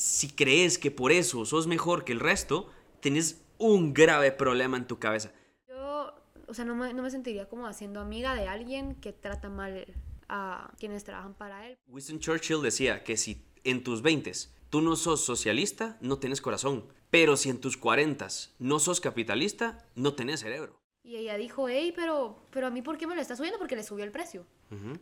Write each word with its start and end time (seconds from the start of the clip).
si 0.00 0.30
crees 0.30 0.78
que 0.78 0.90
por 0.90 1.12
eso 1.12 1.44
sos 1.44 1.66
mejor 1.66 2.06
que 2.06 2.12
el 2.12 2.20
resto, 2.20 2.70
tenés 3.00 3.42
un 3.58 3.92
grave 3.92 4.32
problema 4.32 4.78
en 4.78 4.86
tu 4.86 4.98
cabeza. 4.98 5.30
Yo, 5.68 6.14
o 6.48 6.54
sea, 6.54 6.64
no 6.64 6.74
me, 6.74 6.94
no 6.94 7.02
me 7.02 7.10
sentiría 7.10 7.50
como 7.50 7.66
haciendo 7.66 8.00
amiga 8.00 8.34
de 8.34 8.48
alguien 8.48 8.94
que 8.94 9.12
trata 9.12 9.50
mal 9.50 9.84
a 10.26 10.72
quienes 10.78 11.04
trabajan 11.04 11.34
para 11.34 11.68
él. 11.68 11.76
Winston 11.86 12.18
Churchill 12.18 12.62
decía 12.62 13.04
que 13.04 13.18
si 13.18 13.44
en 13.62 13.84
tus 13.84 14.00
20 14.00 14.32
tú 14.70 14.80
no 14.80 14.96
sos 14.96 15.22
socialista, 15.22 15.98
no 16.00 16.18
tienes 16.18 16.40
corazón. 16.40 16.86
Pero 17.10 17.36
si 17.36 17.50
en 17.50 17.60
tus 17.60 17.76
40 17.76 18.26
no 18.58 18.78
sos 18.78 19.02
capitalista, 19.02 19.84
no 19.96 20.14
tenés 20.14 20.40
cerebro. 20.40 20.80
Y 21.02 21.16
ella 21.16 21.36
dijo, 21.36 21.68
hey, 21.68 21.92
pero, 21.94 22.46
pero 22.50 22.68
a 22.68 22.70
mí, 22.70 22.80
¿por 22.80 22.96
qué 22.96 23.06
me 23.06 23.14
lo 23.14 23.20
está 23.20 23.36
subiendo? 23.36 23.58
Porque 23.58 23.76
le 23.76 23.82
subió 23.82 24.04
el 24.06 24.12
precio. 24.12 24.46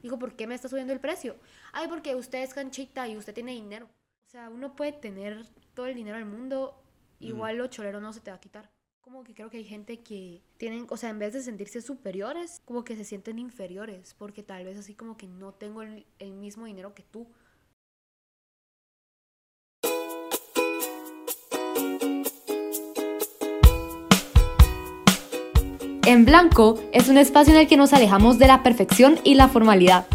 Dijo, 0.02 0.18
¿por 0.18 0.34
qué 0.34 0.48
me 0.48 0.56
está 0.56 0.68
subiendo 0.68 0.92
el 0.92 0.98
precio? 0.98 1.36
Ay, 1.72 1.86
porque 1.86 2.16
usted 2.16 2.42
es 2.42 2.52
canchita 2.52 3.06
y 3.06 3.16
usted 3.16 3.34
tiene 3.34 3.52
dinero. 3.52 3.88
O 4.28 4.30
sea, 4.30 4.50
uno 4.50 4.76
puede 4.76 4.92
tener 4.92 5.46
todo 5.72 5.86
el 5.86 5.94
dinero 5.94 6.18
del 6.18 6.26
mundo, 6.26 6.78
igual 7.18 7.56
lo 7.56 7.66
cholero 7.68 7.98
no 7.98 8.12
se 8.12 8.20
te 8.20 8.30
va 8.30 8.36
a 8.36 8.40
quitar. 8.40 8.68
Como 9.00 9.24
que 9.24 9.32
creo 9.32 9.48
que 9.48 9.56
hay 9.56 9.64
gente 9.64 10.00
que 10.00 10.42
tienen, 10.58 10.86
o 10.90 10.98
sea, 10.98 11.08
en 11.08 11.18
vez 11.18 11.32
de 11.32 11.40
sentirse 11.40 11.80
superiores, 11.80 12.60
como 12.66 12.84
que 12.84 12.94
se 12.94 13.04
sienten 13.04 13.38
inferiores, 13.38 14.14
porque 14.18 14.42
tal 14.42 14.66
vez 14.66 14.76
así 14.78 14.92
como 14.92 15.16
que 15.16 15.26
no 15.26 15.54
tengo 15.54 15.80
el, 15.80 16.04
el 16.18 16.34
mismo 16.34 16.66
dinero 16.66 16.92
que 16.92 17.04
tú. 17.04 17.26
En 26.04 26.26
Blanco 26.26 26.78
es 26.92 27.08
un 27.08 27.16
espacio 27.16 27.54
en 27.54 27.60
el 27.60 27.66
que 27.66 27.78
nos 27.78 27.94
alejamos 27.94 28.38
de 28.38 28.46
la 28.46 28.62
perfección 28.62 29.18
y 29.24 29.36
la 29.36 29.48
formalidad. 29.48 30.06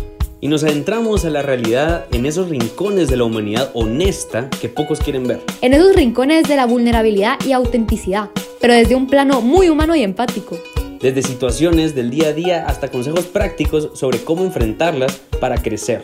Y 0.43 0.49
nos 0.49 0.65
adentramos 0.65 1.23
a 1.23 1.29
la 1.29 1.41
realidad 1.41 2.05
en 2.11 2.25
esos 2.25 2.49
rincones 2.49 3.07
de 3.07 3.15
la 3.15 3.23
humanidad 3.23 3.71
honesta 3.73 4.49
que 4.49 4.67
pocos 4.67 4.99
quieren 4.99 5.25
ver. 5.25 5.41
En 5.61 5.73
esos 5.73 5.95
rincones 5.95 6.49
de 6.49 6.57
la 6.57 6.65
vulnerabilidad 6.65 7.39
y 7.45 7.53
autenticidad, 7.53 8.29
pero 8.59 8.73
desde 8.73 8.93
un 8.93 9.07
plano 9.07 9.40
muy 9.40 9.70
humano 9.70 9.95
y 9.95 10.03
empático. 10.03 10.59
Desde 10.99 11.21
situaciones 11.21 11.95
del 11.95 12.09
día 12.09 12.27
a 12.27 12.34
día 12.34 12.65
hasta 12.68 12.91
consejos 12.91 13.23
prácticos 13.27 13.91
sobre 13.98 14.21
cómo 14.21 14.43
enfrentarlas 14.43 15.15
para 15.40 15.62
crecer. 15.62 16.01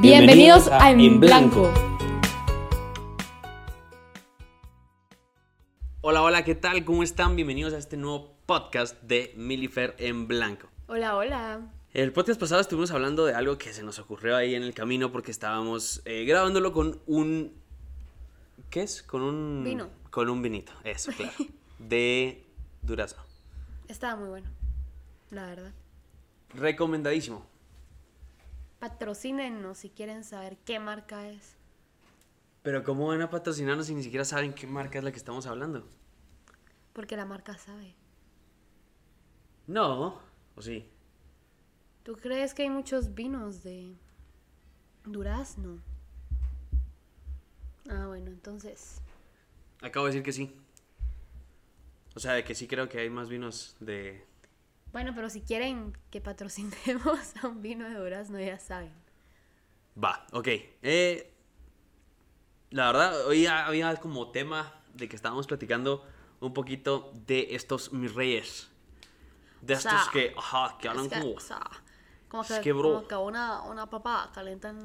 Bienvenidos, 0.00 0.68
a, 0.70 0.92
En 0.92 1.18
Blanco. 1.18 1.68
Hola, 6.00 6.22
hola, 6.22 6.44
¿qué 6.44 6.54
tal? 6.54 6.84
¿Cómo 6.84 7.02
están? 7.02 7.34
Bienvenidos 7.34 7.74
a 7.74 7.78
este 7.78 7.96
nuevo 7.96 8.36
podcast 8.46 9.02
de 9.02 9.34
Milifer 9.36 9.96
en 9.98 10.28
Blanco. 10.28 10.68
Hola, 10.86 11.16
hola. 11.16 11.73
El 11.94 12.12
podcast 12.12 12.40
pasado 12.40 12.60
estuvimos 12.60 12.90
hablando 12.90 13.24
de 13.24 13.34
algo 13.34 13.56
que 13.56 13.72
se 13.72 13.84
nos 13.84 14.00
ocurrió 14.00 14.34
ahí 14.36 14.56
en 14.56 14.64
el 14.64 14.74
camino 14.74 15.12
porque 15.12 15.30
estábamos 15.30 16.02
eh, 16.06 16.24
grabándolo 16.24 16.72
con 16.72 17.00
un... 17.06 17.52
¿Qué 18.68 18.82
es? 18.82 19.04
Con 19.04 19.22
un... 19.22 19.62
Vino. 19.62 19.90
Con 20.10 20.28
un 20.28 20.42
vinito, 20.42 20.72
eso, 20.82 21.12
claro. 21.16 21.32
de 21.78 22.44
durazno. 22.82 23.22
Estaba 23.86 24.16
muy 24.16 24.28
bueno, 24.28 24.50
la 25.30 25.46
verdad. 25.46 25.72
Recomendadísimo. 26.52 27.46
Patrocínenos 28.80 29.78
si 29.78 29.90
quieren 29.90 30.24
saber 30.24 30.56
qué 30.64 30.80
marca 30.80 31.28
es. 31.28 31.54
Pero 32.64 32.82
¿cómo 32.82 33.06
van 33.06 33.22
a 33.22 33.30
patrocinarnos 33.30 33.86
si 33.86 33.94
ni 33.94 34.02
siquiera 34.02 34.24
saben 34.24 34.52
qué 34.52 34.66
marca 34.66 34.98
es 34.98 35.04
la 35.04 35.12
que 35.12 35.18
estamos 35.18 35.46
hablando? 35.46 35.86
Porque 36.92 37.16
la 37.16 37.24
marca 37.24 37.56
sabe. 37.56 37.94
No, 39.68 40.18
¿o 40.56 40.60
sí? 40.60 40.90
¿Tú 42.04 42.16
crees 42.16 42.52
que 42.52 42.64
hay 42.64 42.70
muchos 42.70 43.14
vinos 43.14 43.62
de 43.62 43.96
durazno? 45.06 45.80
Ah, 47.88 48.06
bueno, 48.08 48.30
entonces. 48.30 49.00
Acabo 49.80 50.04
de 50.04 50.12
decir 50.12 50.22
que 50.22 50.32
sí. 50.32 50.54
O 52.14 52.20
sea, 52.20 52.32
de 52.34 52.44
que 52.44 52.54
sí 52.54 52.68
creo 52.68 52.90
que 52.90 53.00
hay 53.00 53.08
más 53.08 53.30
vinos 53.30 53.76
de... 53.80 54.22
Bueno, 54.92 55.12
pero 55.14 55.30
si 55.30 55.40
quieren 55.40 55.96
que 56.10 56.20
patrocinemos 56.20 57.34
a 57.42 57.48
un 57.48 57.62
vino 57.62 57.88
de 57.88 57.94
durazno, 57.94 58.38
ya 58.38 58.58
saben. 58.58 58.92
Va, 60.02 60.26
ok. 60.32 60.48
Eh, 60.82 61.32
la 62.70 62.86
verdad, 62.88 63.26
hoy 63.26 63.46
había 63.46 63.96
como 63.96 64.30
tema 64.30 64.74
de 64.92 65.08
que 65.08 65.16
estábamos 65.16 65.46
platicando 65.46 66.06
un 66.40 66.52
poquito 66.52 67.14
de 67.26 67.54
estos 67.54 67.94
mis 67.94 68.14
reyes. 68.14 68.68
De 69.62 69.72
O 69.72 69.76
estos 69.78 69.90
sea, 69.90 70.10
que, 70.12 70.34
ajá, 70.36 70.76
que 70.78 70.88
hablan 70.88 71.06
Es 71.06 71.12
que, 71.12 71.20
como... 71.20 71.32
o 71.32 71.40
sea, 71.40 71.62
como 72.28 72.42
Es 72.42 72.48
que, 72.50 72.60
que, 72.60 72.72
bro. 72.72 72.94
como 72.94 73.08
que 73.08 73.14
una, 73.16 73.62
una 73.62 73.88
papa 73.88 74.30
calienta 74.34 74.70
en, 74.70 74.78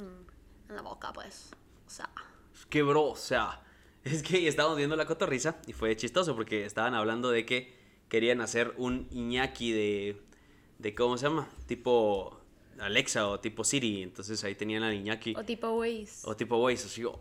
en 0.69 0.75
la 0.75 0.81
boca, 0.81 1.11
pues. 1.13 1.51
O 1.87 1.89
sea, 1.89 2.09
Es 2.53 2.65
que, 2.67 2.83
bro, 2.83 3.05
o 3.09 3.15
sea, 3.15 3.61
es 4.03 4.21
que 4.23 4.47
estábamos 4.47 4.77
viendo 4.77 4.95
la 4.95 5.05
cotorriza 5.05 5.57
y 5.67 5.73
fue 5.73 5.95
chistoso 5.95 6.35
porque 6.35 6.65
estaban 6.65 6.93
hablando 6.93 7.29
de 7.31 7.45
que 7.45 7.77
querían 8.09 8.41
hacer 8.41 8.73
un 8.77 9.07
Iñaki 9.11 9.71
de, 9.71 10.21
de 10.79 10.95
¿cómo 10.95 11.17
se 11.17 11.27
llama? 11.27 11.47
Tipo 11.67 12.39
Alexa 12.79 13.27
o 13.27 13.39
tipo 13.39 13.63
Siri. 13.63 14.03
Entonces 14.03 14.43
ahí 14.43 14.55
tenían 14.55 14.83
al 14.83 14.93
Iñaki. 14.93 15.35
o 15.35 15.43
tipo 15.43 15.69
Waze. 15.71 16.21
O 16.23 16.35
tipo 16.35 16.57
Waze, 16.57 16.85
así 16.85 17.01
yo, 17.01 17.19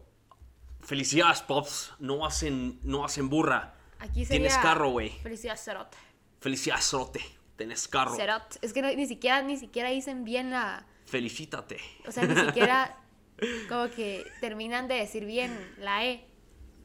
felicidades, 0.80 1.42
Pops, 1.42 1.92
no 1.98 2.24
hacen, 2.26 2.78
no 2.82 3.04
hacen 3.04 3.28
burra. 3.28 3.74
Aquí 3.98 4.24
sería... 4.24 4.48
Tienes 4.48 4.58
carro, 4.58 4.90
güey. 4.90 5.10
Felicidades, 5.22 5.64
Cerote. 5.64 5.98
Felicidades, 6.40 6.84
Sote, 6.84 7.20
tenés 7.58 7.86
carro. 7.88 8.14
Cerote. 8.16 8.56
Es 8.62 8.72
que 8.72 8.80
no- 8.80 8.88
ni 8.94 9.06
siquiera, 9.06 9.42
ni 9.42 9.58
siquiera 9.58 9.90
dicen 9.90 10.24
bien 10.24 10.50
la... 10.50 10.86
Felicítate. 11.04 11.78
O 12.06 12.12
sea, 12.12 12.24
ni 12.24 12.34
siquiera 12.34 12.96
como 13.68 13.90
que 13.90 14.24
terminan 14.40 14.88
de 14.88 14.94
decir 14.94 15.26
bien 15.26 15.54
la 15.78 16.06
E. 16.06 16.24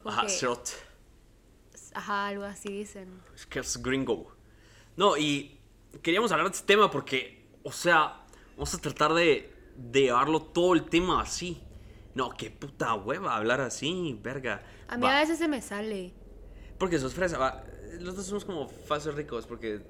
Ajá, 0.04 0.20
Porque- 0.22 0.28
Cerote. 0.34 0.72
Ajá, 1.94 2.26
algo 2.26 2.44
así 2.44 2.68
dicen. 2.70 3.22
Es 3.34 3.46
que 3.46 3.60
es 3.60 3.80
gringo. 3.80 4.34
No, 4.96 5.16
y 5.16 5.60
queríamos 6.02 6.32
hablar 6.32 6.48
de 6.50 6.54
este 6.56 6.66
tema 6.66 6.90
porque, 6.90 7.46
o 7.62 7.70
sea, 7.72 8.24
vamos 8.56 8.74
a 8.74 8.78
tratar 8.78 9.14
de, 9.14 9.52
de 9.76 10.00
llevarlo 10.02 10.42
todo 10.42 10.74
el 10.74 10.84
tema 10.84 11.20
así. 11.22 11.62
No, 12.14 12.30
qué 12.30 12.50
puta 12.50 12.94
hueva 12.94 13.36
hablar 13.36 13.60
así, 13.60 14.18
verga. 14.22 14.62
A 14.88 14.96
mí 14.96 15.04
Va, 15.04 15.18
a 15.18 15.20
veces 15.20 15.38
se 15.38 15.46
me 15.48 15.62
sale. 15.62 16.12
Porque 16.78 16.98
sos 16.98 17.14
fresa, 17.14 17.38
va. 17.38 17.64
Los 18.00 18.16
dos 18.16 18.26
somos 18.26 18.44
como 18.44 18.68
falsos 18.68 19.14
ricos 19.14 19.46
porque 19.46 19.80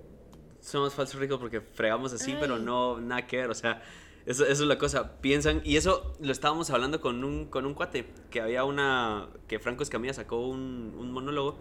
somos 0.64 0.94
falsos 0.94 1.20
ricos 1.20 1.38
porque 1.38 1.60
fregamos 1.60 2.12
así, 2.12 2.32
Ay. 2.32 2.38
pero 2.40 2.58
no, 2.58 2.98
nada 3.00 3.26
que 3.26 3.36
ver, 3.36 3.50
o 3.50 3.54
sea, 3.54 3.82
eso, 4.24 4.44
eso 4.46 4.62
es 4.62 4.68
la 4.68 4.78
cosa. 4.78 5.20
Piensan, 5.20 5.60
y 5.64 5.76
eso 5.76 6.14
lo 6.20 6.32
estábamos 6.32 6.70
hablando 6.70 7.00
con 7.00 7.22
un, 7.22 7.46
con 7.46 7.66
un 7.66 7.74
cuate, 7.74 8.08
que 8.30 8.40
había 8.40 8.64
una, 8.64 9.28
que 9.46 9.58
Franco 9.58 9.82
Escamilla 9.82 10.14
sacó 10.14 10.46
un, 10.46 10.94
un 10.98 11.12
monólogo 11.12 11.58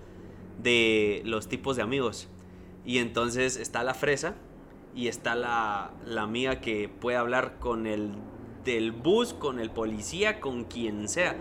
de 0.62 1.22
los 1.26 1.50
tipos 1.50 1.76
de 1.76 1.82
amigos. 1.82 2.30
Y 2.86 3.00
entonces 3.00 3.58
está 3.58 3.84
la 3.84 3.94
fresa 3.94 4.36
y 4.96 5.08
está 5.08 5.36
la, 5.36 5.92
la 6.06 6.22
amiga 6.22 6.62
que 6.62 6.88
puede 6.88 7.18
hablar 7.18 7.60
con 7.60 7.88
el 7.88 8.14
del 8.64 8.94
bus, 8.94 9.34
con 9.34 9.60
el 9.60 9.70
policía, 9.70 10.40
con 10.40 10.64
quien 10.64 11.10
sea. 11.10 11.36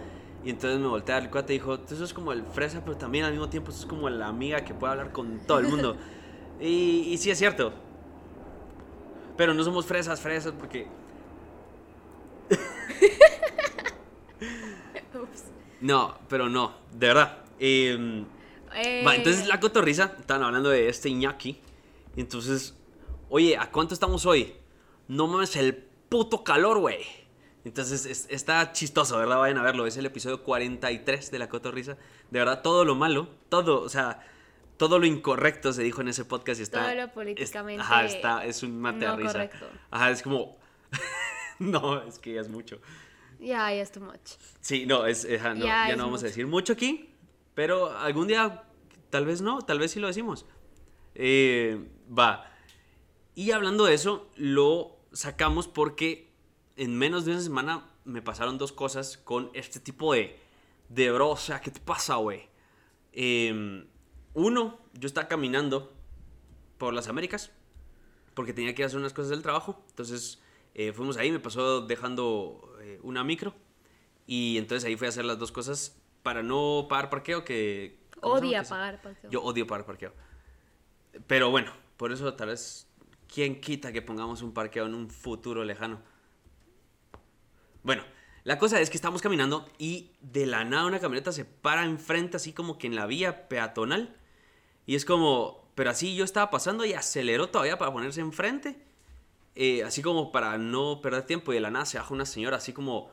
Y 0.44 0.50
entonces 0.50 0.80
me 0.80 0.88
voltea 0.88 1.18
al 1.18 1.30
cuate 1.30 1.54
y 1.54 1.58
dijo, 1.58 1.78
tú 1.78 1.94
sos 1.94 2.12
como 2.12 2.32
el 2.32 2.42
fresa, 2.42 2.82
pero 2.84 2.96
también 2.96 3.24
al 3.24 3.30
mismo 3.30 3.48
tiempo 3.48 3.70
sos 3.70 3.86
como 3.86 4.10
la 4.10 4.26
amiga 4.26 4.64
que 4.64 4.74
puede 4.74 4.92
hablar 4.94 5.12
con 5.12 5.38
todo 5.46 5.60
el 5.60 5.68
mundo. 5.68 5.96
y, 6.62 7.12
y 7.12 7.18
sí 7.18 7.30
es 7.30 7.38
cierto. 7.38 7.72
Pero 9.36 9.52
no 9.54 9.64
somos 9.64 9.84
fresas, 9.86 10.20
fresas, 10.20 10.52
porque... 10.58 10.86
No, 15.80 16.16
pero 16.28 16.48
no, 16.48 16.74
de 16.92 17.06
verdad. 17.08 17.38
Em, 17.58 18.24
Eh, 18.74 19.02
Va, 19.06 19.14
entonces 19.14 19.46
la 19.48 19.60
cotorriza, 19.60 20.14
estaban 20.18 20.42
hablando 20.44 20.70
de 20.70 20.88
este 20.88 21.10
Iñaki. 21.10 21.58
Entonces, 22.16 22.74
oye, 23.28 23.54
¿a 23.58 23.70
cuánto 23.70 23.92
estamos 23.92 24.24
hoy? 24.24 24.54
No 25.08 25.26
mames, 25.26 25.56
el 25.56 25.74
puto 26.08 26.42
calor, 26.42 26.78
güey. 26.78 27.00
Entonces 27.66 28.06
es- 28.06 28.26
está 28.30 28.72
chistoso, 28.72 29.18
¿verdad? 29.18 29.36
Vayan 29.38 29.58
a 29.58 29.62
verlo. 29.62 29.86
Es 29.86 29.98
el 29.98 30.06
episodio 30.06 30.42
43 30.42 31.30
de 31.30 31.38
la 31.38 31.50
cotorriza. 31.50 31.98
De 32.30 32.38
verdad, 32.38 32.62
todo 32.62 32.84
lo 32.86 32.94
malo, 32.94 33.28
todo, 33.50 33.82
o 33.82 33.88
sea, 33.90 34.26
todo 34.82 34.98
lo 34.98 35.06
incorrecto 35.06 35.72
se 35.72 35.84
dijo 35.84 36.00
en 36.00 36.08
ese 36.08 36.24
podcast 36.24 36.58
y 36.58 36.64
está. 36.64 36.82
Todo 36.82 36.94
lo 36.96 37.02
es- 37.04 37.10
políticamente 37.12 37.80
ajá, 37.80 38.04
está, 38.04 38.44
es 38.44 38.64
un 38.64 38.80
mate 38.80 39.06
no 39.06 39.12
de 39.16 39.22
risa. 39.22 39.32
correcto. 39.32 39.66
Ajá, 39.92 40.10
es 40.10 40.22
como. 40.22 40.58
no, 41.60 42.02
es 42.02 42.18
que 42.18 42.34
ya 42.34 42.40
es 42.40 42.48
mucho. 42.48 42.80
Ya, 43.38 43.72
ya 43.72 43.80
es 43.82 43.92
too 43.92 44.00
much. 44.00 44.32
Sí, 44.60 44.84
no, 44.86 45.06
es, 45.06 45.24
ajá, 45.38 45.54
no, 45.54 45.60
Ya 45.64 45.86
ya 45.86 45.90
es 45.92 45.96
no 45.96 46.04
vamos 46.06 46.24
a 46.24 46.26
decir 46.26 46.48
mucho 46.48 46.72
aquí, 46.72 47.14
pero 47.54 47.96
algún 47.96 48.26
día 48.26 48.64
tal 49.10 49.24
vez 49.24 49.40
no, 49.40 49.60
tal 49.62 49.78
vez 49.78 49.92
sí 49.92 50.00
lo 50.00 50.08
decimos. 50.08 50.46
Eh, 51.14 51.78
va. 52.18 52.50
Y 53.36 53.52
hablando 53.52 53.84
de 53.84 53.94
eso, 53.94 54.30
lo 54.34 54.96
sacamos 55.12 55.68
porque 55.68 56.32
en 56.76 56.98
menos 56.98 57.24
de 57.24 57.30
una 57.32 57.40
semana 57.40 57.88
me 58.04 58.20
pasaron 58.20 58.58
dos 58.58 58.72
cosas 58.72 59.16
con 59.16 59.50
este 59.54 59.78
tipo 59.78 60.12
de, 60.12 60.38
de 60.88 61.12
bro, 61.12 61.30
o 61.30 61.36
sea, 61.36 61.60
¿qué 61.60 61.70
te 61.70 61.78
pasa, 61.80 62.16
güey? 62.16 62.48
Eh, 63.12 63.84
uno, 64.34 64.78
yo 64.94 65.06
estaba 65.06 65.28
caminando 65.28 65.92
por 66.78 66.94
las 66.94 67.08
Américas 67.08 67.50
porque 68.34 68.52
tenía 68.52 68.74
que 68.74 68.84
hacer 68.84 68.98
unas 68.98 69.12
cosas 69.12 69.30
del 69.30 69.42
trabajo. 69.42 69.84
Entonces 69.90 70.42
eh, 70.74 70.92
fuimos 70.92 71.16
ahí, 71.16 71.30
me 71.30 71.40
pasó 71.40 71.82
dejando 71.82 72.76
eh, 72.80 72.98
una 73.02 73.24
micro. 73.24 73.54
Y 74.26 74.56
entonces 74.58 74.86
ahí 74.86 74.96
fui 74.96 75.06
a 75.06 75.10
hacer 75.10 75.24
las 75.24 75.38
dos 75.38 75.52
cosas 75.52 76.00
para 76.22 76.42
no 76.42 76.86
pagar 76.88 77.10
parqueo 77.10 77.44
que... 77.44 78.00
Odia 78.20 78.62
pagar 78.62 79.02
parqueo. 79.02 79.30
Yo 79.30 79.42
odio 79.42 79.66
pagar 79.66 79.84
parqueo. 79.84 80.12
Pero 81.26 81.50
bueno, 81.50 81.72
por 81.96 82.12
eso 82.12 82.32
tal 82.34 82.48
vez... 82.48 82.88
¿Quién 83.32 83.62
quita 83.62 83.92
que 83.92 84.02
pongamos 84.02 84.42
un 84.42 84.52
parqueo 84.52 84.84
en 84.84 84.94
un 84.94 85.08
futuro 85.08 85.64
lejano? 85.64 86.02
Bueno, 87.82 88.04
la 88.44 88.58
cosa 88.58 88.78
es 88.78 88.90
que 88.90 88.96
estamos 88.96 89.22
caminando 89.22 89.66
y 89.78 90.10
de 90.20 90.44
la 90.44 90.64
nada 90.64 90.84
una 90.84 91.00
camioneta 91.00 91.32
se 91.32 91.46
para 91.46 91.84
enfrente 91.84 92.36
así 92.36 92.52
como 92.52 92.76
que 92.76 92.88
en 92.88 92.94
la 92.94 93.06
vía 93.06 93.48
peatonal. 93.48 94.14
Y 94.92 94.94
es 94.94 95.04
como, 95.06 95.70
pero 95.74 95.88
así 95.90 96.14
yo 96.14 96.22
estaba 96.24 96.50
pasando 96.50 96.84
y 96.84 96.92
aceleró 96.92 97.48
todavía 97.48 97.78
para 97.78 97.90
ponerse 97.92 98.20
enfrente. 98.20 98.76
eh, 99.54 99.82
así 99.84 100.02
como 100.02 100.32
para 100.32 100.58
no 100.58 101.00
perder 101.00 101.22
tiempo 101.24 101.52
y 101.52 101.54
de 101.56 101.60
la 101.60 101.70
nada 101.70 101.86
se 101.86 101.96
baja 101.98 102.12
una 102.12 102.26
señora 102.26 102.56
así 102.58 102.72
como, 102.74 103.10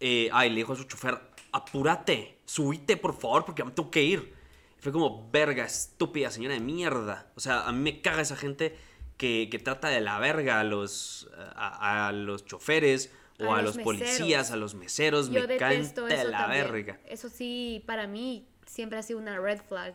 eh, 0.00 0.28
ay, 0.32 0.50
le 0.50 0.56
dijo 0.56 0.72
a 0.74 0.76
su 0.76 0.84
chofer, 0.84 1.18
apúrate, 1.52 2.38
subite 2.44 2.96
por 2.98 3.14
favor 3.18 3.44
porque 3.46 3.64
me 3.64 3.70
tengo 3.70 3.90
que 3.90 4.02
ir. 4.02 4.34
Fue 4.80 4.92
como, 4.92 5.28
verga, 5.30 5.64
estúpida 5.64 6.30
señora 6.30 6.54
de 6.54 6.60
mierda. 6.60 7.32
O 7.36 7.40
sea, 7.40 7.66
a 7.66 7.72
mí 7.72 7.78
me 7.80 8.00
caga 8.02 8.20
esa 8.22 8.36
gente 8.36 8.76
que, 9.16 9.48
que 9.50 9.58
trata 9.58 9.88
de 9.88 10.00
la 10.02 10.18
verga 10.18 10.60
a 10.60 10.64
los, 10.64 11.28
a, 11.54 12.08
a 12.08 12.12
los 12.12 12.44
choferes 12.44 13.12
o 13.38 13.54
A 13.54 13.58
a, 13.58 13.62
los 13.62 13.76
policías, 13.78 14.50
a 14.50 14.56
los 14.56 14.74
meseros. 14.74 15.30
Yo 15.30 15.46
me 15.46 15.56
caen 15.56 15.80
detesto 15.82 16.04
de 16.06 16.14
eso 16.14 16.28
la 16.28 16.38
también. 16.38 16.64
verga. 16.72 17.00
Eso 17.06 17.28
sí, 17.28 17.82
para 17.86 18.06
mí 18.06 18.46
siempre 18.66 18.98
ha 18.98 19.02
sido 19.02 19.18
una 19.18 19.38
red 19.38 19.60
flag. 19.68 19.94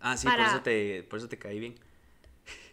Ah, 0.00 0.16
sí, 0.16 0.26
Para- 0.26 0.44
por, 0.44 0.52
eso 0.54 0.62
te, 0.62 1.02
por 1.04 1.18
eso 1.18 1.28
te 1.28 1.38
caí 1.38 1.60
bien. 1.60 1.74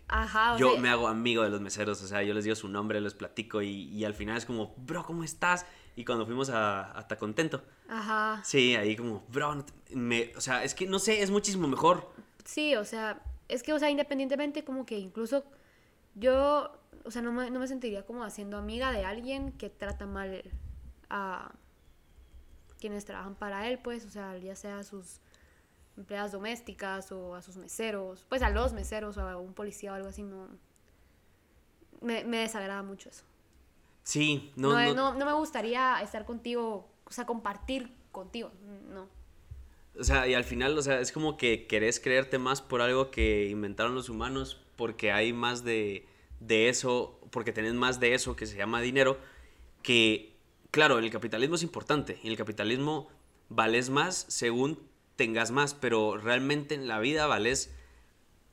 Ajá, 0.10 0.54
o 0.54 0.58
Yo 0.58 0.72
sea, 0.74 0.82
me 0.82 0.90
hago 0.90 1.08
amigo 1.10 1.44
de 1.44 1.50
los 1.50 1.60
meseros, 1.60 2.02
o 2.02 2.08
sea, 2.08 2.24
yo 2.24 2.34
les 2.34 2.46
digo 2.46 2.56
su 2.56 2.70
nombre, 2.70 3.02
les 3.02 3.14
platico 3.14 3.62
y, 3.62 3.90
y 3.90 4.06
al 4.06 4.14
final 4.14 4.38
es 4.38 4.46
como, 4.46 4.74
bro, 4.78 5.04
¿cómo 5.06 5.24
estás? 5.26 5.66
Y 5.98 6.06
cuando 6.06 6.26
fuimos 6.26 6.50
a 6.50 6.92
hasta 6.92 7.18
contento, 7.18 7.62
Ajá. 7.90 8.42
sí, 8.46 8.76
ahí 8.76 8.96
como, 8.96 9.26
bro, 9.30 9.56
no 9.56 9.66
te- 9.66 9.74
me, 9.96 10.32
o 10.38 10.42
sea, 10.42 10.64
es 10.64 10.74
que 10.74 10.88
no 10.88 11.00
sé, 11.00 11.22
es 11.22 11.30
muchísimo 11.30 11.68
mejor. 11.68 12.10
Sí, 12.46 12.76
o 12.76 12.86
sea, 12.86 13.22
es 13.50 13.64
que, 13.64 13.74
o 13.74 13.80
sea, 13.80 13.90
independientemente, 13.90 14.64
como 14.64 14.86
que 14.86 14.98
incluso 14.98 15.44
yo, 16.16 16.72
o 17.04 17.12
sea, 17.12 17.22
no 17.22 17.34
me, 17.34 17.52
no 17.52 17.60
me 17.60 17.68
sentiría 17.68 18.06
como 18.06 18.24
haciendo 18.24 18.58
amiga 18.58 18.94
de 18.94 19.04
alguien 19.04 19.52
que 19.52 19.70
trata 19.70 20.06
mal 20.06 20.42
a 21.10 21.52
quienes 22.80 23.04
trabajan 23.04 23.36
para 23.36 23.68
él, 23.68 23.80
pues, 23.80 24.06
o 24.06 24.10
sea, 24.10 24.38
ya 24.38 24.56
sea 24.56 24.80
a 24.80 24.84
sus 24.86 25.20
empleadas 25.98 26.32
domésticas 26.32 27.12
o 27.12 27.36
a 27.36 27.42
sus 27.42 27.58
meseros, 27.58 28.26
pues 28.30 28.42
a 28.42 28.50
los 28.50 28.74
meseros 28.74 29.18
o 29.18 29.22
a 29.28 29.38
un 29.38 29.54
policía 29.54 29.92
o 29.92 29.96
algo 29.96 30.10
así, 30.10 30.24
no. 30.24 30.48
Me, 32.02 32.24
me 32.24 32.38
desagrada 32.38 32.84
mucho 32.84 33.10
eso. 33.10 33.24
Sí, 34.04 34.54
No, 34.56 34.70
no, 34.70 34.86
no, 34.86 34.94
no, 34.94 35.14
no 35.16 35.26
me 35.26 35.34
gustaría 35.34 36.00
estar 36.02 36.24
contigo, 36.26 36.90
o 37.04 37.12
sea, 37.12 37.26
compartir 37.26 37.94
contigo, 38.12 38.52
no. 38.90 39.10
o 40.00 40.04
sea, 40.04 40.28
y 40.28 40.34
al 40.34 40.46
final, 40.46 40.78
o 40.78 40.82
sea, 40.82 41.02
es 41.02 41.12
como 41.12 41.36
que 41.36 41.68
querés 41.68 42.00
creerte 42.00 42.38
más 42.38 42.62
por 42.62 42.82
algo 42.82 43.12
que 43.12 43.50
inventaron 43.50 43.96
los 43.96 44.08
humanos, 44.08 44.62
porque 44.78 45.12
hay 45.12 45.34
más 45.34 45.66
de, 45.66 46.08
de 46.40 46.70
eso, 46.70 47.20
porque 47.32 47.52
tenés 47.52 47.74
más 47.74 48.00
de 48.00 48.14
eso 48.14 48.36
que 48.36 48.46
se 48.46 48.56
llama 48.56 48.80
dinero, 48.80 49.18
que, 49.82 50.38
claro, 50.72 51.00
en 51.00 51.04
el 51.04 51.12
capitalismo 51.12 51.56
es 51.56 51.64
importante, 51.64 52.20
en 52.24 52.30
el 52.30 52.38
capitalismo 52.38 53.10
vales 53.50 53.90
más 53.90 54.26
según 54.30 54.80
tengas 55.18 55.52
más, 55.52 55.74
pero 55.74 56.18
realmente 56.18 56.76
en 56.76 56.88
la 56.88 57.00
vida 57.00 57.28
vales 57.28 57.74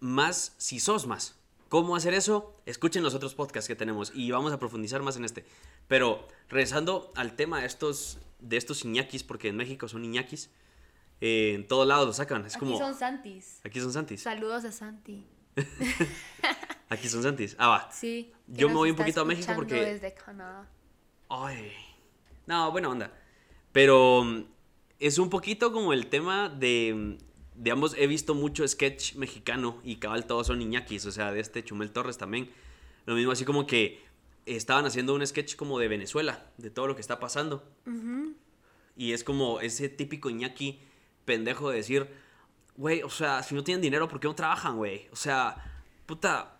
más 0.01 0.55
si 0.59 0.81
sos 0.81 1.07
más. 1.07 1.39
¿Cómo 1.69 1.97
hacer 1.97 2.15
eso? 2.15 2.53
Escuchen 2.67 3.03
los 3.03 3.15
otros 3.15 3.35
podcasts 3.35 3.69
que 3.69 3.75
tenemos 3.77 4.13
y 4.15 4.31
vamos 4.31 4.53
a 4.53 4.59
profundizar 4.59 5.03
más 5.03 5.17
en 5.17 5.25
este. 5.25 5.45
Pero 5.89 6.27
regresando 6.49 7.13
al 7.17 7.37
tema 7.37 7.61
de 7.61 7.67
estos, 7.67 8.19
de 8.41 8.57
estos 8.57 8.85
iñakis, 8.85 9.23
porque 9.25 9.49
en 9.49 9.57
México 9.57 9.89
son 9.89 10.05
iñakis, 10.05 10.51
eh, 11.21 11.53
en 11.55 11.67
todos 11.67 11.87
lados 11.87 12.07
lo 12.07 12.13
sacan. 12.13 12.45
Es 12.47 12.57
como. 12.57 12.73
Aquí 12.77 12.85
son 12.85 12.95
Santis. 12.95 13.61
Aquí 13.65 13.81
son 13.81 13.93
Santis. 13.93 14.23
Saludos 14.23 14.65
a 14.65 14.73
Santi. 14.73 15.27
Aquí 16.89 17.09
son 17.09 17.23
Santis. 17.23 17.57
Ah, 17.59 17.69
va. 17.69 17.91
Sí. 17.93 18.33
Yo 18.47 18.69
me 18.69 18.75
voy 18.75 18.91
un 18.91 18.97
poquito 18.97 19.23
a 19.23 19.25
México 19.25 19.53
porque- 19.55 19.75
Desde 19.85 20.15
Canadá. 20.15 20.69
Ay. 21.29 21.73
No, 22.47 22.71
buena 22.71 22.89
onda. 22.89 23.11
Pero 23.73 24.23
mm, 24.23 24.45
es 25.07 25.19
un 25.19 25.31
poquito 25.31 25.73
como 25.73 25.93
el 25.93 26.07
tema 26.07 26.49
de. 26.49 26.95
mm, 27.21 27.25
Digamos, 27.57 27.95
he 27.97 28.09
visto 28.09 28.35
mucho 28.35 28.67
sketch 28.67 29.15
mexicano 29.15 29.79
y 29.85 29.97
cabal 29.97 30.27
todos 30.27 30.49
son 30.49 30.61
iñakis, 30.61 31.07
o 31.07 31.13
sea, 31.13 31.31
de 31.31 31.39
este 31.39 31.63
Chumel 31.63 31.93
Torres 31.93 32.19
también. 32.19 32.51
Lo 33.07 33.15
mismo, 33.15 33.31
así 33.31 33.45
como 33.45 33.65
que 33.65 34.03
estaban 34.45 34.85
haciendo 34.87 35.15
un 35.15 35.25
sketch 35.25 35.55
como 35.55 35.79
de 35.79 35.87
Venezuela, 35.87 36.51
de 36.59 36.71
todo 36.71 36.89
lo 36.89 36.97
que 36.97 37.01
está 37.01 37.21
pasando. 37.21 37.63
Y 38.97 39.13
es 39.13 39.23
como 39.25 39.61
ese 39.61 39.89
típico 39.89 40.31
iñaki 40.31 40.81
pendejo 41.25 41.71
de 41.71 41.77
decir, 41.77 42.09
güey, 42.77 43.03
o 43.03 43.11
sea, 43.11 43.43
si 43.45 43.55
no 43.55 43.63
tienen 43.63 43.83
dinero, 43.83 44.09
¿por 44.09 44.19
qué 44.21 44.27
no 44.27 44.35
trabajan, 44.35 44.77
güey? 44.77 45.07
O 45.13 45.17
sea, 45.17 45.57
puta, 46.07 46.59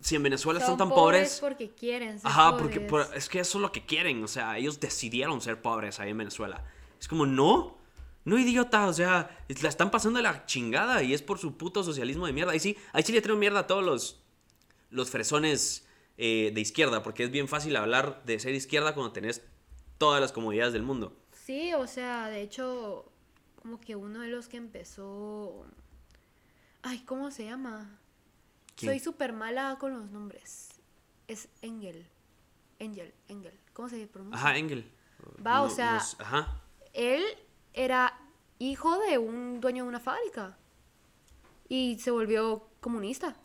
si 0.00 0.16
en 0.16 0.24
Venezuela 0.24 0.58
Son 0.60 0.72
están 0.72 0.88
tan 0.88 0.94
pobres. 0.94 1.38
porque 1.40 1.70
quieren 1.70 2.18
ser 2.18 2.28
Ajá, 2.28 2.56
porque 2.56 2.80
por- 2.80 3.08
es 3.14 3.28
que 3.28 3.38
eso 3.40 3.58
es 3.58 3.62
lo 3.62 3.70
que 3.72 3.84
quieren. 3.86 4.22
O 4.24 4.28
sea, 4.28 4.58
ellos 4.58 4.80
decidieron 4.80 5.40
ser 5.40 5.62
pobres 5.62 6.00
ahí 6.00 6.10
en 6.10 6.18
Venezuela. 6.18 6.64
Es 7.00 7.06
como, 7.08 7.26
no, 7.26 7.78
no 8.24 8.38
idiota. 8.38 8.86
O 8.86 8.92
sea, 8.92 9.44
la 9.62 9.68
están 9.68 9.90
pasando 9.90 10.18
de 10.18 10.22
la 10.24 10.46
chingada 10.46 11.02
y 11.02 11.14
es 11.14 11.22
por 11.22 11.38
su 11.38 11.56
puto 11.56 11.82
socialismo 11.82 12.26
de 12.26 12.32
mierda. 12.32 12.52
Ahí 12.52 12.60
sí, 12.60 12.76
ahí 12.92 13.02
sí 13.02 13.12
le 13.12 13.20
traigo 13.22 13.38
mierda 13.38 13.60
a 13.60 13.66
todos 13.66 13.84
los, 13.84 14.22
los 14.90 15.10
fresones 15.10 15.86
eh, 16.18 16.50
de 16.54 16.60
izquierda, 16.60 17.02
porque 17.02 17.24
es 17.24 17.30
bien 17.30 17.48
fácil 17.48 17.74
hablar 17.76 18.22
de 18.24 18.38
ser 18.38 18.54
izquierda 18.54 18.94
cuando 18.94 19.12
tenés 19.12 19.42
todas 19.98 20.20
las 20.20 20.32
comodidades 20.32 20.72
del 20.72 20.82
mundo. 20.82 21.16
Sí, 21.32 21.72
o 21.74 21.86
sea, 21.86 22.28
de 22.28 22.42
hecho, 22.42 23.10
como 23.60 23.80
que 23.80 23.96
uno 23.96 24.20
de 24.20 24.28
los 24.28 24.48
que 24.48 24.56
empezó... 24.56 25.64
Ay, 26.82 27.00
¿cómo 27.04 27.30
se 27.30 27.44
llama? 27.44 27.98
¿Quién? 28.76 28.90
Soy 28.92 28.98
súper 29.00 29.32
mala 29.32 29.76
con 29.78 29.92
los 29.94 30.10
nombres. 30.10 30.68
Es 31.28 31.48
Engel. 31.62 32.06
Engel, 32.78 33.14
Engel. 33.28 33.58
¿Cómo 33.72 33.88
se 33.88 34.06
pronuncia? 34.08 34.38
Ajá, 34.40 34.56
Engel. 34.56 34.90
Va, 35.46 35.62
o 35.62 35.70
sea- 35.70 35.94
los- 35.94 36.20
ajá. 36.20 36.60
Él 36.92 37.22
era 37.74 38.18
hijo 38.58 38.98
de 39.00 39.18
un 39.18 39.60
dueño 39.60 39.84
de 39.84 39.88
una 39.88 40.00
fábrica. 40.00 40.56
Y 41.68 41.98
se 41.98 42.10
volvió 42.10 42.68
comunista. 42.80 43.36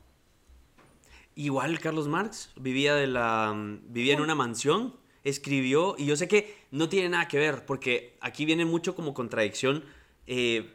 Igual 1.35 1.79
Carlos 1.79 2.07
Marx 2.07 2.51
vivía 2.55 2.95
de 2.95 3.07
la 3.07 3.53
vivía 3.83 4.15
en 4.15 4.21
una 4.21 4.33
mansión, 4.33 4.95
escribió 5.23 5.95
y 5.97 6.05
yo 6.05 6.15
sé 6.15 6.27
que 6.27 6.57
no 6.71 6.89
tiene 6.89 7.09
nada 7.09 7.27
que 7.27 7.37
ver 7.37 7.65
porque 7.65 8.17
aquí 8.21 8.43
viene 8.45 8.65
mucho 8.65 8.95
como 8.95 9.13
contradicción, 9.13 9.83
eh, 10.25 10.73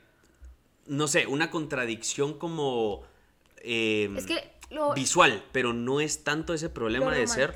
no 0.86 1.08
sé, 1.08 1.27
una 1.27 1.50
contradicción 1.50 2.38
como 2.38 3.03
eh, 3.56 4.08
Es 4.17 4.27
que 4.27 4.52
lo, 4.72 4.94
visual, 4.94 5.44
pero 5.52 5.72
no 5.72 6.00
es 6.00 6.24
tanto 6.24 6.55
ese 6.55 6.69
problema 6.69 7.06
lo 7.06 7.12
de 7.12 7.26
ser, 7.26 7.52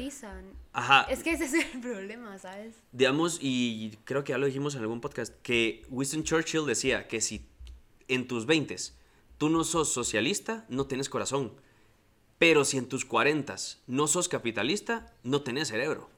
ajá, 0.72 1.02
Es 1.10 1.22
que 1.22 1.32
ese 1.32 1.46
es 1.46 1.54
el 1.54 1.80
problema, 1.80 2.38
¿sabes? 2.38 2.74
digamos 2.92 3.38
y 3.40 3.98
creo 4.04 4.24
que 4.24 4.32
ya 4.32 4.38
lo 4.38 4.46
dijimos 4.46 4.74
en 4.74 4.82
algún 4.82 5.00
podcast 5.00 5.34
que 5.42 5.84
Winston 5.88 6.22
Churchill 6.24 6.66
decía 6.66 7.08
que 7.08 7.20
si 7.20 7.48
en 8.08 8.26
tus 8.28 8.46
20 8.46 8.76
tú 9.38 9.48
no 9.48 9.64
sos 9.64 9.92
socialista, 9.92 10.64
no 10.68 10.86
tienes 10.86 11.08
corazón. 11.08 11.52
Pero 12.38 12.64
si 12.64 12.76
en 12.76 12.88
tus 12.88 13.04
40 13.04 13.56
no 13.86 14.06
sos 14.06 14.28
capitalista, 14.28 15.14
no 15.22 15.42
tenés 15.42 15.68
cerebro. 15.68 16.10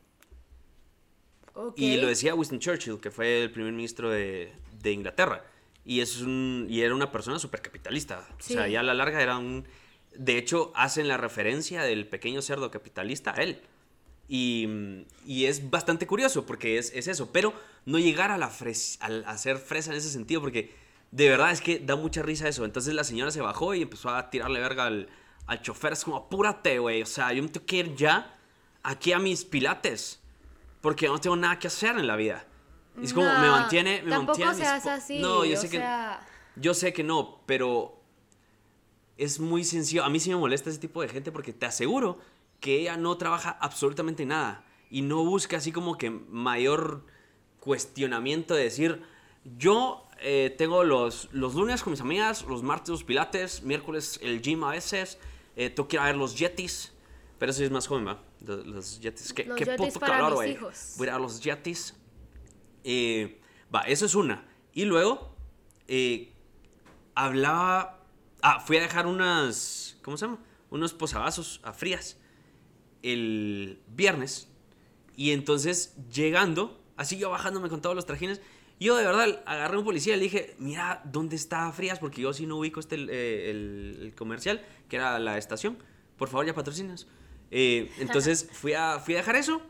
Ok. 1.54 1.78
Y 1.78 1.96
lo 1.96 2.08
decía 2.08 2.34
Winston 2.34 2.58
Churchill, 2.58 3.00
que 3.00 3.10
fue 3.10 3.42
el 3.44 3.50
primer 3.50 3.72
ministro 3.72 4.10
de, 4.10 4.52
de 4.80 4.92
Inglaterra. 4.92 5.44
Y, 5.84 6.00
es 6.00 6.20
un, 6.20 6.66
y 6.68 6.82
era 6.82 6.94
una 6.94 7.10
persona 7.10 7.38
súper 7.38 7.62
capitalista. 7.62 8.28
Sí. 8.38 8.54
O 8.54 8.56
sea, 8.58 8.68
ya 8.68 8.80
a 8.80 8.82
la 8.82 8.94
larga 8.94 9.22
era 9.22 9.38
un... 9.38 9.64
De 10.18 10.36
hecho, 10.36 10.72
hacen 10.74 11.08
la 11.08 11.16
referencia 11.16 11.82
del 11.84 12.06
pequeño 12.06 12.42
cerdo 12.42 12.70
capitalista 12.70 13.30
a 13.30 13.40
él. 13.42 13.62
Y, 14.28 14.68
y 15.24 15.46
es 15.46 15.70
bastante 15.70 16.06
curioso 16.06 16.44
porque 16.44 16.76
es, 16.76 16.92
es 16.94 17.08
eso. 17.08 17.30
Pero 17.32 17.54
no 17.86 17.98
llegar 17.98 18.30
a, 18.30 18.36
la 18.36 18.50
fres- 18.50 18.98
a 19.00 19.38
ser 19.38 19.56
fresa 19.58 19.90
en 19.90 19.96
ese 19.96 20.10
sentido 20.10 20.40
porque 20.42 20.74
de 21.12 21.30
verdad 21.30 21.50
es 21.52 21.62
que 21.62 21.78
da 21.78 21.96
mucha 21.96 22.22
risa 22.22 22.46
eso. 22.48 22.64
Entonces 22.66 22.92
la 22.94 23.04
señora 23.04 23.30
se 23.30 23.40
bajó 23.40 23.74
y 23.74 23.82
empezó 23.82 24.10
a 24.10 24.28
tirarle 24.28 24.60
verga 24.60 24.84
al, 24.84 25.08
al 25.46 25.62
chofer. 25.62 25.92
Es 25.94 26.04
como, 26.04 26.16
apúrate, 26.18 26.78
güey. 26.78 27.00
O 27.00 27.06
sea, 27.06 27.32
yo 27.32 27.42
me 27.42 27.48
tengo 27.48 27.64
que 27.64 27.76
ir 27.76 27.94
ya 27.94 28.36
aquí 28.82 29.12
a 29.12 29.18
mis 29.18 29.44
pilates. 29.44 30.20
Porque 30.82 31.06
no 31.06 31.18
tengo 31.18 31.36
nada 31.36 31.58
que 31.58 31.68
hacer 31.68 31.96
en 31.96 32.06
la 32.06 32.16
vida. 32.16 32.44
Y 33.00 33.04
es 33.06 33.14
como, 33.14 33.26
me 33.40 33.48
mantiene, 33.48 34.02
me 34.02 34.10
Tampoco 34.10 34.38
mantiene. 34.40 34.54
se 34.54 34.60
mis 34.60 34.68
hace 34.68 34.88
po- 34.88 34.94
así. 34.94 35.18
No, 35.20 35.44
yo 35.44 35.56
sé 35.56 35.70
que... 35.70 35.82
Yo 36.56 36.74
sé 36.74 36.92
que 36.92 37.04
no, 37.04 37.40
pero 37.46 37.97
es 39.18 39.40
muy 39.40 39.64
sencillo. 39.64 40.04
A 40.04 40.08
mí 40.08 40.20
sí 40.20 40.30
me 40.30 40.36
molesta 40.36 40.70
ese 40.70 40.78
tipo 40.78 41.02
de 41.02 41.08
gente 41.08 41.30
porque 41.30 41.52
te 41.52 41.66
aseguro 41.66 42.18
que 42.60 42.80
ella 42.80 42.96
no 42.96 43.16
trabaja 43.16 43.50
absolutamente 43.60 44.24
nada 44.24 44.64
y 44.90 45.02
no 45.02 45.24
busca 45.24 45.58
así 45.58 45.72
como 45.72 45.98
que 45.98 46.10
mayor 46.10 47.04
cuestionamiento 47.60 48.54
de 48.54 48.62
decir, 48.62 49.02
yo 49.58 50.06
eh, 50.20 50.54
tengo 50.56 50.84
los, 50.84 51.28
los 51.32 51.54
lunes 51.54 51.82
con 51.82 51.90
mis 51.90 52.00
amigas, 52.00 52.44
los 52.44 52.62
martes 52.62 52.88
los 52.88 53.04
pilates, 53.04 53.62
miércoles 53.62 54.18
el 54.22 54.40
gym 54.40 54.64
a 54.64 54.70
veces, 54.70 55.18
eh, 55.56 55.70
tengo 55.70 55.88
que 55.88 55.96
ir 55.96 56.00
a 56.00 56.06
ver 56.06 56.16
los 56.16 56.38
yetis, 56.38 56.92
pero 57.38 57.50
eso 57.50 57.62
es 57.64 57.70
más 57.70 57.86
joven, 57.86 58.06
¿va? 58.06 58.22
Los, 58.40 58.66
los 58.66 59.00
yetis. 59.00 59.32
¿Qué, 59.32 59.44
Los 59.44 59.56
qué 59.58 59.64
yetis 59.64 59.86
puto 59.86 60.00
para 60.00 60.14
calor, 60.14 60.30
mis 60.30 60.36
güey. 60.36 60.52
hijos. 60.52 60.94
Voy 60.96 61.06
a 61.06 61.10
ir 61.10 61.14
a 61.14 61.18
los 61.18 61.40
yetis. 61.40 61.94
Eh, 62.84 63.40
va, 63.74 63.82
eso 63.82 64.06
es 64.06 64.14
una. 64.14 64.44
Y 64.72 64.84
luego, 64.84 65.34
eh, 65.88 66.32
hablaba, 67.14 67.97
ah, 68.42 68.60
fui 68.60 68.76
a 68.76 68.80
dejar 68.80 69.06
unas, 69.06 69.96
¿cómo 70.02 70.16
se 70.16 70.26
llama? 70.26 70.38
Unos 70.70 70.92
posavasos 70.94 71.60
a 71.64 71.72
frías 71.72 72.18
el 73.02 73.80
viernes. 73.88 74.48
Y 75.16 75.32
entonces, 75.32 75.94
llegando, 76.12 76.82
así 76.96 77.18
yo 77.18 77.30
bajándome 77.30 77.68
con 77.68 77.80
todos 77.80 77.96
los 77.96 78.06
trajines, 78.06 78.40
yo 78.80 78.94
de 78.96 79.04
verdad 79.04 79.42
agarré 79.46 79.74
a 79.74 79.78
un 79.80 79.84
policía 79.84 80.14
y 80.14 80.18
le 80.18 80.22
dije, 80.24 80.54
mira, 80.60 81.02
¿dónde 81.04 81.34
está 81.34 81.72
Frías? 81.72 81.98
Porque 81.98 82.22
yo 82.22 82.32
sí 82.32 82.46
no 82.46 82.56
ubico 82.58 82.78
este, 82.78 82.94
eh, 82.94 83.50
el, 83.50 83.98
el 84.02 84.14
comercial, 84.14 84.64
que 84.88 84.94
era 84.96 85.18
la 85.18 85.36
estación. 85.36 85.78
Por 86.16 86.28
favor, 86.28 86.46
ya 86.46 86.54
patrocinas. 86.54 87.08
Eh, 87.50 87.90
entonces 87.98 88.48
fui 88.52 88.74
a, 88.74 89.00
fui 89.00 89.14
a 89.14 89.16
dejar 89.18 89.34
eso 89.34 89.60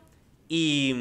y, 0.46 0.94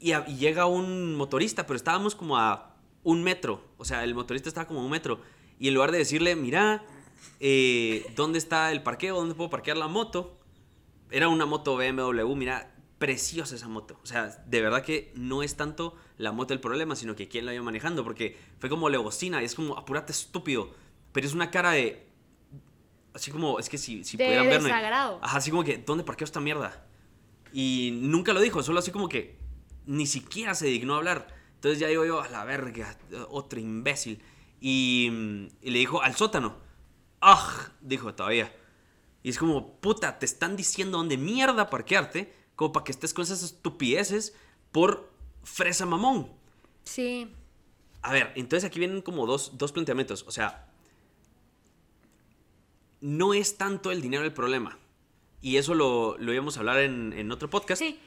y, 0.00 0.12
a- 0.12 0.24
y 0.28 0.36
llega 0.36 0.66
un 0.66 1.14
motorista, 1.16 1.66
pero 1.66 1.76
estábamos 1.76 2.14
como 2.14 2.36
a 2.36 2.76
un 3.02 3.22
metro. 3.22 3.64
O 3.78 3.84
sea, 3.84 4.04
el 4.04 4.14
motorista 4.14 4.48
estaba 4.48 4.66
como 4.66 4.80
a 4.80 4.84
un 4.84 4.90
metro. 4.90 5.20
Y 5.58 5.68
en 5.68 5.74
lugar 5.74 5.92
de 5.92 5.98
decirle, 5.98 6.36
mira, 6.36 6.84
eh, 7.40 8.06
¿dónde 8.16 8.38
está 8.38 8.72
el 8.72 8.82
parqueo? 8.82 9.16
¿Dónde 9.16 9.34
puedo 9.34 9.50
parquear 9.50 9.76
la 9.76 9.88
moto? 9.88 10.38
Era 11.10 11.28
una 11.28 11.46
moto 11.46 11.76
BMW, 11.76 12.34
mira, 12.34 12.74
preciosa 12.98 13.54
esa 13.54 13.68
moto. 13.68 13.98
O 14.02 14.06
sea, 14.06 14.42
de 14.46 14.60
verdad 14.60 14.82
que 14.82 15.12
no 15.14 15.42
es 15.42 15.56
tanto 15.56 15.96
la 16.16 16.32
moto 16.32 16.54
el 16.54 16.60
problema, 16.60 16.96
sino 16.96 17.14
que 17.14 17.28
quién 17.28 17.46
la 17.46 17.54
iba 17.54 17.62
manejando, 17.62 18.04
porque 18.04 18.36
fue 18.58 18.68
como 18.68 18.88
le 18.88 18.96
bocina 18.98 19.42
y 19.42 19.44
es 19.44 19.54
como, 19.54 19.76
apúrate 19.76 20.12
estúpido. 20.12 20.74
Pero 21.12 21.26
es 21.26 21.34
una 21.34 21.50
cara 21.50 21.72
de... 21.72 22.08
Así 23.12 23.30
como, 23.30 23.60
es 23.60 23.68
que 23.68 23.78
si, 23.78 24.02
si 24.04 24.16
De 24.16 24.24
pudieran 24.24 24.48
verme... 24.48 24.68
desagrado. 24.68 25.20
Ajá, 25.22 25.38
así 25.38 25.50
como 25.50 25.62
que, 25.62 25.78
¿dónde 25.78 26.02
parqueo 26.02 26.24
esta 26.24 26.40
mierda? 26.40 26.84
Y 27.52 27.98
nunca 28.02 28.32
lo 28.32 28.40
dijo, 28.40 28.62
solo 28.62 28.80
así 28.80 28.90
como 28.90 29.08
que 29.08 29.36
ni 29.86 30.06
siquiera 30.06 30.54
se 30.54 30.66
dignó 30.66 30.94
a 30.94 30.96
hablar. 30.96 31.28
Entonces 31.54 31.78
ya 31.78 31.86
digo 31.86 32.04
yo, 32.04 32.20
a 32.20 32.28
la 32.28 32.44
verga, 32.44 32.98
otro 33.28 33.60
imbécil. 33.60 34.20
Y, 34.66 35.50
y 35.60 35.70
le 35.72 35.78
dijo, 35.78 36.00
al 36.00 36.16
sótano. 36.16 36.56
¡Ah! 37.20 37.70
Dijo 37.82 38.14
todavía. 38.14 38.50
Y 39.22 39.28
es 39.28 39.36
como, 39.36 39.78
puta, 39.78 40.18
te 40.18 40.24
están 40.24 40.56
diciendo 40.56 40.96
dónde 40.96 41.18
mierda 41.18 41.68
parquearte, 41.68 42.34
como 42.56 42.72
para 42.72 42.84
que 42.84 42.92
estés 42.92 43.12
con 43.12 43.24
esas 43.24 43.42
estupideces 43.42 44.34
por 44.72 45.12
fresa 45.42 45.84
mamón. 45.84 46.32
Sí. 46.82 47.30
A 48.00 48.10
ver, 48.14 48.32
entonces 48.36 48.66
aquí 48.66 48.78
vienen 48.78 49.02
como 49.02 49.26
dos, 49.26 49.58
dos 49.58 49.70
planteamientos. 49.70 50.24
O 50.26 50.30
sea, 50.30 50.72
no 53.02 53.34
es 53.34 53.58
tanto 53.58 53.90
el 53.90 54.00
dinero 54.00 54.24
el 54.24 54.32
problema. 54.32 54.78
Y 55.42 55.58
eso 55.58 55.74
lo, 55.74 56.16
lo 56.16 56.32
íbamos 56.32 56.56
a 56.56 56.60
hablar 56.60 56.78
en, 56.78 57.12
en 57.12 57.30
otro 57.32 57.50
podcast. 57.50 57.82
Sí. 57.82 58.00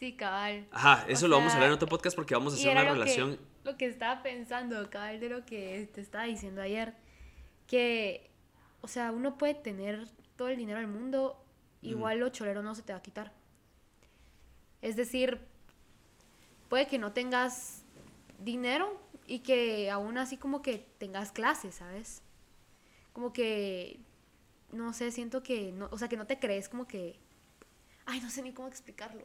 Sí, 0.00 0.14
cabal. 0.16 0.66
Ajá, 0.72 1.04
O 1.06 1.10
eso 1.12 1.28
lo 1.28 1.36
vamos 1.36 1.52
a 1.52 1.56
hablar 1.56 1.68
en 1.68 1.74
otro 1.74 1.86
podcast 1.88 2.16
porque 2.16 2.34
vamos 2.34 2.54
a 2.54 2.56
hacer 2.56 2.72
una 2.72 2.82
lo 2.82 2.88
que- 2.88 2.92
relación. 2.94 3.38
lo 3.64 3.76
que 3.76 3.84
estaba 3.86 4.22
pensando, 4.22 4.88
cabal, 4.90 5.20
de 5.20 5.28
lo 5.28 5.44
que 5.44 5.88
te 5.94 6.00
estaba 6.00 6.24
diciendo 6.24 6.62
ayer. 6.62 6.94
Que, 7.68 8.30
o 8.80 8.88
sea, 8.88 9.12
uno 9.12 9.36
puede 9.38 9.54
tener 9.54 10.08
todo 10.36 10.48
el 10.48 10.56
dinero 10.56 10.78
del 10.80 10.88
mundo, 10.88 11.44
igual 11.82 12.18
lo 12.18 12.30
cholero 12.30 12.62
no 12.62 12.74
se 12.74 12.80
te 12.82 12.92
va 12.94 12.98
a 12.98 13.02
quitar. 13.02 13.32
Es 14.80 14.96
decir, 14.96 15.38
puede 16.70 16.86
que 16.86 16.98
no 16.98 17.12
tengas 17.12 17.84
dinero 18.38 18.98
y 19.26 19.40
que 19.40 19.90
aún 19.90 20.16
así 20.16 20.38
como 20.38 20.62
que 20.62 20.78
tengas 20.96 21.30
clases, 21.30 21.74
¿sabes? 21.74 22.22
Como 23.12 23.34
que, 23.34 24.00
no 24.72 24.94
sé, 24.94 25.10
siento 25.12 25.42
que, 25.42 25.72
no, 25.72 25.88
o 25.92 25.98
sea, 25.98 26.08
que 26.08 26.16
no 26.16 26.26
te 26.26 26.38
crees 26.38 26.70
como 26.70 26.86
que, 26.86 27.20
ay, 28.06 28.20
no 28.22 28.30
sé 28.30 28.40
ni 28.40 28.52
cómo 28.54 28.66
explicarlo. 28.66 29.24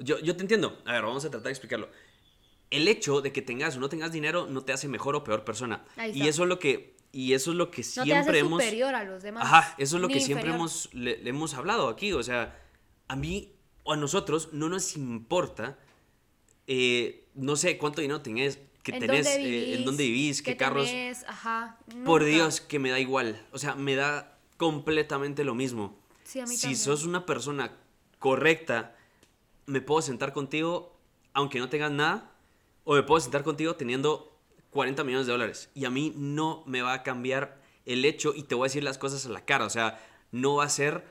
Yo, 0.00 0.18
yo 0.20 0.36
te 0.36 0.42
entiendo. 0.42 0.78
A 0.84 0.92
ver, 0.92 1.02
vamos 1.02 1.24
a 1.24 1.30
tratar 1.30 1.44
de 1.46 1.50
explicarlo. 1.52 1.88
El 2.70 2.86
hecho 2.88 3.20
de 3.20 3.32
que 3.32 3.42
tengas 3.42 3.76
o 3.76 3.80
no 3.80 3.88
tengas 3.88 4.12
dinero 4.12 4.46
no 4.46 4.62
te 4.62 4.72
hace 4.72 4.88
mejor 4.88 5.16
o 5.16 5.24
peor 5.24 5.44
persona. 5.44 5.84
Y 6.14 6.28
eso 6.28 6.44
es 6.44 6.48
lo 6.48 6.58
que, 6.58 6.96
y 7.12 7.32
eso 7.32 7.50
es 7.50 7.56
lo 7.56 7.70
que 7.70 7.82
No 7.82 7.86
te 7.86 7.92
siempre 8.04 8.18
hace 8.30 8.38
hemos. 8.38 8.62
superior 8.62 8.94
a 8.94 9.04
los 9.04 9.22
demás. 9.22 9.44
Ajá, 9.44 9.74
eso 9.78 9.96
es 9.96 10.02
lo 10.02 10.08
que 10.08 10.20
siempre 10.20 10.50
hemos, 10.50 10.88
le, 10.92 11.18
le 11.18 11.30
hemos 11.30 11.54
hablado 11.54 11.88
aquí. 11.88 12.12
O 12.12 12.22
sea, 12.22 12.56
a 13.08 13.16
mí 13.16 13.52
o 13.82 13.92
a 13.92 13.96
nosotros 13.96 14.50
no 14.52 14.68
nos 14.68 14.94
importa, 14.96 15.78
eh, 16.66 17.26
no 17.34 17.56
sé 17.56 17.76
cuánto 17.78 18.00
dinero 18.00 18.20
tenés, 18.20 18.58
que 18.82 18.92
¿En 18.92 19.00
tenés, 19.00 19.26
dónde 19.26 19.48
eh, 19.72 19.74
en 19.76 19.84
dónde 19.84 20.04
vivís, 20.04 20.40
qué, 20.42 20.56
carros. 20.56 20.86
tenés? 20.86 21.24
Ajá. 21.26 21.76
Por. 22.04 22.24
Dios, 22.24 22.60
que 22.60 22.78
me 22.78 22.90
da 22.90 23.00
igual. 23.00 23.44
O 23.52 23.58
sea, 23.58 23.74
me 23.74 23.94
da 23.96 24.38
completamente 24.56 25.42
lo 25.44 25.54
mismo. 25.54 25.98
Sí, 26.24 26.38
a 26.40 26.44
mí 26.46 26.54
si 26.54 26.62
también. 26.62 26.78
sos 26.78 27.04
una 27.04 27.26
persona 27.26 27.72
correcta, 28.18 28.96
me 29.70 29.80
puedo 29.80 30.02
sentar 30.02 30.32
contigo 30.32 30.96
aunque 31.32 31.60
no 31.60 31.68
tengas 31.68 31.92
nada, 31.92 32.32
o 32.84 32.94
me 32.94 33.04
puedo 33.04 33.20
sentar 33.20 33.44
contigo 33.44 33.76
teniendo 33.76 34.36
40 34.70 35.04
millones 35.04 35.26
de 35.28 35.32
dólares. 35.32 35.70
Y 35.74 35.84
a 35.84 35.90
mí 35.90 36.12
no 36.16 36.64
me 36.66 36.82
va 36.82 36.92
a 36.92 37.02
cambiar 37.04 37.60
el 37.86 38.04
hecho 38.04 38.34
y 38.34 38.42
te 38.42 38.56
voy 38.56 38.64
a 38.64 38.68
decir 38.68 38.82
las 38.82 38.98
cosas 38.98 39.24
a 39.26 39.28
la 39.28 39.44
cara. 39.44 39.64
O 39.64 39.70
sea, 39.70 40.04
no 40.32 40.56
va 40.56 40.64
a 40.64 40.68
ser... 40.68 41.04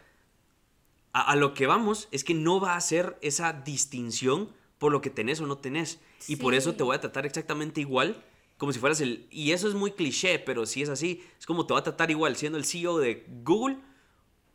A, 1.13 1.31
a 1.31 1.35
lo 1.37 1.53
que 1.53 1.67
vamos 1.67 2.07
es 2.11 2.23
que 2.25 2.33
no 2.33 2.59
va 2.59 2.75
a 2.75 2.81
ser 2.81 3.17
esa 3.21 3.53
distinción 3.53 4.49
por 4.77 4.91
lo 4.91 4.99
que 5.01 5.09
tenés 5.09 5.39
o 5.39 5.47
no 5.47 5.57
tenés. 5.57 5.99
Y 6.27 6.35
por 6.35 6.53
eso 6.53 6.71
Sí. 6.71 6.77
te 6.77 6.83
voy 6.83 6.95
a 6.95 6.99
tratar 7.01 7.25
exactamente 7.25 7.79
igual, 7.81 8.21
como 8.57 8.73
si 8.73 8.79
fueras 8.79 8.99
el... 8.99 9.25
Y 9.31 9.51
eso 9.53 9.69
es 9.69 9.73
muy 9.73 9.91
cliché, 9.91 10.37
pero 10.39 10.65
si 10.65 10.81
es 10.81 10.89
así, 10.89 11.23
es 11.39 11.45
como 11.45 11.65
te 11.65 11.73
va 11.73 11.79
a 11.79 11.83
tratar 11.83 12.11
igual 12.11 12.35
siendo 12.35 12.57
el 12.57 12.65
CEO 12.65 12.97
de 12.97 13.25
Google, 13.43 13.77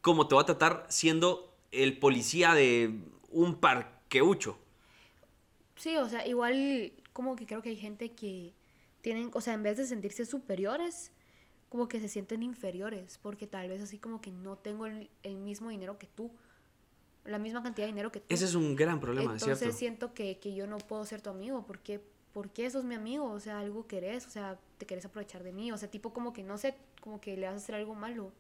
como 0.02 0.28
te 0.28 0.34
va 0.34 0.42
a 0.42 0.46
tratar 0.46 0.86
siendo 0.90 1.56
el 1.72 1.98
policía 1.98 2.52
de 2.52 3.00
un 3.30 3.54
parqueucho. 4.14 4.56
Sí, 5.76 5.96
o 5.96 6.08
sea, 6.08 6.26
igual 6.26 6.92
como 7.12 7.36
que 7.36 7.46
creo 7.46 7.62
que 7.62 7.70
hay 7.70 7.76
gente 7.76 8.12
que 8.12 8.52
tienen, 9.02 9.30
o 9.34 9.40
sea, 9.40 9.54
en 9.54 9.62
vez 9.62 9.76
de 9.76 9.86
sentirse 9.86 10.24
superiores, 10.24 11.10
como 11.68 11.88
que 11.88 12.00
se 12.00 12.08
sienten 12.08 12.42
inferiores, 12.42 13.18
porque 13.22 13.46
tal 13.46 13.68
vez 13.68 13.82
así 13.82 13.98
como 13.98 14.20
que 14.20 14.30
no 14.30 14.56
tengo 14.56 14.86
el, 14.86 15.10
el 15.22 15.36
mismo 15.36 15.70
dinero 15.70 15.98
que 15.98 16.06
tú, 16.06 16.30
la 17.24 17.38
misma 17.38 17.62
cantidad 17.62 17.86
de 17.86 17.92
dinero 17.92 18.12
que 18.12 18.20
tú. 18.20 18.26
Ese 18.28 18.44
es 18.44 18.54
un 18.54 18.76
gran 18.76 19.00
problema, 19.00 19.32
Entonces 19.32 19.58
¿cierto? 19.58 19.76
siento 19.76 20.14
que, 20.14 20.38
que 20.38 20.54
yo 20.54 20.66
no 20.66 20.78
puedo 20.78 21.04
ser 21.04 21.20
tu 21.20 21.30
amigo, 21.30 21.64
porque 21.66 22.00
¿por 22.32 22.50
qué 22.50 22.70
sos 22.70 22.84
mi 22.84 22.94
amigo? 22.94 23.24
O 23.30 23.40
sea, 23.40 23.58
algo 23.58 23.86
querés, 23.86 24.26
o 24.26 24.30
sea, 24.30 24.58
te 24.78 24.86
querés 24.86 25.04
aprovechar 25.04 25.42
de 25.42 25.52
mí, 25.52 25.72
o 25.72 25.78
sea, 25.78 25.90
tipo 25.90 26.12
como 26.12 26.32
que 26.32 26.42
no 26.42 26.56
sé, 26.58 26.76
como 27.00 27.20
que 27.20 27.36
le 27.36 27.46
vas 27.46 27.54
a 27.54 27.56
hacer 27.56 27.74
algo 27.74 27.94
malo. 27.94 28.30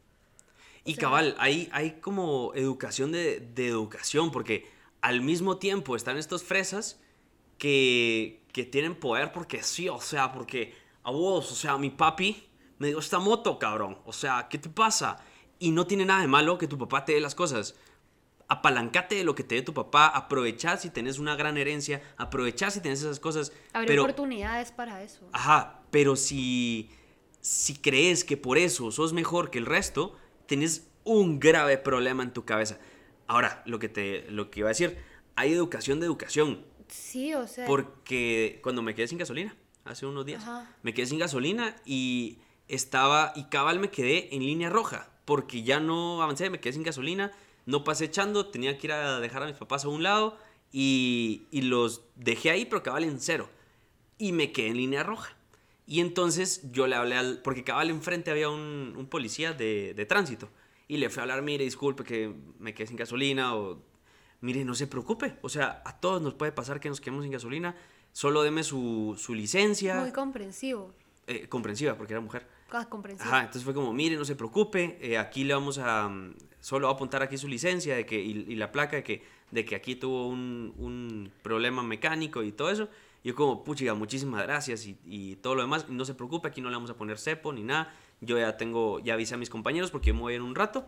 Y 0.84 0.94
sea- 0.94 1.02
cabal, 1.02 1.34
hay, 1.38 1.68
hay 1.72 1.92
como 2.00 2.52
educación 2.54 3.10
de, 3.10 3.40
de 3.40 3.68
educación, 3.68 4.30
porque 4.30 4.66
al 5.04 5.20
mismo 5.20 5.58
tiempo 5.58 5.96
están 5.96 6.16
estos 6.16 6.44
fresas 6.44 6.98
que, 7.58 8.42
que 8.54 8.64
tienen 8.64 8.94
poder 8.94 9.32
porque 9.32 9.62
sí, 9.62 9.86
o 9.86 10.00
sea, 10.00 10.32
porque 10.32 10.74
a 11.02 11.10
vos, 11.10 11.52
o 11.52 11.54
sea, 11.54 11.76
mi 11.76 11.90
papi 11.90 12.48
me 12.78 12.86
dio 12.86 13.00
esta 13.00 13.18
moto, 13.18 13.58
cabrón. 13.58 13.98
O 14.06 14.14
sea, 14.14 14.48
¿qué 14.48 14.56
te 14.56 14.70
pasa? 14.70 15.18
Y 15.58 15.72
no 15.72 15.86
tiene 15.86 16.06
nada 16.06 16.22
de 16.22 16.26
malo 16.26 16.56
que 16.56 16.66
tu 16.66 16.78
papá 16.78 17.04
te 17.04 17.12
dé 17.12 17.20
las 17.20 17.34
cosas. 17.34 17.74
Apalancate 18.48 19.16
de 19.16 19.24
lo 19.24 19.34
que 19.34 19.44
te 19.44 19.56
dé 19.56 19.62
tu 19.62 19.74
papá, 19.74 20.06
aprovechá 20.06 20.78
si 20.78 20.88
tenés 20.88 21.18
una 21.18 21.36
gran 21.36 21.58
herencia, 21.58 22.00
aprovechá 22.16 22.70
si 22.70 22.80
tenés 22.80 23.00
esas 23.00 23.20
cosas. 23.20 23.52
Abrir 23.74 23.88
pero, 23.88 24.04
oportunidades 24.04 24.72
para 24.72 25.02
eso. 25.02 25.28
Ajá, 25.32 25.82
pero 25.90 26.16
si, 26.16 26.88
si 27.42 27.74
crees 27.74 28.24
que 28.24 28.38
por 28.38 28.56
eso 28.56 28.90
sos 28.90 29.12
mejor 29.12 29.50
que 29.50 29.58
el 29.58 29.66
resto, 29.66 30.16
tenés 30.46 30.88
un 31.04 31.40
grave 31.40 31.76
problema 31.76 32.22
en 32.22 32.32
tu 32.32 32.46
cabeza. 32.46 32.78
Ahora, 33.26 33.62
lo 33.66 33.78
que, 33.78 33.88
te, 33.88 34.30
lo 34.30 34.50
que 34.50 34.60
iba 34.60 34.68
a 34.68 34.72
decir, 34.72 34.98
hay 35.36 35.52
educación 35.52 36.00
de 36.00 36.06
educación. 36.06 36.64
Sí, 36.88 37.34
o 37.34 37.46
sea, 37.46 37.66
Porque 37.66 38.60
cuando 38.62 38.82
me 38.82 38.94
quedé 38.94 39.08
sin 39.08 39.18
gasolina, 39.18 39.56
hace 39.84 40.06
unos 40.06 40.26
días, 40.26 40.42
Ajá. 40.42 40.70
me 40.82 40.92
quedé 40.94 41.06
sin 41.06 41.18
gasolina 41.18 41.76
y 41.84 42.38
estaba, 42.68 43.32
y 43.36 43.44
cabal 43.44 43.78
me 43.78 43.90
quedé 43.90 44.34
en 44.34 44.42
línea 44.42 44.70
roja, 44.70 45.10
porque 45.24 45.62
ya 45.62 45.80
no 45.80 46.22
avancé, 46.22 46.50
me 46.50 46.60
quedé 46.60 46.74
sin 46.74 46.82
gasolina, 46.82 47.32
no 47.66 47.82
pasé 47.84 48.06
echando, 48.06 48.46
tenía 48.48 48.76
que 48.78 48.86
ir 48.86 48.92
a 48.92 49.20
dejar 49.20 49.42
a 49.42 49.46
mis 49.46 49.56
papás 49.56 49.84
a 49.84 49.88
un 49.88 50.02
lado 50.02 50.36
y, 50.70 51.46
y 51.50 51.62
los 51.62 52.02
dejé 52.16 52.50
ahí, 52.50 52.66
pero 52.66 52.82
cabal 52.82 53.04
en 53.04 53.18
cero. 53.20 53.48
Y 54.18 54.32
me 54.32 54.52
quedé 54.52 54.68
en 54.68 54.76
línea 54.76 55.02
roja. 55.02 55.34
Y 55.86 56.00
entonces 56.00 56.70
yo 56.72 56.86
le 56.86 56.96
hablé 56.96 57.16
al, 57.16 57.40
porque 57.42 57.64
cabal 57.64 57.90
enfrente 57.90 58.30
había 58.30 58.48
un, 58.48 58.94
un 58.96 59.06
policía 59.06 59.52
de, 59.52 59.94
de 59.94 60.06
tránsito. 60.06 60.48
Y 60.88 60.98
le 60.98 61.08
fui 61.10 61.20
a 61.20 61.22
hablar, 61.22 61.42
mire, 61.42 61.64
disculpe 61.64 62.04
que 62.04 62.32
me 62.58 62.74
quedé 62.74 62.86
sin 62.88 62.96
gasolina 62.96 63.54
o 63.56 63.80
mire, 64.40 64.64
no 64.64 64.74
se 64.74 64.86
preocupe. 64.86 65.36
O 65.42 65.48
sea, 65.48 65.82
a 65.84 65.98
todos 65.98 66.20
nos 66.20 66.34
puede 66.34 66.52
pasar 66.52 66.80
que 66.80 66.88
nos 66.88 67.00
quedemos 67.00 67.22
sin 67.24 67.32
gasolina. 67.32 67.74
Solo 68.12 68.42
deme 68.42 68.62
su, 68.62 69.14
su 69.18 69.34
licencia. 69.34 70.00
muy 70.00 70.12
comprensivo. 70.12 70.92
eh, 71.26 71.48
comprensiva, 71.48 71.96
porque 71.96 72.12
era 72.12 72.20
mujer. 72.20 72.46
Ah, 72.70 72.86
comprensivo. 72.88 73.28
Ajá, 73.28 73.40
entonces 73.40 73.64
fue 73.64 73.72
como, 73.72 73.92
mire, 73.92 74.16
no 74.16 74.24
se 74.24 74.36
preocupe, 74.36 74.98
eh, 75.00 75.16
aquí 75.16 75.44
le 75.44 75.54
vamos 75.54 75.78
a, 75.78 76.08
mm, 76.08 76.34
solo 76.60 76.86
va 76.88 76.92
a 76.92 76.96
apuntar 76.96 77.22
aquí 77.22 77.38
su 77.38 77.48
licencia 77.48 77.94
de 77.96 78.04
que, 78.04 78.20
y, 78.22 78.44
y 78.48 78.54
la 78.56 78.70
placa 78.72 78.96
de 78.96 79.02
que, 79.04 79.22
de 79.50 79.64
que 79.64 79.74
aquí 79.76 79.94
tuvo 79.96 80.28
un, 80.28 80.74
un 80.76 81.30
problema 81.42 81.82
mecánico 81.82 82.42
y 82.42 82.52
todo 82.52 82.70
eso. 82.70 82.88
Y 83.22 83.28
yo 83.28 83.34
como, 83.34 83.64
puchiga, 83.64 83.94
muchísimas 83.94 84.42
gracias 84.42 84.86
y, 84.86 84.98
y 85.06 85.36
todo 85.36 85.54
lo 85.54 85.62
demás, 85.62 85.88
no 85.88 86.04
se 86.04 86.14
preocupe, 86.14 86.48
aquí 86.48 86.60
no 86.60 86.68
le 86.68 86.76
vamos 86.76 86.90
a 86.90 86.96
poner 86.96 87.16
cepo 87.18 87.52
ni 87.52 87.62
nada. 87.62 87.90
Yo 88.24 88.38
ya 88.38 88.56
tengo, 88.56 89.00
ya 89.00 89.14
avisé 89.14 89.34
a 89.34 89.38
mis 89.38 89.50
compañeros 89.50 89.90
porque 89.90 90.08
yo 90.08 90.14
me 90.14 90.20
voy 90.20 90.34
en 90.34 90.42
un 90.42 90.54
rato 90.54 90.86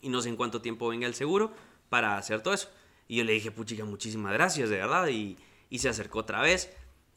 y 0.00 0.08
no 0.08 0.20
sé 0.22 0.28
en 0.28 0.36
cuánto 0.36 0.60
tiempo 0.60 0.88
venga 0.88 1.06
el 1.06 1.14
seguro 1.14 1.52
para 1.88 2.16
hacer 2.18 2.42
todo 2.42 2.54
eso. 2.54 2.68
Y 3.08 3.16
yo 3.16 3.24
le 3.24 3.32
dije, 3.32 3.50
puchiga, 3.50 3.84
muchísimas 3.84 4.32
gracias, 4.32 4.70
de 4.70 4.76
verdad, 4.76 5.08
y, 5.08 5.36
y 5.70 5.78
se 5.78 5.88
acercó 5.88 6.20
otra 6.20 6.40
vez. 6.40 6.72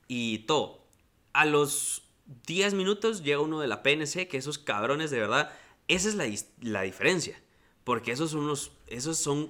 y 0.08 0.40
todo. 0.40 0.86
A 1.34 1.46
los 1.46 2.04
10 2.48 2.74
minutos 2.74 3.24
llega 3.24 3.40
uno 3.40 3.60
de 3.60 3.68
la 3.68 3.84
PNC, 3.84 4.28
que 4.28 4.38
esos 4.38 4.58
cabrones 4.58 5.12
de 5.12 5.20
verdad, 5.20 5.52
esa 5.88 6.10
es 6.10 6.16
la, 6.16 6.26
la 6.62 6.82
diferencia. 6.82 7.42
Porque 7.84 8.12
esos 8.12 8.32
son 8.32 8.42
unos, 8.42 8.72
esos 8.88 9.18
son 9.18 9.44
Es 9.44 9.50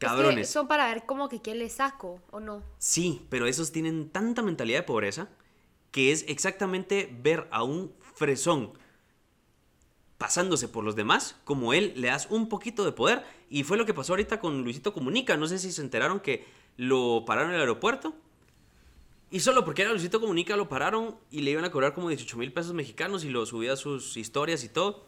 que 0.00 0.06
cabrones. 0.06 0.48
son 0.50 0.68
para 0.68 0.86
ver 0.86 1.04
como 1.06 1.28
que 1.28 1.42
qué 1.42 1.54
le 1.54 1.68
saco 1.68 2.22
o 2.30 2.40
no. 2.40 2.62
Sí, 2.78 3.26
pero 3.28 3.46
esos 3.46 3.72
tienen 3.72 4.08
tanta 4.10 4.42
mentalidad 4.42 4.78
de 4.80 4.84
pobreza 4.84 5.28
que 5.90 6.12
es 6.12 6.24
exactamente 6.28 7.14
ver 7.22 7.46
a 7.50 7.62
un 7.62 7.92
fresón 8.14 8.72
pasándose 10.18 10.66
por 10.66 10.84
los 10.84 10.96
demás, 10.96 11.36
como 11.44 11.72
él 11.72 11.92
le 11.96 12.08
das 12.08 12.26
un 12.28 12.48
poquito 12.48 12.84
de 12.84 12.92
poder. 12.92 13.24
Y 13.48 13.62
fue 13.62 13.78
lo 13.78 13.86
que 13.86 13.94
pasó 13.94 14.12
ahorita 14.12 14.40
con 14.40 14.64
Luisito 14.64 14.92
Comunica. 14.92 15.36
No 15.36 15.46
sé 15.46 15.58
si 15.58 15.70
se 15.70 15.80
enteraron 15.80 16.18
que 16.20 16.44
lo 16.76 17.24
pararon 17.24 17.50
en 17.50 17.54
el 17.54 17.60
aeropuerto. 17.62 18.14
Y 19.30 19.40
solo 19.40 19.64
porque 19.64 19.82
era 19.82 19.92
Luisito 19.92 20.20
Comunica 20.20 20.56
lo 20.56 20.68
pararon 20.68 21.16
y 21.30 21.42
le 21.42 21.52
iban 21.52 21.64
a 21.64 21.70
cobrar 21.70 21.94
como 21.94 22.08
18 22.08 22.36
mil 22.36 22.52
pesos 22.52 22.74
mexicanos 22.74 23.24
y 23.24 23.30
lo 23.30 23.46
subía 23.46 23.74
a 23.74 23.76
sus 23.76 24.16
historias 24.16 24.64
y 24.64 24.68
todo. 24.68 25.06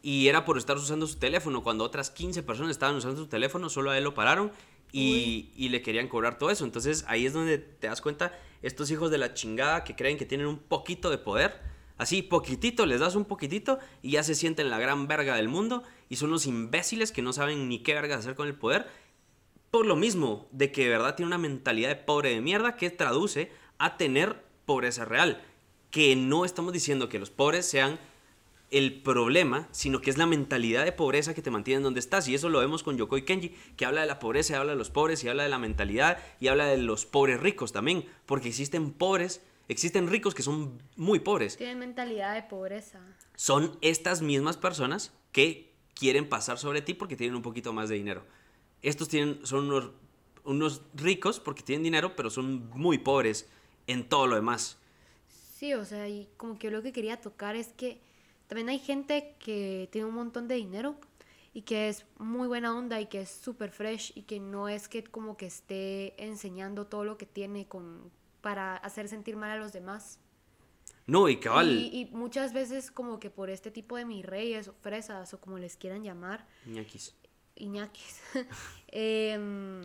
Y 0.00 0.28
era 0.28 0.44
por 0.44 0.58
estar 0.58 0.76
usando 0.76 1.06
su 1.06 1.18
teléfono. 1.18 1.64
Cuando 1.64 1.82
otras 1.82 2.10
15 2.10 2.44
personas 2.44 2.70
estaban 2.70 2.94
usando 2.94 3.16
su 3.16 3.26
teléfono, 3.26 3.68
solo 3.68 3.90
a 3.90 3.98
él 3.98 4.04
lo 4.04 4.14
pararon 4.14 4.52
y, 4.92 5.50
y 5.56 5.70
le 5.70 5.82
querían 5.82 6.06
cobrar 6.06 6.38
todo 6.38 6.50
eso. 6.50 6.64
Entonces 6.64 7.04
ahí 7.08 7.26
es 7.26 7.32
donde 7.32 7.58
te 7.58 7.88
das 7.88 8.00
cuenta, 8.00 8.38
estos 8.62 8.92
hijos 8.92 9.10
de 9.10 9.18
la 9.18 9.34
chingada 9.34 9.82
que 9.82 9.96
creen 9.96 10.18
que 10.18 10.26
tienen 10.26 10.46
un 10.46 10.58
poquito 10.58 11.10
de 11.10 11.18
poder. 11.18 11.71
Así, 12.02 12.20
poquitito, 12.22 12.84
les 12.84 12.98
das 12.98 13.14
un 13.14 13.24
poquitito 13.24 13.78
y 14.02 14.10
ya 14.12 14.24
se 14.24 14.34
sienten 14.34 14.70
la 14.70 14.80
gran 14.80 15.06
verga 15.06 15.36
del 15.36 15.48
mundo 15.48 15.84
y 16.08 16.16
son 16.16 16.32
los 16.32 16.46
imbéciles 16.46 17.12
que 17.12 17.22
no 17.22 17.32
saben 17.32 17.68
ni 17.68 17.78
qué 17.78 17.94
verga 17.94 18.16
hacer 18.16 18.34
con 18.34 18.48
el 18.48 18.56
poder 18.56 18.88
por 19.70 19.86
lo 19.86 19.94
mismo 19.94 20.48
de 20.50 20.72
que 20.72 20.82
de 20.82 20.88
verdad 20.88 21.14
tiene 21.14 21.28
una 21.28 21.38
mentalidad 21.38 21.90
de 21.90 21.94
pobre 21.94 22.30
de 22.30 22.40
mierda 22.40 22.74
que 22.74 22.90
traduce 22.90 23.52
a 23.78 23.96
tener 23.96 24.44
pobreza 24.66 25.04
real. 25.04 25.44
Que 25.92 26.16
no 26.16 26.44
estamos 26.44 26.72
diciendo 26.72 27.08
que 27.08 27.20
los 27.20 27.30
pobres 27.30 27.66
sean 27.66 28.00
el 28.72 29.00
problema, 29.00 29.68
sino 29.70 30.00
que 30.00 30.10
es 30.10 30.18
la 30.18 30.26
mentalidad 30.26 30.84
de 30.84 30.90
pobreza 30.90 31.34
que 31.34 31.42
te 31.42 31.52
mantiene 31.52 31.84
donde 31.84 32.00
estás. 32.00 32.26
Y 32.26 32.34
eso 32.34 32.48
lo 32.48 32.58
vemos 32.58 32.82
con 32.82 32.98
Yokoi 32.98 33.24
Kenji, 33.24 33.54
que 33.76 33.86
habla 33.86 34.00
de 34.00 34.08
la 34.08 34.18
pobreza, 34.18 34.54
y 34.54 34.56
habla 34.56 34.72
de 34.72 34.78
los 34.78 34.90
pobres, 34.90 35.22
y 35.22 35.28
habla 35.28 35.44
de 35.44 35.50
la 35.50 35.60
mentalidad, 35.60 36.18
y 36.40 36.48
habla 36.48 36.66
de 36.66 36.78
los 36.78 37.06
pobres 37.06 37.38
ricos 37.38 37.70
también. 37.70 38.04
Porque 38.26 38.48
existen 38.48 38.90
pobres, 38.90 39.40
existen 39.68 40.08
ricos 40.08 40.34
que 40.34 40.42
son 40.42 40.82
muy 40.96 41.20
pobres 41.20 41.56
Tienen 41.56 41.78
mentalidad 41.78 42.34
de 42.34 42.42
pobreza. 42.42 43.00
son 43.36 43.78
estas 43.80 44.22
mismas 44.22 44.56
personas 44.56 45.12
que 45.32 45.72
quieren 45.94 46.28
pasar 46.28 46.58
sobre 46.58 46.82
ti 46.82 46.94
porque 46.94 47.16
tienen 47.16 47.36
un 47.36 47.42
poquito 47.42 47.72
más 47.72 47.88
de 47.88 47.96
dinero. 47.96 48.24
Estos 48.82 49.08
tienen, 49.08 49.44
son 49.46 49.66
unos, 49.66 49.90
unos 50.44 50.82
ricos 50.94 51.38
porque 51.38 51.62
tienen 51.62 51.82
dinero, 51.84 52.16
pero 52.16 52.30
son 52.30 52.68
muy 52.70 52.98
pobres 52.98 53.48
en 53.86 54.08
todo 54.08 54.26
lo 54.26 54.36
demás. 54.36 54.78
Sí, 55.28 55.74
o 55.74 55.84
sea, 55.84 56.08
y 56.08 56.28
como 56.36 56.58
que 56.58 56.66
yo 56.68 56.70
lo 56.72 56.82
que 56.82 56.92
quería 56.92 57.20
tocar 57.20 57.54
es 57.54 57.68
que 57.68 58.00
también 58.48 58.68
hay 58.68 58.78
gente 58.78 59.36
que 59.38 59.88
tiene 59.92 60.08
un 60.08 60.14
montón 60.14 60.48
de 60.48 60.56
dinero 60.56 60.96
y 61.54 61.62
que 61.62 61.88
es 61.88 62.04
muy 62.18 62.48
buena 62.48 62.76
onda 62.76 63.00
y 63.00 63.06
que 63.06 63.20
es 63.20 63.30
súper 63.30 63.70
fresh 63.70 64.12
y 64.14 64.22
que 64.22 64.40
no 64.40 64.68
es 64.68 64.88
que 64.88 65.04
como 65.04 65.36
que 65.36 65.46
esté 65.46 66.20
enseñando 66.22 66.86
todo 66.86 67.04
lo 67.04 67.16
que 67.16 67.26
tiene 67.26 67.66
con, 67.66 68.10
para 68.42 68.76
hacer 68.76 69.08
sentir 69.08 69.36
mal 69.36 69.50
a 69.50 69.56
los 69.56 69.72
demás. 69.72 70.18
No, 71.06 71.28
y 71.28 71.38
cabal, 71.40 71.70
Y, 71.70 72.00
y 72.00 72.04
muchas 72.14 72.52
veces 72.52 72.90
como 72.90 73.18
que 73.18 73.30
por 73.30 73.50
este 73.50 73.70
tipo 73.70 73.96
de 73.96 74.04
mis 74.04 74.24
reyes 74.24 74.68
o 74.68 74.72
fresas 74.74 75.32
o 75.34 75.40
como 75.40 75.58
les 75.58 75.76
quieran 75.76 76.02
llamar, 76.04 76.46
ñaquis. 76.66 77.14
iñakis, 77.56 78.20
em, 78.88 79.82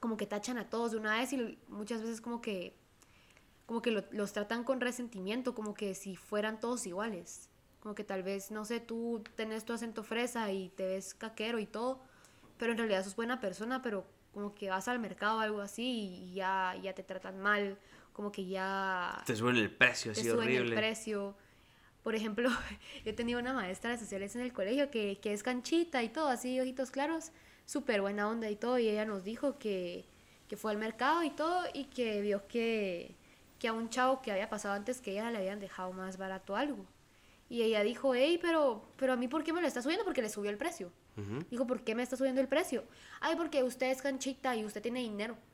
como 0.00 0.16
que 0.16 0.26
tachan 0.26 0.58
a 0.58 0.68
todos 0.70 0.92
de 0.92 0.96
una 0.98 1.18
vez 1.18 1.32
y 1.32 1.58
muchas 1.68 2.00
veces 2.02 2.20
como 2.20 2.40
que 2.40 2.74
como 3.66 3.82
que 3.82 3.92
lo- 3.92 4.04
los 4.10 4.32
tratan 4.32 4.64
con 4.64 4.80
resentimiento, 4.80 5.54
como 5.54 5.74
que 5.74 5.94
si 5.94 6.16
fueran 6.16 6.58
todos 6.58 6.86
iguales. 6.86 7.48
Como 7.80 7.94
que 7.94 8.02
tal 8.04 8.22
vez, 8.24 8.50
no 8.50 8.64
sé, 8.64 8.80
tú 8.80 9.22
tenés 9.36 9.64
tu 9.64 9.72
acento 9.72 10.02
fresa 10.02 10.50
y 10.52 10.70
te 10.70 10.86
ves 10.86 11.14
caquero 11.14 11.60
y 11.60 11.66
todo, 11.66 12.00
pero 12.58 12.72
en 12.72 12.78
realidad 12.78 13.04
sos 13.04 13.14
buena 13.14 13.40
persona, 13.40 13.80
pero 13.80 14.04
como 14.32 14.54
que 14.54 14.70
vas 14.70 14.88
al 14.88 14.98
mercado 14.98 15.38
o 15.38 15.40
algo 15.40 15.60
así 15.60 16.24
y 16.24 16.34
ya, 16.34 16.76
ya 16.82 16.94
te 16.94 17.02
tratan 17.02 17.40
mal, 17.40 17.76
como 18.12 18.30
que 18.32 18.46
ya 18.46 19.22
Te 19.26 19.36
suben 19.36 19.56
el 19.56 19.70
precio, 19.70 20.12
te 20.12 20.22
suben 20.22 20.50
el 20.50 20.74
precio. 20.74 21.34
Por 22.02 22.14
ejemplo, 22.14 22.48
yo 23.04 23.14
tenía 23.14 23.38
una 23.38 23.52
maestra 23.52 23.90
de 23.90 23.98
sociales 23.98 24.34
en 24.36 24.42
el 24.42 24.52
colegio 24.52 24.90
que, 24.90 25.18
que 25.20 25.32
es 25.32 25.42
canchita 25.42 26.02
y 26.02 26.08
todo, 26.08 26.28
así, 26.28 26.58
ojitos 26.60 26.90
claros, 26.90 27.32
súper 27.66 28.00
buena 28.00 28.28
onda 28.28 28.50
y 28.50 28.56
todo, 28.56 28.78
y 28.78 28.88
ella 28.88 29.04
nos 29.04 29.24
dijo 29.24 29.58
que, 29.58 30.04
que 30.48 30.56
fue 30.56 30.72
al 30.72 30.78
mercado 30.78 31.22
y 31.22 31.30
todo, 31.30 31.64
y 31.74 31.84
que 31.84 32.20
vio 32.22 32.46
que, 32.46 33.14
que 33.58 33.68
a 33.68 33.72
un 33.72 33.90
chavo 33.90 34.22
que 34.22 34.32
había 34.32 34.48
pasado 34.48 34.74
antes 34.74 35.00
que 35.00 35.12
ella 35.12 35.30
le 35.30 35.38
habían 35.38 35.60
dejado 35.60 35.92
más 35.92 36.16
barato 36.16 36.56
algo. 36.56 36.86
Y 37.50 37.62
ella 37.62 37.82
dijo, 37.82 38.14
hey, 38.14 38.38
pero, 38.40 38.88
pero 38.96 39.12
a 39.12 39.16
mí, 39.16 39.26
¿por 39.26 39.42
qué 39.42 39.52
me 39.52 39.60
lo 39.60 39.66
está 39.66 39.82
subiendo? 39.82 40.04
Porque 40.04 40.22
le 40.22 40.30
subió 40.30 40.50
el 40.50 40.56
precio. 40.56 40.92
Dijo, 41.50 41.66
¿por 41.66 41.82
qué 41.82 41.94
me 41.94 42.02
está 42.02 42.16
subiendo 42.16 42.40
el 42.40 42.48
precio? 42.48 42.84
Ay, 43.20 43.34
porque 43.36 43.62
usted 43.62 43.90
es 43.90 44.00
canchita 44.00 44.56
y 44.56 44.64
usted 44.64 44.80
tiene 44.80 45.00
dinero. 45.00 45.36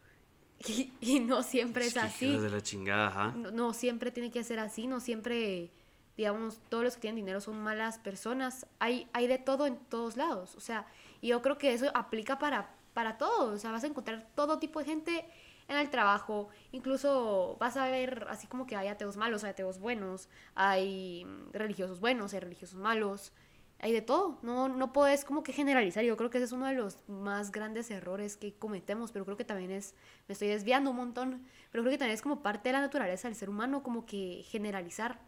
Y, 0.68 0.92
y 1.00 1.20
no 1.20 1.42
siempre 1.42 1.87
es 1.87 1.96
así 1.98 2.28
hijos 2.28 2.42
de 2.42 2.48
la 2.48 2.62
chingada, 2.62 3.09
ajá. 3.09 3.32
no, 3.37 3.50
no 3.50 3.74
siempre 3.74 4.11
tiene 4.11 4.30
que 4.30 4.42
ser 4.42 4.59
así, 4.59 4.87
no 4.87 5.00
siempre, 5.00 5.70
digamos, 6.16 6.61
todos 6.70 6.82
los 6.82 6.94
que 6.94 7.02
tienen 7.02 7.16
dinero 7.16 7.42
son 7.42 7.59
malas 7.62 7.98
personas. 7.98 8.66
Hay, 8.78 9.06
hay 9.12 9.26
de 9.26 9.37
todo 9.37 9.66
en 9.66 9.76
todos 9.76 10.16
lados. 10.16 10.54
O 10.54 10.61
sea, 10.61 10.87
y 11.20 11.28
yo 11.28 11.42
creo 11.42 11.59
que 11.59 11.74
eso 11.74 11.90
aplica 11.94 12.38
para, 12.38 12.74
para 12.94 13.18
todo. 13.18 13.52
O 13.52 13.59
sea, 13.59 13.70
vas 13.70 13.85
a 13.85 13.87
encontrar 13.87 14.30
todo 14.35 14.59
tipo 14.59 14.78
de 14.78 14.87
gente 14.87 15.26
en 15.68 15.76
el 15.76 15.90
trabajo. 15.90 16.48
Incluso 16.72 17.57
vas 17.59 17.76
a 17.76 17.88
ver 17.88 18.26
así 18.29 18.46
como 18.46 18.66
que 18.66 18.76
hay 18.76 18.88
ateos 18.88 19.16
malos, 19.16 19.44
hay 19.44 19.50
ateos 19.50 19.79
buenos, 19.79 20.29
hay 20.55 21.26
religiosos 21.52 22.00
buenos, 22.00 22.35
hay 22.35 22.40
religiosos 22.40 22.79
malos. 22.79 23.33
Hay 23.79 23.92
de 23.92 24.00
todo, 24.00 24.38
no, 24.40 24.70
no 24.70 24.94
puedes 24.94 25.24
como 25.26 25.42
que 25.42 25.52
generalizar. 25.52 26.02
Yo 26.02 26.16
creo 26.16 26.31
que 26.31 26.38
ese 26.38 26.46
es 26.46 26.52
uno 26.52 26.66
de 26.66 26.72
los 26.72 26.98
más 27.09 27.52
grandes 27.52 27.90
errores 27.90 28.38
que 28.38 28.55
cometemos, 28.55 29.12
pero 29.12 29.26
creo 29.26 29.37
que 29.37 29.44
también 29.44 29.70
es, 29.70 29.94
me 30.29 30.33
estoy 30.33 30.48
desviando 30.48 30.90
un 30.90 30.96
montón, 30.96 31.42
pero 31.70 31.83
creo 31.85 31.92
que 31.92 31.98
también 31.98 32.14
es 32.14 32.22
como 32.22 32.42
parte 32.42 32.70
de 32.70 32.72
la 32.72 32.81
naturaleza 32.81 33.29
del 33.29 33.37
ser 33.37 33.50
humano 33.50 33.83
como 33.83 34.07
que 34.07 34.44
generalizar. 34.48 35.20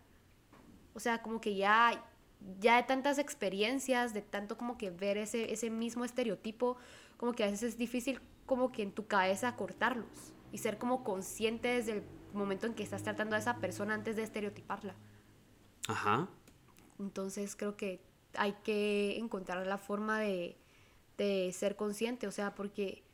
O 0.94 1.00
sea, 1.00 1.20
como 1.20 1.42
que 1.42 1.56
ya, 1.56 2.02
ya 2.58 2.76
de 2.76 2.84
tantas 2.84 3.18
experiencias, 3.18 4.14
de 4.14 4.22
tanto 4.22 4.56
como 4.56 4.78
que 4.78 4.90
ver 4.90 5.18
ese, 5.18 5.52
ese 5.52 5.68
mismo 5.68 6.06
estereotipo, 6.06 6.78
como 7.18 7.32
que 7.34 7.44
a 7.44 7.50
veces 7.50 7.74
es 7.74 7.78
difícil 7.78 8.18
como 8.48 8.72
que 8.72 8.82
en 8.82 8.90
tu 8.90 9.06
cabeza 9.06 9.54
cortarlos 9.54 10.32
y 10.50 10.58
ser 10.58 10.78
como 10.78 11.04
consciente 11.04 11.68
desde 11.68 11.92
el 11.92 12.02
momento 12.32 12.66
en 12.66 12.74
que 12.74 12.82
estás 12.82 13.04
tratando 13.04 13.36
a 13.36 13.38
esa 13.38 13.58
persona 13.58 13.94
antes 13.94 14.16
de 14.16 14.24
estereotiparla. 14.24 14.96
Ajá. 15.86 16.28
Entonces 16.98 17.54
creo 17.54 17.76
que 17.76 18.02
hay 18.34 18.54
que 18.64 19.16
encontrar 19.18 19.64
la 19.64 19.78
forma 19.78 20.18
de, 20.18 20.58
de 21.16 21.52
ser 21.52 21.76
consciente, 21.76 22.26
o 22.26 22.32
sea, 22.32 22.56
porque 22.56 23.04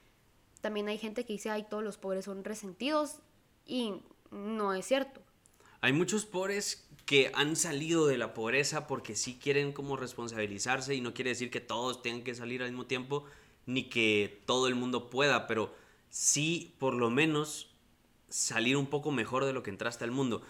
también 0.63 0.89
hay 0.89 0.97
gente 0.97 1.27
que 1.27 1.35
dice, 1.35 1.51
ay, 1.51 1.67
todos 1.69 1.85
los 1.85 1.99
pobres 1.99 2.25
son 2.25 2.45
resentidos 2.45 3.19
y 3.67 4.01
no 4.31 4.73
es 4.73 4.87
cierto. 4.87 5.21
Hay 5.81 5.93
muchos 5.93 6.25
pobres 6.25 6.89
que 7.05 7.31
han 7.35 7.57
salido 7.57 8.07
de 8.07 8.17
la 8.17 8.33
pobreza 8.33 8.87
porque 8.87 9.15
sí 9.15 9.39
quieren 9.39 9.73
como 9.73 9.97
responsabilizarse 9.97 10.95
y 10.95 11.03
no 11.03 11.13
quiere 11.13 11.31
decir 11.31 11.51
que 11.51 11.61
todos 11.61 12.01
tengan 12.01 12.23
que 12.23 12.35
salir 12.35 12.63
al 12.63 12.71
mismo 12.71 12.87
tiempo 12.87 13.25
ni 13.67 13.85
que 13.85 14.43
todo 14.47 14.69
el 14.69 14.75
mundo 14.75 15.11
pueda, 15.11 15.47
pero 15.47 15.75
sí 16.11 16.75
por 16.79 16.95
lo 16.95 17.11
menos 17.11 17.71
salir 18.29 18.77
un 18.77 18.87
poco 18.87 19.11
mejor 19.11 19.45
de 19.45 19.53
lo 19.53 19.63
que 19.63 19.71
entraste 19.71 20.05
al 20.05 20.11
mundo. 20.11 20.43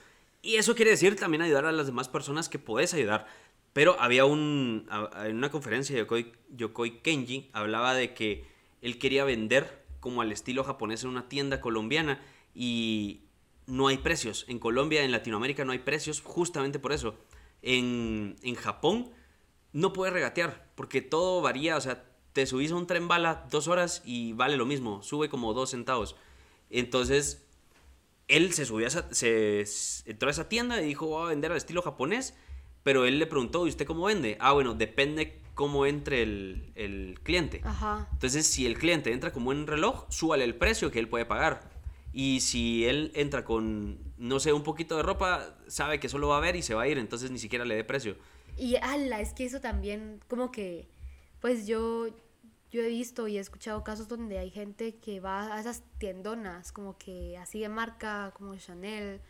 Y 0.43 0.57
eso 0.57 0.75
quiere 0.75 0.91
decir 0.91 1.17
también 1.17 1.43
ayudar 1.43 1.65
a 1.65 1.73
las 1.73 1.87
demás 1.87 2.09
personas 2.09 2.49
que 2.49 2.59
puedes 2.59 2.93
ayudar. 2.95 3.27
Pero 3.73 3.97
había 3.99 4.25
un, 4.25 4.87
en 5.25 5.37
una 5.37 5.51
conferencia 5.51 5.95
de 5.97 6.03
Yokoi, 6.03 6.33
Yokoi 6.51 7.01
Kenji, 7.01 7.51
hablaba 7.53 7.95
de 7.95 8.15
que 8.15 8.47
él 8.83 8.99
quería 8.99 9.25
vender 9.25 9.85
como 10.01 10.23
al 10.23 10.31
estilo 10.33 10.65
japonés 10.65 11.03
en 11.03 11.11
una 11.11 11.29
tienda 11.29 11.61
colombiana 11.61 12.23
y 12.55 13.23
no 13.67 13.89
hay 13.89 13.99
precios. 13.99 14.45
En 14.49 14.59
Colombia, 14.59 15.03
en 15.03 15.11
Latinoamérica 15.11 15.65
no 15.65 15.73
hay 15.73 15.79
precios 15.79 16.21
justamente 16.21 16.79
por 16.79 16.93
eso. 16.93 17.17
En, 17.63 18.37
en 18.43 18.55
Japón 18.55 19.11
no 19.73 19.93
puedes 19.93 20.13
regatear 20.13 20.71
porque 20.75 21.01
todo 21.03 21.41
varía, 21.43 21.77
o 21.77 21.81
sea, 21.81 22.05
te 22.35 22.45
subís 22.47 22.73
a 22.73 22.75
un 22.75 22.87
tren 22.87 23.09
bala 23.09 23.47
dos 23.51 23.69
horas 23.69 24.03
y 24.05 24.35
vale 24.35 24.59
lo 24.59 24.67
mismo, 24.67 25.03
sube 25.03 25.31
como 25.31 25.55
dos 25.55 25.71
centavos. 25.71 26.17
Entonces, 26.69 27.47
él 28.29 28.53
se 28.53 28.67
subió 28.67 28.87
a 28.87 28.89
esa, 28.89 29.15
se, 29.15 29.65
entró 30.05 30.29
a 30.29 30.33
esa 30.33 30.49
tienda 30.49 30.83
y 30.83 30.87
dijo, 30.87 31.07
voy 31.07 31.27
a 31.27 31.29
vender 31.29 31.53
al 31.53 31.57
estilo 31.57 31.81
japonés, 31.81 32.35
pero 32.83 33.07
él 33.07 33.19
le 33.19 33.27
preguntó, 33.27 33.67
¿y 33.67 33.71
usted 33.71 33.87
cómo 33.87 34.05
vende? 34.05 34.37
Ah, 34.41 34.53
bueno, 34.53 34.75
depende 34.75 35.41
cómo 35.55 35.87
entre 35.87 36.23
el, 36.23 36.73
el 36.75 37.21
cliente. 37.23 37.61
Ajá. 37.65 38.09
Entonces, 38.13 38.47
si 38.47 38.67
el 38.67 38.77
cliente 38.79 39.13
entra 39.13 39.33
con 39.33 39.45
buen 39.45 39.67
reloj, 39.67 40.07
súbale 40.09 40.45
el 40.45 40.57
precio 40.57 40.91
que 40.91 40.99
él 40.99 41.09
puede 41.09 41.25
pagar. 41.25 41.71
Y 42.13 42.41
si 42.41 42.85
él 42.85 43.13
entra 43.15 43.45
con, 43.45 43.99
no 44.19 44.41
sé, 44.41 44.53
un 44.53 44.65
poquito 44.65 44.97
de 44.97 45.05
ropa, 45.05 45.57
sabe 45.69 46.01
que 46.01 46.09
solo 46.09 46.29
va 46.29 46.39
a 46.39 46.41
ver 46.41 46.57
y 46.57 46.63
se 46.63 46.75
va 46.75 46.83
a 46.83 46.89
ir, 46.89 46.99
entonces 46.99 47.31
ni 47.31 47.39
siquiera 47.39 47.65
le 47.65 47.77
dé 47.77 47.85
precio. 47.85 48.17
Y 48.57 48.77
ala, 48.77 49.21
es 49.21 49.33
que 49.33 49.45
eso 49.45 49.61
también, 49.61 50.21
como 50.29 50.51
que, 50.51 50.89
pues 51.41 51.67
yo, 51.67 52.09
yo 52.75 52.83
he 52.83 52.89
visto 52.89 53.29
y 53.29 53.37
he 53.37 53.41
escuchado 53.41 53.85
casos 53.85 54.09
donde 54.09 54.37
hay 54.37 54.51
gente 54.51 54.97
que 54.97 55.21
va 55.21 55.55
a 55.55 55.61
esas 55.61 55.85
tiendonas, 55.99 56.73
como 56.73 56.99
que 56.99 57.39
así 57.39 57.61
de 57.61 57.69
marca, 57.69 58.33
como 58.35 58.57
Chanel, 58.57 59.21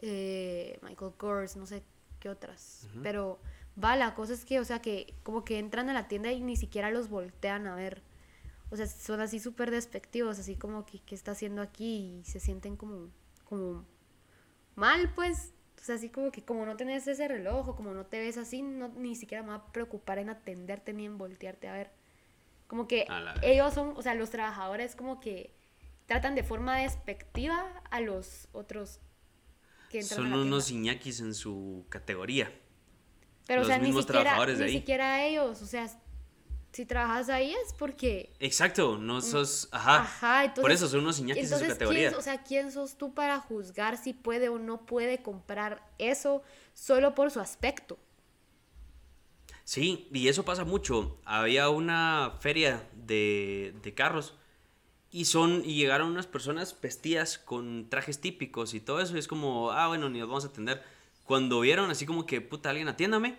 eh, 0.00 0.78
Michael 0.82 1.12
Kors, 1.16 1.56
no 1.56 1.64
sé 1.64 1.82
qué 2.20 2.28
otras. 2.28 2.86
Pero 3.02 3.40
va, 3.82 3.96
la 3.96 4.14
cosa 4.14 4.34
es 4.34 4.44
que, 4.44 4.60
o 4.60 4.66
sea, 4.66 4.82
que 4.82 5.14
como 5.22 5.46
que 5.46 5.58
entran 5.58 5.88
a 5.88 5.94
la 5.94 6.08
tienda 6.08 6.30
y 6.30 6.42
ni 6.42 6.56
siquiera 6.56 6.90
los 6.90 7.08
voltean 7.08 7.66
a 7.66 7.74
ver. 7.74 8.02
O 8.68 8.76
sea, 8.76 8.86
son 8.86 9.22
así 9.22 9.40
súper 9.40 9.70
despectivos, 9.70 10.38
así 10.38 10.54
como 10.54 10.84
que, 10.84 10.98
¿qué 10.98 11.14
está 11.14 11.30
haciendo 11.30 11.62
aquí? 11.62 12.20
Y 12.20 12.24
se 12.24 12.38
sienten 12.38 12.76
como, 12.76 13.08
como 13.44 13.86
mal, 14.74 15.10
pues. 15.14 15.54
O 15.80 15.84
sea, 15.84 15.94
así 15.94 16.10
como 16.10 16.30
que 16.30 16.44
como 16.44 16.66
no 16.66 16.76
tenés 16.76 17.06
ese 17.06 17.28
reloj 17.28 17.66
o 17.66 17.76
como 17.76 17.94
no 17.94 18.04
te 18.04 18.18
ves 18.18 18.36
así, 18.36 18.60
no, 18.60 18.88
ni 18.88 19.16
siquiera 19.16 19.42
me 19.42 19.50
va 19.50 19.54
a 19.54 19.72
preocupar 19.72 20.18
en 20.18 20.28
atenderte 20.28 20.92
ni 20.92 21.06
en 21.06 21.16
voltearte 21.16 21.68
a 21.68 21.72
ver. 21.72 22.03
Como 22.66 22.88
que 22.88 23.06
ellos 23.42 23.74
son, 23.74 23.94
o 23.96 24.02
sea, 24.02 24.14
los 24.14 24.30
trabajadores 24.30 24.96
como 24.96 25.20
que 25.20 25.54
tratan 26.06 26.34
de 26.34 26.42
forma 26.42 26.78
despectiva 26.78 27.82
a 27.90 28.00
los 28.00 28.48
otros 28.52 29.00
que 29.90 30.00
entran 30.00 30.30
Son 30.30 30.32
unos 30.32 30.70
iñakis 30.70 31.20
en 31.20 31.34
su 31.34 31.86
categoría. 31.88 32.52
Pero, 33.46 33.62
o 33.62 33.64
sea, 33.64 33.78
ni 33.78 33.92
siquiera, 33.92 34.46
ni 34.46 34.70
siquiera 34.70 35.24
ellos, 35.24 35.60
o 35.60 35.66
sea, 35.66 35.88
si 36.72 36.86
trabajas 36.86 37.28
ahí 37.28 37.52
es 37.52 37.72
porque... 37.74 38.32
Exacto, 38.40 38.98
no 38.98 39.18
mm, 39.18 39.22
sos... 39.22 39.68
Ajá. 39.70 40.00
Ajá 40.00 40.54
Por 40.54 40.72
eso 40.72 40.88
son 40.88 41.00
unos 41.00 41.20
iñakis 41.20 41.52
en 41.52 41.58
su 41.60 41.66
categoría. 41.66 42.16
o 42.16 42.22
sea, 42.22 42.42
¿quién 42.42 42.72
sos 42.72 42.96
tú 42.96 43.14
para 43.14 43.38
juzgar 43.38 43.96
si 43.96 44.12
puede 44.12 44.48
o 44.48 44.58
no 44.58 44.84
puede 44.84 45.22
comprar 45.22 45.86
eso 45.98 46.42
solo 46.72 47.14
por 47.14 47.30
su 47.30 47.38
aspecto? 47.38 47.96
Sí, 49.64 50.08
y 50.12 50.28
eso 50.28 50.44
pasa 50.44 50.64
mucho. 50.64 51.18
Había 51.24 51.70
una 51.70 52.34
feria 52.40 52.86
de, 52.94 53.74
de 53.82 53.94
carros 53.94 54.34
y 55.10 55.26
son 55.26 55.62
y 55.64 55.74
llegaron 55.76 56.10
unas 56.10 56.26
personas 56.26 56.76
vestidas 56.80 57.38
con 57.38 57.88
trajes 57.88 58.20
típicos 58.20 58.74
y 58.74 58.80
todo 58.80 59.00
eso. 59.00 59.16
Y 59.16 59.20
es 59.20 59.28
como, 59.28 59.70
ah, 59.70 59.88
bueno, 59.88 60.08
ni 60.10 60.18
nos 60.18 60.28
vamos 60.28 60.44
a 60.44 60.48
atender. 60.48 60.82
Cuando 61.24 61.60
vieron 61.60 61.90
así 61.90 62.04
como 62.04 62.26
que, 62.26 62.40
puta, 62.40 62.70
alguien 62.70 62.88
atiéndame, 62.88 63.38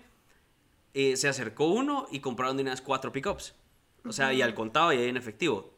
eh, 0.93 1.17
se 1.17 1.27
acercó 1.27 1.67
uno 1.67 2.07
y 2.11 2.21
compraron 2.21 2.55
de 2.57 2.63
unas 2.63 2.81
cuatro 2.81 3.11
pickups. 3.11 3.53
O 4.05 4.13
sea, 4.13 4.33
y 4.33 4.41
al 4.41 4.55
contado 4.55 4.93
y 4.93 4.97
ahí 4.97 5.09
en 5.09 5.17
efectivo. 5.17 5.73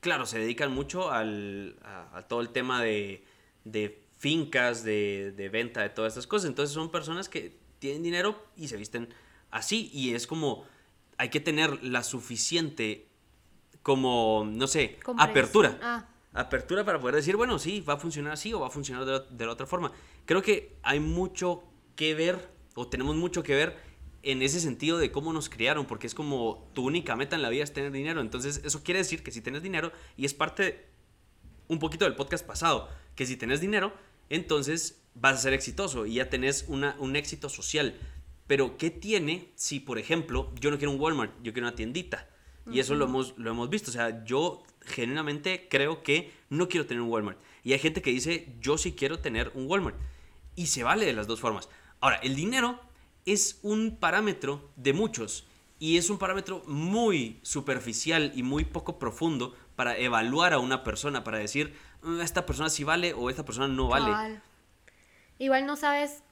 Claro, 0.00 0.24
se 0.24 0.38
dedican 0.38 0.72
mucho 0.72 1.10
al, 1.10 1.76
a, 1.82 2.22
todo 2.22 2.40
el 2.40 2.50
tema 2.50 2.80
de, 2.80 3.24
de 3.64 4.02
fincas, 4.18 4.84
de, 4.84 5.32
de, 5.36 5.48
venta, 5.48 5.82
de 5.82 5.90
todas 5.90 6.12
estas 6.12 6.26
cosas. 6.26 6.48
Entonces 6.48 6.72
son 6.72 6.90
personas 6.90 7.28
que 7.28 7.58
tienen 7.80 8.02
dinero 8.02 8.40
y 8.56 8.68
se 8.68 8.76
visten 8.76 9.12
así. 9.50 9.90
Y 9.92 10.14
es 10.14 10.26
como, 10.26 10.64
hay 11.18 11.28
que 11.28 11.40
tener 11.40 11.82
la 11.82 12.02
suficiente, 12.02 13.08
como, 13.82 14.46
no 14.46 14.66
sé, 14.66 14.98
apertura. 15.18 15.78
Ah. 15.82 16.06
Apertura 16.32 16.84
para 16.84 17.00
poder 17.00 17.16
decir, 17.16 17.36
bueno, 17.36 17.58
sí, 17.58 17.80
va 17.80 17.94
a 17.94 17.96
funcionar 17.96 18.34
así 18.34 18.52
o 18.52 18.60
va 18.60 18.68
a 18.68 18.70
funcionar 18.70 19.04
de, 19.04 19.20
de 19.30 19.46
la 19.46 19.52
otra 19.52 19.66
forma. 19.66 19.92
Creo 20.26 20.42
que 20.42 20.76
hay 20.82 21.00
mucho 21.00 21.64
que 21.96 22.14
ver, 22.14 22.50
o 22.74 22.86
tenemos 22.86 23.16
mucho 23.16 23.42
que 23.42 23.54
ver 23.54 23.76
en 24.22 24.42
ese 24.42 24.60
sentido 24.60 24.98
de 24.98 25.10
cómo 25.10 25.32
nos 25.32 25.48
criaron, 25.48 25.86
porque 25.86 26.06
es 26.06 26.14
como 26.14 26.70
tu 26.74 26.86
única 26.86 27.16
meta 27.16 27.36
en 27.36 27.42
la 27.42 27.48
vida 27.48 27.64
es 27.64 27.72
tener 27.72 27.90
dinero. 27.90 28.20
Entonces, 28.20 28.60
eso 28.64 28.82
quiere 28.82 28.98
decir 28.98 29.22
que 29.22 29.30
si 29.30 29.40
tienes 29.40 29.62
dinero, 29.62 29.92
y 30.16 30.24
es 30.24 30.34
parte 30.34 30.86
un 31.68 31.78
poquito 31.78 32.04
del 32.04 32.16
podcast 32.16 32.46
pasado, 32.46 32.88
que 33.14 33.26
si 33.26 33.36
tienes 33.36 33.60
dinero, 33.60 33.92
entonces 34.28 35.02
vas 35.14 35.36
a 35.36 35.42
ser 35.42 35.52
exitoso 35.52 36.06
y 36.06 36.14
ya 36.14 36.28
tenés 36.28 36.64
una, 36.68 36.96
un 36.98 37.16
éxito 37.16 37.48
social. 37.48 37.98
Pero, 38.50 38.76
¿qué 38.76 38.90
tiene 38.90 39.52
si, 39.54 39.78
por 39.78 39.96
ejemplo, 39.96 40.52
yo 40.58 40.72
no 40.72 40.76
quiero 40.76 40.90
un 40.90 40.98
Walmart, 40.98 41.40
yo 41.40 41.52
quiero 41.52 41.68
una 41.68 41.76
tiendita? 41.76 42.26
Y 42.68 42.80
eso 42.80 42.96
lo 42.96 43.04
hemos, 43.04 43.38
lo 43.38 43.48
hemos 43.48 43.70
visto. 43.70 43.92
O 43.92 43.94
sea, 43.94 44.24
yo 44.24 44.64
genuinamente 44.80 45.68
creo 45.70 46.02
que 46.02 46.32
no 46.48 46.68
quiero 46.68 46.84
tener 46.84 47.00
un 47.00 47.10
Walmart. 47.10 47.38
Y 47.62 47.74
hay 47.74 47.78
gente 47.78 48.02
que 48.02 48.10
dice, 48.10 48.52
yo 48.60 48.76
sí 48.76 48.94
quiero 48.94 49.20
tener 49.20 49.52
un 49.54 49.70
Walmart. 49.70 49.96
Y 50.56 50.66
se 50.66 50.82
vale 50.82 51.06
de 51.06 51.12
las 51.12 51.28
dos 51.28 51.38
formas. 51.38 51.68
Ahora, 52.00 52.16
el 52.24 52.34
dinero 52.34 52.80
es 53.24 53.60
un 53.62 53.98
parámetro 54.00 54.68
de 54.74 54.94
muchos. 54.94 55.46
Y 55.78 55.96
es 55.96 56.10
un 56.10 56.18
parámetro 56.18 56.64
muy 56.66 57.38
superficial 57.42 58.32
y 58.34 58.42
muy 58.42 58.64
poco 58.64 58.98
profundo 58.98 59.54
para 59.76 59.96
evaluar 59.96 60.54
a 60.54 60.58
una 60.58 60.82
persona, 60.82 61.22
para 61.22 61.38
decir, 61.38 61.78
mm, 62.02 62.20
esta 62.20 62.46
persona 62.46 62.68
sí 62.68 62.82
vale 62.82 63.14
o 63.14 63.30
esta 63.30 63.44
persona 63.44 63.68
no 63.68 63.86
vale. 63.86 64.40
Igual 65.38 65.66
no 65.66 65.76
sabes 65.76 66.24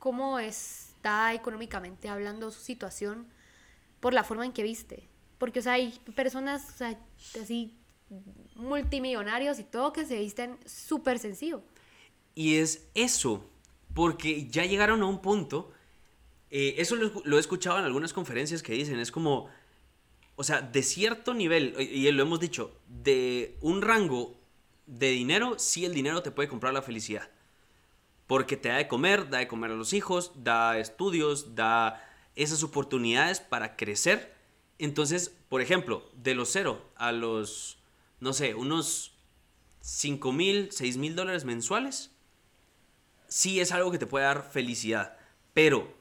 cómo 0.00 0.40
es 0.40 0.81
está 1.02 1.34
económicamente 1.34 2.08
hablando 2.08 2.52
su 2.52 2.60
situación 2.60 3.26
por 3.98 4.14
la 4.14 4.22
forma 4.22 4.46
en 4.46 4.52
que 4.52 4.62
viste. 4.62 5.08
Porque, 5.38 5.58
o 5.58 5.62
sea, 5.62 5.72
hay 5.72 5.98
personas 6.14 6.80
así 7.42 7.76
multimillonarios 8.54 9.58
y 9.58 9.64
todo 9.64 9.92
que 9.92 10.06
se 10.06 10.20
visten 10.20 10.58
súper 10.64 11.18
sencillo. 11.18 11.64
Y 12.36 12.56
es 12.58 12.86
eso, 12.94 13.44
porque 13.94 14.46
ya 14.46 14.64
llegaron 14.64 15.02
a 15.02 15.06
un 15.06 15.20
punto, 15.20 15.72
eh, 16.50 16.76
eso 16.78 16.94
lo, 16.94 17.36
he 17.36 17.40
escuchado 17.40 17.80
en 17.80 17.84
algunas 17.84 18.12
conferencias 18.12 18.62
que 18.62 18.72
dicen, 18.72 19.00
es 19.00 19.10
como, 19.10 19.48
o 20.36 20.44
sea, 20.44 20.62
de 20.62 20.84
cierto 20.84 21.34
nivel, 21.34 21.74
y 21.80 22.08
lo 22.12 22.22
hemos 22.22 22.38
dicho, 22.38 22.78
de 22.86 23.56
un 23.60 23.82
rango 23.82 24.36
de 24.86 25.10
dinero, 25.10 25.58
sí 25.58 25.84
el 25.84 25.94
dinero 25.94 26.22
te 26.22 26.30
puede 26.30 26.48
comprar 26.48 26.72
la 26.72 26.82
felicidad 26.82 27.28
porque 28.32 28.56
te 28.56 28.70
da 28.70 28.78
de 28.78 28.88
comer, 28.88 29.28
da 29.28 29.40
de 29.40 29.46
comer 29.46 29.72
a 29.72 29.74
los 29.74 29.92
hijos, 29.92 30.32
da 30.34 30.78
estudios, 30.78 31.54
da 31.54 32.02
esas 32.34 32.62
oportunidades 32.62 33.40
para 33.40 33.76
crecer. 33.76 34.34
Entonces, 34.78 35.36
por 35.50 35.60
ejemplo, 35.60 36.08
de 36.14 36.34
los 36.34 36.48
cero 36.48 36.82
a 36.96 37.12
los, 37.12 37.76
no 38.20 38.32
sé, 38.32 38.54
unos 38.54 39.12
5 39.82 40.32
mil, 40.32 40.72
6 40.72 40.96
mil 40.96 41.14
dólares 41.14 41.44
mensuales, 41.44 42.10
sí 43.28 43.60
es 43.60 43.70
algo 43.70 43.90
que 43.90 43.98
te 43.98 44.06
puede 44.06 44.24
dar 44.24 44.50
felicidad. 44.50 45.14
Pero 45.52 45.92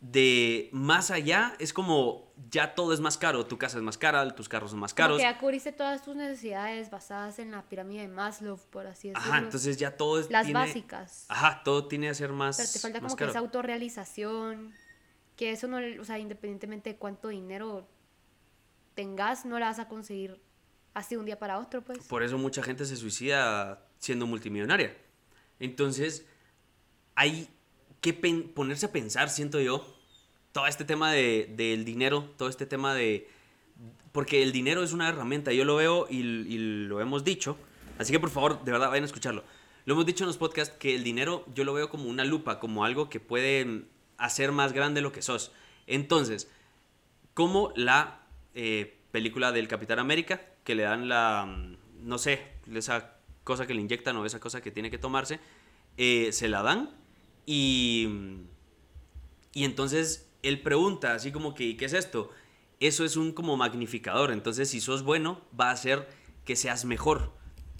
de 0.00 0.70
más 0.72 1.10
allá 1.10 1.54
es 1.58 1.72
como 1.72 2.32
ya 2.50 2.74
todo 2.74 2.94
es 2.94 3.00
más 3.00 3.18
caro, 3.18 3.44
tu 3.44 3.58
casa 3.58 3.76
es 3.76 3.82
más 3.82 3.98
cara, 3.98 4.28
tus 4.34 4.48
carros 4.48 4.70
son 4.70 4.80
más 4.80 4.94
caros. 4.94 5.16
Porque 5.16 5.24
ya 5.24 5.38
cubriste 5.38 5.72
todas 5.72 6.02
tus 6.02 6.16
necesidades 6.16 6.90
basadas 6.90 7.38
en 7.38 7.50
la 7.50 7.62
pirámide 7.68 8.02
de 8.02 8.08
Maslow, 8.08 8.58
por 8.70 8.86
así 8.86 9.08
decirlo. 9.08 9.30
Ajá, 9.30 9.42
entonces 9.42 9.76
ya 9.76 9.96
todo 9.96 10.18
es... 10.18 10.30
Las 10.30 10.50
básicas. 10.50 11.26
Ajá, 11.28 11.62
todo 11.62 11.86
tiene 11.86 12.08
que 12.08 12.14
ser 12.14 12.32
más 12.32 12.56
Pero 12.56 12.70
te 12.72 12.78
falta 12.78 13.00
como 13.00 13.14
que 13.14 13.24
esa 13.24 13.38
autorrealización, 13.38 14.72
que 15.36 15.52
eso 15.52 15.68
no, 15.68 15.78
o 16.00 16.04
sea, 16.04 16.18
independientemente 16.18 16.90
de 16.90 16.96
cuánto 16.96 17.28
dinero 17.28 17.86
tengas, 18.94 19.44
no 19.44 19.58
la 19.58 19.66
vas 19.66 19.78
a 19.78 19.88
conseguir 19.88 20.40
así 20.94 21.16
un 21.16 21.26
día 21.26 21.38
para 21.38 21.58
otro, 21.58 21.82
pues. 21.82 21.98
Por 22.06 22.22
eso 22.22 22.38
mucha 22.38 22.62
gente 22.62 22.86
se 22.86 22.96
suicida 22.96 23.86
siendo 23.98 24.26
multimillonaria. 24.26 24.96
Entonces, 25.58 26.24
hay 27.14 27.50
que 28.00 28.14
ponerse 28.54 28.86
a 28.86 28.92
pensar, 28.92 29.28
siento 29.30 29.60
yo, 29.60 29.84
todo 30.52 30.66
este 30.66 30.84
tema 30.84 31.12
de, 31.12 31.52
del 31.56 31.84
dinero, 31.84 32.28
todo 32.36 32.48
este 32.48 32.66
tema 32.66 32.94
de... 32.94 33.28
Porque 34.12 34.42
el 34.42 34.52
dinero 34.52 34.82
es 34.82 34.92
una 34.92 35.08
herramienta, 35.08 35.52
yo 35.52 35.64
lo 35.64 35.76
veo 35.76 36.06
y, 36.10 36.22
lo 36.22 37.00
hemos 37.00 37.24
dicho, 37.24 37.56
así 37.98 38.12
que 38.12 38.18
por 38.18 38.30
favor, 38.30 38.64
de 38.64 38.72
verdad, 38.72 38.88
vayan 38.88 39.04
a 39.04 39.06
escucharlo. 39.06 39.44
Lo 39.84 39.94
hemos 39.94 40.06
dicho 40.06 40.24
en 40.24 40.28
los 40.28 40.36
podcasts 40.36 40.74
que 40.78 40.94
el 40.94 41.04
dinero 41.04 41.44
yo 41.54 41.64
lo 41.64 41.72
veo 41.72 41.88
como 41.88 42.08
una 42.08 42.24
lupa, 42.24 42.58
como 42.58 42.84
algo 42.84 43.08
que 43.08 43.20
puede 43.20 43.84
hacer 44.18 44.52
más 44.52 44.72
grande 44.72 45.00
lo 45.00 45.12
que 45.12 45.22
sos. 45.22 45.52
Entonces, 45.86 46.50
como 47.34 47.72
la 47.76 48.22
eh, 48.54 48.98
película 49.12 49.52
del 49.52 49.68
Capitán 49.68 49.98
América, 49.98 50.42
que 50.64 50.74
le 50.74 50.82
dan 50.82 51.08
la, 51.08 51.48
no 52.00 52.18
sé, 52.18 52.42
esa 52.74 53.16
cosa 53.44 53.66
que 53.66 53.74
le 53.74 53.80
inyectan 53.80 54.16
o 54.16 54.26
esa 54.26 54.40
cosa 54.40 54.60
que 54.60 54.70
tiene 54.70 54.90
que 54.90 54.98
tomarse, 54.98 55.40
eh, 55.96 56.32
se 56.32 56.48
la 56.48 56.62
dan 56.62 56.90
y, 57.46 58.08
y 59.52 59.64
entonces 59.64 60.30
él 60.42 60.62
pregunta 60.62 61.14
así 61.14 61.32
como 61.32 61.54
que, 61.54 61.76
¿qué 61.76 61.84
es 61.84 61.92
esto? 61.92 62.30
Eso 62.80 63.04
es 63.04 63.16
un 63.16 63.32
como 63.32 63.56
magnificador. 63.56 64.32
Entonces, 64.32 64.70
si 64.70 64.80
sos 64.80 65.02
bueno, 65.02 65.42
va 65.58 65.68
a 65.68 65.72
hacer 65.72 66.08
que 66.44 66.56
seas 66.56 66.84
mejor. 66.84 67.32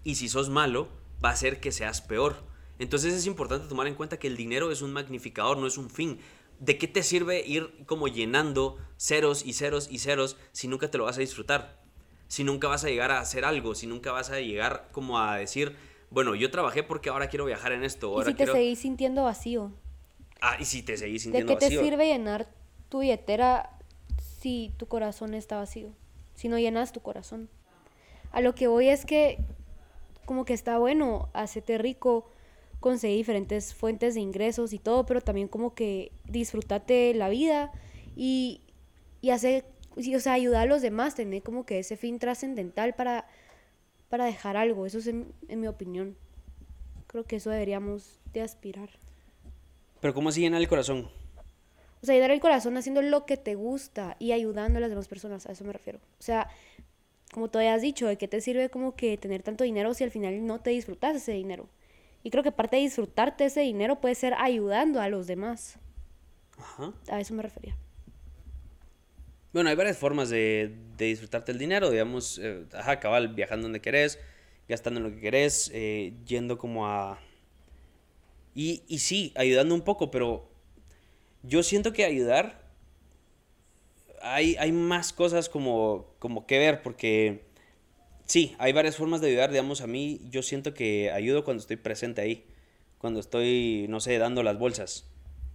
Y 0.04 0.16
si 0.16 0.28
sos 0.28 0.50
malo, 0.50 0.88
va 1.24 1.30
a 1.30 1.32
hacer 1.32 1.60
que 1.60 1.72
seas 1.72 2.00
peor. 2.02 2.36
Entonces 2.78 3.12
es 3.12 3.26
importante 3.26 3.68
tomar 3.68 3.86
en 3.86 3.94
cuenta 3.94 4.18
que 4.18 4.26
el 4.26 4.36
dinero 4.36 4.70
es 4.70 4.82
un 4.82 4.92
magnificador, 4.92 5.58
no 5.58 5.66
es 5.66 5.76
un 5.76 5.90
fin. 5.90 6.18
¿De 6.58 6.78
qué 6.78 6.88
te 6.88 7.02
sirve 7.02 7.46
ir 7.46 7.84
como 7.86 8.08
llenando 8.08 8.78
ceros 8.98 9.44
y 9.44 9.52
ceros 9.52 9.88
y 9.90 9.98
ceros 9.98 10.36
si 10.52 10.68
nunca 10.68 10.90
te 10.90 10.98
lo 10.98 11.04
vas 11.04 11.16
a 11.18 11.20
disfrutar? 11.20 11.82
Si 12.28 12.44
nunca 12.44 12.68
vas 12.68 12.84
a 12.84 12.88
llegar 12.88 13.10
a 13.10 13.20
hacer 13.20 13.44
algo, 13.44 13.74
si 13.74 13.86
nunca 13.86 14.12
vas 14.12 14.30
a 14.30 14.40
llegar 14.40 14.88
como 14.92 15.18
a 15.18 15.36
decir, 15.36 15.76
bueno, 16.10 16.34
yo 16.34 16.50
trabajé 16.50 16.82
porque 16.82 17.08
ahora 17.08 17.28
quiero 17.28 17.44
viajar 17.44 17.72
en 17.72 17.84
esto. 17.84 18.08
Ahora 18.08 18.30
y 18.30 18.32
si 18.32 18.38
te 18.38 18.46
seguís 18.46 18.78
sintiendo 18.80 19.24
vacío. 19.24 19.72
Ah, 20.40 20.56
y 20.58 20.64
si 20.64 20.82
te 20.82 20.96
seguís 20.96 21.22
sintiendo 21.22 21.54
vacío. 21.54 21.68
¿De 21.68 21.76
qué 21.76 21.82
te 21.82 21.90
sirve 21.90 22.06
llenar 22.06 22.48
tu 22.88 23.00
billetera 23.00 23.78
si 24.40 24.72
tu 24.76 24.86
corazón 24.86 25.34
está 25.34 25.56
vacío? 25.56 25.90
Si 26.34 26.48
no 26.48 26.58
llenas 26.58 26.92
tu 26.92 27.00
corazón. 27.00 27.48
A 28.32 28.40
lo 28.40 28.54
que 28.54 28.66
voy 28.66 28.88
es 28.88 29.06
que 29.06 29.38
como 30.24 30.44
que 30.44 30.52
está 30.52 30.78
bueno 30.78 31.28
hacerte 31.32 31.78
rico, 31.78 32.30
conseguir 32.78 33.18
diferentes 33.18 33.74
fuentes 33.74 34.14
de 34.14 34.20
ingresos 34.20 34.72
y 34.72 34.78
todo, 34.78 35.04
pero 35.04 35.20
también 35.20 35.48
como 35.48 35.74
que 35.74 36.12
disfrútate 36.24 37.14
la 37.14 37.28
vida 37.28 37.72
y, 38.16 38.62
y 39.20 39.30
hacer 39.30 39.64
o 39.96 40.20
sea, 40.20 40.32
ayudar 40.34 40.62
a 40.62 40.66
los 40.66 40.82
demás, 40.82 41.14
tener 41.14 41.42
como 41.42 41.66
que 41.66 41.80
ese 41.80 41.96
fin 41.96 42.18
trascendental 42.18 42.94
para, 42.94 43.26
para 44.10 44.26
dejar 44.26 44.58
algo. 44.58 44.84
Eso 44.84 44.98
es 44.98 45.06
en, 45.06 45.32
en 45.48 45.60
mi 45.60 45.68
opinión. 45.68 46.16
Creo 47.06 47.24
que 47.24 47.36
eso 47.36 47.48
deberíamos 47.48 48.20
de 48.34 48.42
aspirar. 48.42 48.90
Pero 50.00 50.12
¿cómo 50.12 50.28
así 50.28 50.42
llenar 50.42 50.60
el 50.60 50.68
corazón? 50.68 51.08
O 52.02 52.06
sea, 52.06 52.14
ayudar 52.14 52.30
el 52.30 52.40
corazón 52.40 52.76
haciendo 52.76 53.02
lo 53.02 53.26
que 53.26 53.36
te 53.36 53.54
gusta 53.54 54.16
y 54.18 54.32
ayudando 54.32 54.78
a 54.78 54.80
las 54.80 54.90
demás 54.90 55.08
personas, 55.08 55.46
a 55.46 55.52
eso 55.52 55.64
me 55.64 55.72
refiero. 55.72 55.98
O 56.18 56.22
sea, 56.22 56.48
como 57.32 57.48
tú 57.48 57.58
has 57.58 57.82
dicho, 57.82 58.06
¿de 58.06 58.16
qué 58.16 58.26
te 58.26 58.40
sirve 58.40 58.70
como 58.70 58.96
que 58.96 59.16
tener 59.18 59.42
tanto 59.42 59.64
dinero 59.64 59.92
si 59.94 60.04
al 60.04 60.10
final 60.10 60.46
no 60.46 60.60
te 60.60 60.70
disfrutas 60.70 61.16
ese 61.16 61.32
dinero? 61.32 61.68
Y 62.22 62.30
creo 62.30 62.42
que 62.42 62.52
parte 62.52 62.76
de 62.76 62.82
disfrutarte 62.82 63.44
ese 63.44 63.60
dinero 63.60 64.00
puede 64.00 64.14
ser 64.14 64.34
ayudando 64.38 65.00
a 65.00 65.08
los 65.08 65.26
demás. 65.26 65.78
Ajá. 66.58 66.92
A 67.10 67.20
eso 67.20 67.34
me 67.34 67.42
refería. 67.42 67.76
Bueno, 69.52 69.68
hay 69.68 69.76
varias 69.76 69.98
formas 69.98 70.30
de, 70.30 70.76
de 70.96 71.06
disfrutarte 71.06 71.50
el 71.50 71.58
dinero, 71.58 71.90
digamos, 71.90 72.38
eh, 72.38 72.64
ajá, 72.72 73.00
cabal, 73.00 73.28
viajando 73.34 73.64
donde 73.64 73.80
querés, 73.80 74.18
gastando 74.68 75.00
en 75.00 75.04
lo 75.04 75.10
que 75.12 75.20
querés, 75.20 75.70
eh, 75.74 76.12
yendo 76.24 76.56
como 76.56 76.86
a... 76.86 77.18
Y, 78.54 78.82
y 78.86 79.00
sí, 79.00 79.32
ayudando 79.34 79.74
un 79.74 79.82
poco, 79.82 80.10
pero 80.10 80.48
yo 81.42 81.62
siento 81.64 81.92
que 81.92 82.04
ayudar, 82.04 82.70
hay, 84.22 84.54
hay 84.56 84.70
más 84.70 85.12
cosas 85.12 85.48
como, 85.48 86.14
como 86.20 86.46
que 86.46 86.58
ver, 86.58 86.82
porque 86.82 87.42
sí, 88.26 88.54
hay 88.58 88.72
varias 88.72 88.96
formas 88.96 89.20
de 89.20 89.28
ayudar, 89.28 89.50
digamos, 89.50 89.80
a 89.80 89.88
mí 89.88 90.20
yo 90.30 90.42
siento 90.42 90.74
que 90.74 91.10
ayudo 91.10 91.44
cuando 91.44 91.60
estoy 91.60 91.76
presente 91.76 92.20
ahí, 92.20 92.44
cuando 92.98 93.18
estoy, 93.18 93.86
no 93.88 93.98
sé, 93.98 94.18
dando 94.18 94.44
las 94.44 94.58
bolsas. 94.58 95.06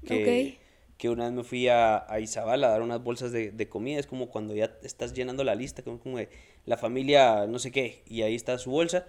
Que, 0.05 0.57
que 0.97 1.09
una 1.09 1.25
vez 1.25 1.33
me 1.33 1.43
fui 1.43 1.67
a, 1.67 2.05
a 2.11 2.19
Izabal 2.19 2.63
a 2.63 2.69
dar 2.69 2.81
unas 2.81 3.03
bolsas 3.03 3.31
de, 3.31 3.51
de 3.51 3.69
comida, 3.69 3.99
es 3.99 4.07
como 4.07 4.29
cuando 4.29 4.55
ya 4.55 4.77
estás 4.83 5.13
llenando 5.13 5.43
la 5.43 5.55
lista, 5.55 5.83
como, 5.83 5.99
como 5.99 6.17
de 6.19 6.29
la 6.65 6.77
familia, 6.77 7.47
no 7.47 7.59
sé 7.59 7.71
qué, 7.71 8.03
y 8.07 8.21
ahí 8.23 8.35
está 8.35 8.57
su 8.57 8.71
bolsa, 8.71 9.05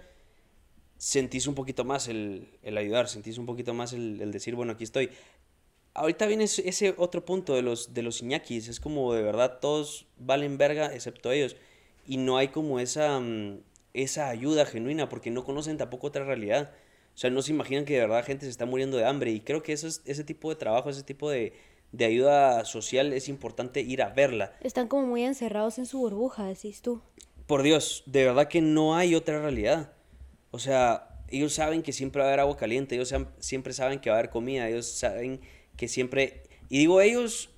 sentís 0.98 1.46
un 1.46 1.54
poquito 1.54 1.84
más 1.84 2.08
el, 2.08 2.48
el 2.62 2.76
ayudar, 2.78 3.08
sentís 3.08 3.38
un 3.38 3.46
poquito 3.46 3.74
más 3.74 3.92
el, 3.92 4.20
el 4.20 4.32
decir, 4.32 4.54
bueno, 4.54 4.72
aquí 4.72 4.84
estoy. 4.84 5.10
Ahorita 5.94 6.26
viene 6.26 6.44
ese- 6.44 6.94
otro 6.98 7.24
punto 7.24 7.54
de 7.54 7.62
los, 7.62 7.94
de 7.94 8.02
los 8.02 8.22
iñakis, 8.22 8.68
es 8.68 8.80
como 8.80 9.14
de 9.14 9.22
verdad 9.22 9.58
todos 9.60 10.06
valen 10.18 10.58
verga 10.58 10.94
excepto 10.94 11.32
ellos, 11.32 11.56
y 12.06 12.18
no 12.18 12.38
hay 12.38 12.48
como 12.48 12.80
esa, 12.80 13.20
mm, 13.20 13.60
esa 13.94 14.28
ayuda 14.30 14.66
genuina, 14.66 15.08
porque 15.08 15.30
no 15.30 15.44
conocen 15.44 15.78
tampoco 15.78 16.08
otra 16.08 16.24
realidad. 16.24 16.72
O 17.14 17.18
sea, 17.18 17.30
no 17.30 17.42
se 17.42 17.52
imaginan 17.52 17.84
que 17.86 17.94
de 17.94 18.00
verdad 18.00 18.24
gente 18.26 18.46
se 18.46 18.50
está 18.50 18.66
muriendo 18.66 18.96
de 18.98 19.06
hambre, 19.06 19.32
y 19.32 19.40
creo 19.40 19.62
que 19.62 19.72
eso 19.74 19.88
es- 19.88 20.02
ese 20.06 20.24
tipo 20.24 20.50
de 20.50 20.56
trabajo, 20.56 20.90
ese 20.90 21.02
tipo 21.04 21.30
de, 21.30 21.54
de 21.92 22.04
ayuda 22.04 22.64
social 22.64 23.12
es 23.12 23.28
importante 23.28 23.80
ir 23.80 24.02
a 24.02 24.10
verla. 24.10 24.52
Están 24.60 24.88
como 24.88 25.06
muy 25.06 25.24
encerrados 25.24 25.78
en 25.78 25.86
su 25.86 25.98
burbuja, 25.98 26.46
decís 26.46 26.82
tú. 26.82 27.00
Por 27.46 27.62
Dios, 27.62 28.02
de 28.06 28.24
verdad 28.24 28.48
que 28.48 28.60
no 28.60 28.96
hay 28.96 29.14
otra 29.14 29.40
realidad. 29.40 29.92
O 30.50 30.58
sea, 30.58 31.22
ellos 31.28 31.54
saben 31.54 31.82
que 31.82 31.92
siempre 31.92 32.20
va 32.20 32.26
a 32.26 32.28
haber 32.30 32.40
agua 32.40 32.56
caliente, 32.56 32.94
ellos 32.94 33.14
siempre 33.38 33.72
saben 33.72 34.00
que 34.00 34.10
va 34.10 34.16
a 34.16 34.18
haber 34.18 34.30
comida, 34.30 34.68
ellos 34.68 34.86
saben 34.86 35.40
que 35.76 35.88
siempre... 35.88 36.42
Y 36.68 36.78
digo 36.78 37.00
ellos 37.00 37.50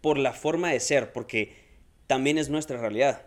por 0.00 0.18
la 0.18 0.32
forma 0.32 0.70
de 0.70 0.80
ser, 0.80 1.12
porque 1.12 1.54
también 2.06 2.38
es 2.38 2.48
nuestra 2.48 2.78
realidad. 2.78 3.26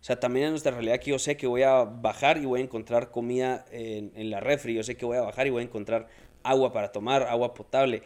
O 0.00 0.04
sea, 0.04 0.20
también 0.20 0.46
es 0.46 0.50
nuestra 0.50 0.72
realidad 0.72 1.00
que 1.00 1.10
yo 1.10 1.18
sé 1.18 1.36
que 1.36 1.46
voy 1.46 1.62
a 1.62 1.84
bajar 1.84 2.36
y 2.36 2.44
voy 2.44 2.60
a 2.60 2.64
encontrar 2.64 3.10
comida 3.10 3.64
en, 3.70 4.12
en 4.14 4.30
la 4.30 4.40
refri, 4.40 4.74
yo 4.74 4.82
sé 4.82 4.96
que 4.96 5.06
voy 5.06 5.16
a 5.16 5.22
bajar 5.22 5.46
y 5.46 5.50
voy 5.50 5.62
a 5.62 5.64
encontrar 5.64 6.08
agua 6.42 6.72
para 6.72 6.92
tomar, 6.92 7.22
agua 7.22 7.54
potable. 7.54 8.02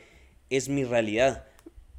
Es 0.50 0.68
mi 0.68 0.84
realidad. 0.84 1.46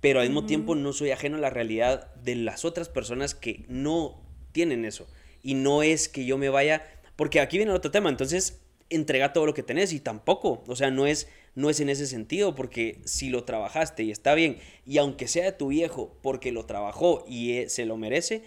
Pero 0.01 0.21
al 0.21 0.27
mismo 0.27 0.45
tiempo 0.45 0.75
no 0.75 0.93
soy 0.93 1.11
ajeno 1.11 1.37
a 1.37 1.41
la 1.41 1.49
realidad 1.49 2.13
de 2.15 2.35
las 2.35 2.63
otras 2.63 2.87
personas 2.87 3.35
que 3.35 3.65
no 3.67 4.21
tienen 4.51 4.85
eso. 4.85 5.07
Y 5.43 5.55
no 5.55 5.83
es 5.83 6.07
que 6.07 6.25
yo 6.25 6.37
me 6.37 6.49
vaya, 6.49 6.83
porque 7.15 7.41
aquí 7.41 7.57
viene 7.57 7.71
el 7.71 7.77
otro 7.77 7.91
tema, 7.91 8.09
entonces 8.09 8.61
entrega 8.89 9.33
todo 9.33 9.45
lo 9.45 9.53
que 9.53 9.61
tenés 9.61 9.93
y 9.93 9.99
tampoco, 9.99 10.63
o 10.65 10.75
sea, 10.75 10.89
no 10.89 11.05
es 11.05 11.27
no 11.55 11.69
es 11.69 11.79
en 11.79 11.89
ese 11.89 12.07
sentido, 12.07 12.55
porque 12.55 13.01
si 13.05 13.29
lo 13.29 13.43
trabajaste 13.43 14.03
y 14.03 14.11
está 14.11 14.33
bien, 14.33 14.59
y 14.85 14.97
aunque 14.97 15.27
sea 15.27 15.45
de 15.45 15.51
tu 15.51 15.67
viejo, 15.67 16.17
porque 16.21 16.51
lo 16.51 16.65
trabajó 16.65 17.25
y 17.27 17.53
eh, 17.53 17.69
se 17.69 17.85
lo 17.85 17.97
merece, 17.97 18.43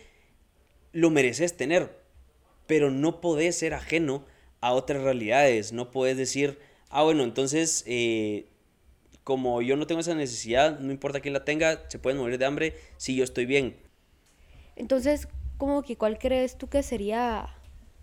lo 0.92 1.10
mereces 1.10 1.56
tener, 1.56 2.00
pero 2.66 2.90
no 2.90 3.20
podés 3.20 3.56
ser 3.56 3.74
ajeno 3.74 4.24
a 4.60 4.72
otras 4.72 5.02
realidades, 5.02 5.72
no 5.72 5.90
puedes 5.90 6.16
decir, 6.16 6.58
ah, 6.88 7.02
bueno, 7.02 7.22
entonces, 7.22 7.84
eh, 7.86 8.46
como 9.24 9.62
yo 9.62 9.76
no 9.76 9.87
tengo 9.87 10.00
esa 10.00 10.14
necesidad, 10.14 10.78
no 10.78 10.92
importa 10.92 11.20
quién 11.20 11.35
la 11.35 11.44
tenga, 11.44 11.88
se 11.88 11.98
pueden 11.98 12.18
morir 12.18 12.38
de 12.38 12.44
hambre 12.44 12.74
si 12.96 13.14
yo 13.16 13.24
estoy 13.24 13.46
bien. 13.46 13.76
Entonces, 14.76 15.28
como 15.58 15.82
que 15.82 15.96
cuál 15.96 16.18
crees 16.18 16.58
tú 16.58 16.68
que 16.68 16.82
sería 16.82 17.54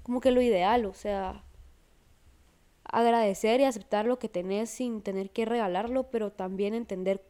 como 0.04 0.22
que 0.22 0.32
lo 0.32 0.42
ideal, 0.42 0.86
o 0.86 0.94
sea, 0.94 1.44
agradecer 2.84 3.60
y 3.60 3.66
aceptar 3.66 4.06
lo 4.06 4.18
que 4.18 4.30
tenés 4.30 4.70
sin 4.70 5.02
tener 5.02 5.30
que 5.30 5.46
regalarlo, 5.46 6.10
pero 6.10 6.32
también 6.32 6.74
entender 6.74 7.24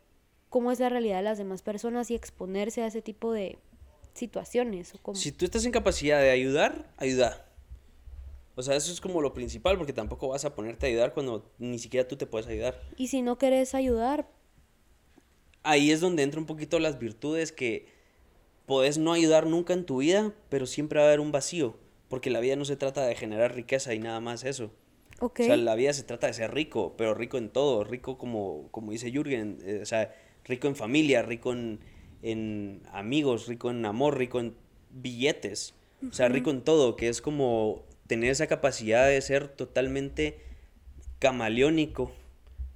cómo 0.50 0.72
es 0.72 0.80
la 0.80 0.90
realidad 0.90 1.18
de 1.18 1.24
las 1.24 1.38
demás 1.38 1.62
personas 1.62 2.12
y 2.12 2.16
exponerse 2.16 2.82
a 2.82 2.88
ese 2.88 3.02
tipo 3.02 3.34
de 3.34 3.60
situaciones. 4.14 4.94
O. 5.04 5.16
Si 5.16 5.32
tú 5.32 5.46
estás 5.46 5.66
en 5.66 5.72
capacidad 5.72 6.20
de 6.20 6.30
ayudar, 6.30 6.90
ayuda. 6.98 7.49
O 8.60 8.62
sea, 8.62 8.76
eso 8.76 8.92
es 8.92 9.00
como 9.00 9.22
lo 9.22 9.34
principal, 9.34 9.78
porque 9.78 9.94
tampoco 9.94 10.28
vas 10.28 10.44
a 10.44 10.54
ponerte 10.54 10.86
a 10.86 10.90
ayudar 10.90 11.14
cuando 11.14 11.50
ni 11.60 11.80
siquiera 11.80 12.08
tú 12.08 12.18
te 12.18 12.26
puedes 12.26 12.48
ayudar. 12.48 12.80
Y 12.98 13.08
si 13.08 13.22
no 13.22 13.38
querés 13.38 13.74
ayudar, 13.74 14.28
Ahí 15.64 15.92
es 15.92 16.00
donde 16.00 16.24
entra 16.24 16.40
un 16.40 16.46
poquito 16.46 16.80
las 16.80 17.00
virtudes 17.00 17.52
que 17.52 17.88
podés 18.66 18.98
no 18.98 19.14
ayudar 19.14 19.46
nunca 19.46 19.74
en 19.74 19.86
tu 19.86 19.98
vida, 19.98 20.34
pero 20.50 20.66
siempre 20.66 21.00
va 21.00 21.06
a 21.06 21.08
haber 21.10 21.20
un 21.20 21.32
vacío, 21.32 21.76
porque 22.08 22.30
la 22.30 22.40
vida 22.40 22.56
no 22.56 22.66
se 22.66 22.76
trata 22.78 23.06
de 23.06 23.16
generar 23.16 23.56
riqueza 23.56 23.94
y 23.94 24.00
nada 24.00 24.20
más 24.20 24.44
eso. 24.46 24.72
ok. 25.20 25.42
O 25.42 25.44
sea, 25.44 25.58
la 25.58 25.76
vida 25.76 25.92
se 25.92 26.04
trata 26.04 26.28
de 26.28 26.34
ser 26.34 26.54
rico, 26.54 26.96
pero 26.98 27.14
rico 27.14 27.38
en 27.38 27.50
todo, 27.50 27.84
rico 27.84 28.18
como, 28.18 28.70
como 28.72 28.92
dice 28.92 29.12
Jürgen, 29.12 29.60
eh, 29.64 29.80
o 29.82 29.86
sea, 29.86 30.16
rico 30.46 30.68
en 30.68 30.76
familia, 30.76 31.24
rico 31.24 31.52
en, 31.52 31.80
en 32.22 32.82
amigos, 32.94 33.48
rico 33.48 33.70
en 33.70 33.86
amor, 33.86 34.18
rico 34.18 34.40
en 34.40 34.56
billetes, 34.92 35.74
o 36.10 36.14
sea, 36.14 36.30
rico 36.30 36.50
en 36.52 36.62
todo, 36.62 36.96
que 36.96 37.10
es 37.10 37.22
como 37.22 37.84
tener 38.10 38.32
esa 38.32 38.48
capacidad 38.48 39.08
de 39.08 39.22
ser 39.22 39.48
totalmente 39.48 40.40
camaleónico 41.20 42.12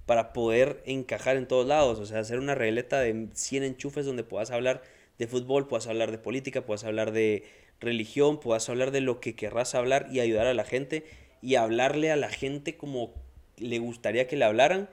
para 0.06 0.32
poder 0.32 0.84
encajar 0.86 1.38
en 1.38 1.48
todos 1.48 1.66
lados, 1.66 1.98
o 1.98 2.06
sea, 2.06 2.20
hacer 2.20 2.38
una 2.38 2.54
regleta 2.54 3.00
de 3.00 3.30
100 3.34 3.64
enchufes 3.64 4.06
donde 4.06 4.24
puedas 4.24 4.52
hablar 4.52 4.84
de 5.18 5.26
fútbol, 5.26 5.68
puedas 5.68 5.88
hablar 5.88 6.12
de 6.12 6.20
política, 6.20 6.68
puedas 6.68 6.84
hablar 6.84 7.12
de 7.14 7.46
religión, 7.80 8.40
puedas 8.40 8.70
hablar 8.70 8.92
de 8.92 9.02
lo 9.02 9.20
que 9.20 9.36
querrás 9.36 9.74
hablar 9.74 10.08
y 10.12 10.20
ayudar 10.20 10.46
a 10.46 10.54
la 10.54 10.66
gente 10.66 11.04
y 11.42 11.56
hablarle 11.56 12.12
a 12.12 12.16
la 12.16 12.30
gente 12.30 12.78
como 12.78 13.16
le 13.58 13.80
gustaría 13.80 14.28
que 14.28 14.36
le 14.36 14.46
hablaran, 14.46 14.88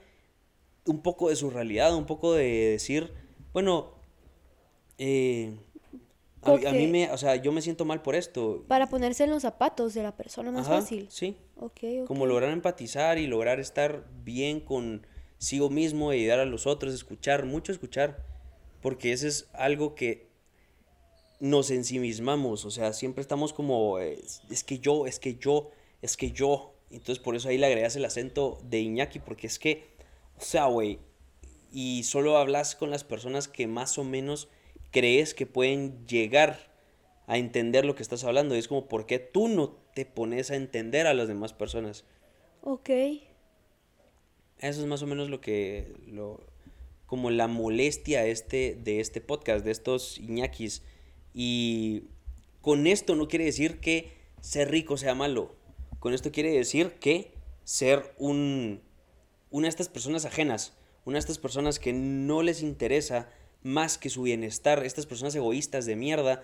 un 0.87 1.03
poco 1.03 1.29
de 1.29 1.37
su 1.37 1.51
realidad, 1.51 1.95
un 1.95 2.07
poco 2.07 2.33
de 2.33 2.71
decir, 2.71 3.13
bueno, 3.53 3.93
eh, 4.97 5.53
a, 6.43 6.53
mí- 6.53 6.65
a 6.67 6.73
mí 6.73 6.85
Ok. 6.85 6.91
me, 6.91 7.11
o 7.11 7.19
sea, 7.19 7.37
yo 7.37 7.53
me 7.53 7.61
siento 7.63 7.85
mal 7.85 8.03
por 8.03 8.15
esto. 8.15 8.65
Para 8.69 8.89
ponerse 8.89 9.25
en 9.25 9.31
los 9.31 9.43
zapatos 9.43 9.95
de 9.95 10.03
la 10.03 10.17
persona 10.17 10.51
más 10.51 10.67
Ajá, 10.67 10.81
fácil. 10.81 11.07
Sí, 11.11 11.37
Ok, 11.57 11.81
ok. 12.03 12.07
como 12.07 12.27
lograr 12.27 12.51
empatizar 12.51 13.19
y 13.19 13.27
lograr 13.27 13.61
estar 13.61 14.07
bien 14.25 14.61
consigo 14.61 15.69
mismo 15.71 16.11
ayudar 16.11 16.39
a 16.41 16.45
los 16.47 16.67
otros, 16.67 16.95
escuchar, 16.95 17.45
mucho 17.45 17.73
escuchar, 17.73 18.25
porque 18.81 19.13
eso 19.13 19.27
es 19.27 19.49
algo 19.53 19.95
que 19.95 20.29
nos 21.41 21.71
ensimismamos, 21.71 22.65
o 22.67 22.71
sea, 22.71 22.93
siempre 22.93 23.23
estamos 23.23 23.53
como, 23.55 23.99
es, 23.99 24.43
es 24.51 24.63
que 24.63 24.79
yo, 24.79 25.07
es 25.07 25.19
que 25.19 25.37
yo, 25.37 25.71
es 26.03 26.17
que 26.19 26.33
yo, 26.33 26.75
entonces 26.91 27.19
por 27.19 27.35
eso 27.35 27.49
ahí 27.49 27.57
le 27.57 27.67
agregas 27.67 27.97
el 27.97 28.05
acento 28.05 28.59
de 28.65 28.81
Iñaki, 28.81 29.21
porque 29.21 29.47
es 29.47 29.59
que, 29.59 29.85
o 30.37 30.43
sea, 30.43 30.67
güey, 30.67 30.99
y 31.73 32.03
solo 32.03 32.37
hablas 32.37 32.77
con 32.77 32.91
las 32.91 33.05
personas 33.05 33.49
que 33.49 33.67
más 33.67 33.97
o 33.97 34.05
menos 34.05 34.49
crees 34.91 35.35
que 35.35 35.47
pueden 35.47 36.07
llegar 36.07 36.71
a 37.27 37.39
entender 37.39 37.85
lo 37.85 37.95
que 37.95 38.03
estás 38.03 38.25
hablando. 38.25 38.55
Y 38.55 38.59
es 38.59 38.69
como, 38.69 38.89
¿por 38.89 39.07
qué 39.07 39.19
tú 39.19 39.49
no 39.49 39.71
te 39.95 40.05
pones 40.05 40.51
a 40.51 40.57
entender 40.57 41.07
a 41.07 41.15
las 41.15 41.29
demás 41.29 41.53
personas? 41.53 42.05
Ok. 42.63 42.91
Eso 44.59 44.81
es 44.81 44.87
más 44.87 45.03
o 45.03 45.07
menos 45.07 45.31
lo 45.31 45.41
que, 45.41 45.95
lo, 46.07 46.45
como 47.07 47.31
la 47.31 47.47
molestia 47.47 48.27
este, 48.27 48.77
de 48.83 49.01
este 49.01 49.21
podcast, 49.21 49.65
de 49.65 49.71
estos 49.71 50.19
Iñakis. 50.19 50.83
Y 51.33 52.05
con 52.61 52.87
esto 52.87 53.15
no 53.15 53.29
quiere 53.29 53.45
decir 53.45 53.81
que 53.81 54.13
ser 54.41 54.71
rico 54.71 54.97
sea 54.97 55.15
malo. 55.15 55.55
Con 55.99 56.15
esto 56.15 56.33
quiere 56.33 56.53
decir 56.53 56.95
que 56.95 57.33
ser 57.65 58.15
un, 58.19 58.83
una 59.51 59.67
de 59.67 59.71
estas 59.71 59.89
personas 59.89 60.25
ajenas, 60.25 60.77
una 61.05 61.15
de 61.15 61.21
estas 61.21 61.39
personas 61.39 61.79
que 61.79 61.93
no 61.93 62.43
les 62.43 62.63
interesa 62.63 63.29
más 63.63 63.99
que 63.99 64.11
su 64.11 64.23
bienestar, 64.23 64.85
estas 64.85 65.07
personas 65.07 65.35
egoístas 65.35 65.87
de 65.87 65.97
mierda, 65.97 66.43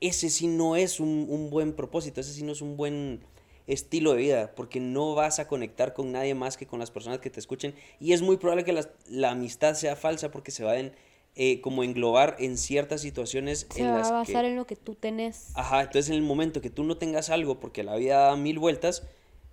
ese 0.00 0.30
sí 0.30 0.46
no 0.46 0.76
es 0.76 1.00
un, 1.00 1.26
un 1.28 1.50
buen 1.50 1.72
propósito, 1.72 2.20
ese 2.20 2.32
sí 2.32 2.42
no 2.44 2.52
es 2.52 2.60
un 2.62 2.76
buen 2.76 3.20
estilo 3.66 4.12
de 4.12 4.18
vida, 4.18 4.52
porque 4.54 4.80
no 4.80 5.14
vas 5.14 5.40
a 5.40 5.48
conectar 5.48 5.92
con 5.92 6.12
nadie 6.12 6.34
más 6.34 6.56
que 6.56 6.66
con 6.66 6.78
las 6.78 6.90
personas 6.90 7.18
que 7.18 7.30
te 7.30 7.40
escuchen 7.40 7.74
y 8.00 8.12
es 8.12 8.22
muy 8.22 8.36
probable 8.38 8.64
que 8.64 8.72
las- 8.72 8.88
la 9.08 9.30
amistad 9.32 9.74
sea 9.74 9.94
falsa 9.96 10.30
porque 10.30 10.50
se 10.52 10.64
va 10.64 10.78
en, 10.78 10.92
eh, 11.34 11.60
como 11.60 11.84
englobar 11.84 12.36
en 12.38 12.56
ciertas 12.56 13.02
situaciones 13.02 13.66
Se 13.70 13.80
en 13.82 13.88
va 13.88 13.98
las 13.98 14.08
a 14.08 14.12
basar 14.12 14.44
que... 14.44 14.50
en 14.50 14.56
lo 14.56 14.66
que 14.66 14.76
tú 14.76 14.94
tenés. 14.94 15.50
Ajá, 15.54 15.82
entonces 15.82 16.08
en 16.08 16.14
el 16.16 16.22
momento 16.22 16.60
que 16.62 16.70
tú 16.70 16.82
no 16.84 16.96
tengas 16.96 17.28
algo 17.28 17.60
porque 17.60 17.82
la 17.82 17.96
vida 17.96 18.18
da 18.18 18.36
mil 18.36 18.58
vueltas, 18.58 19.02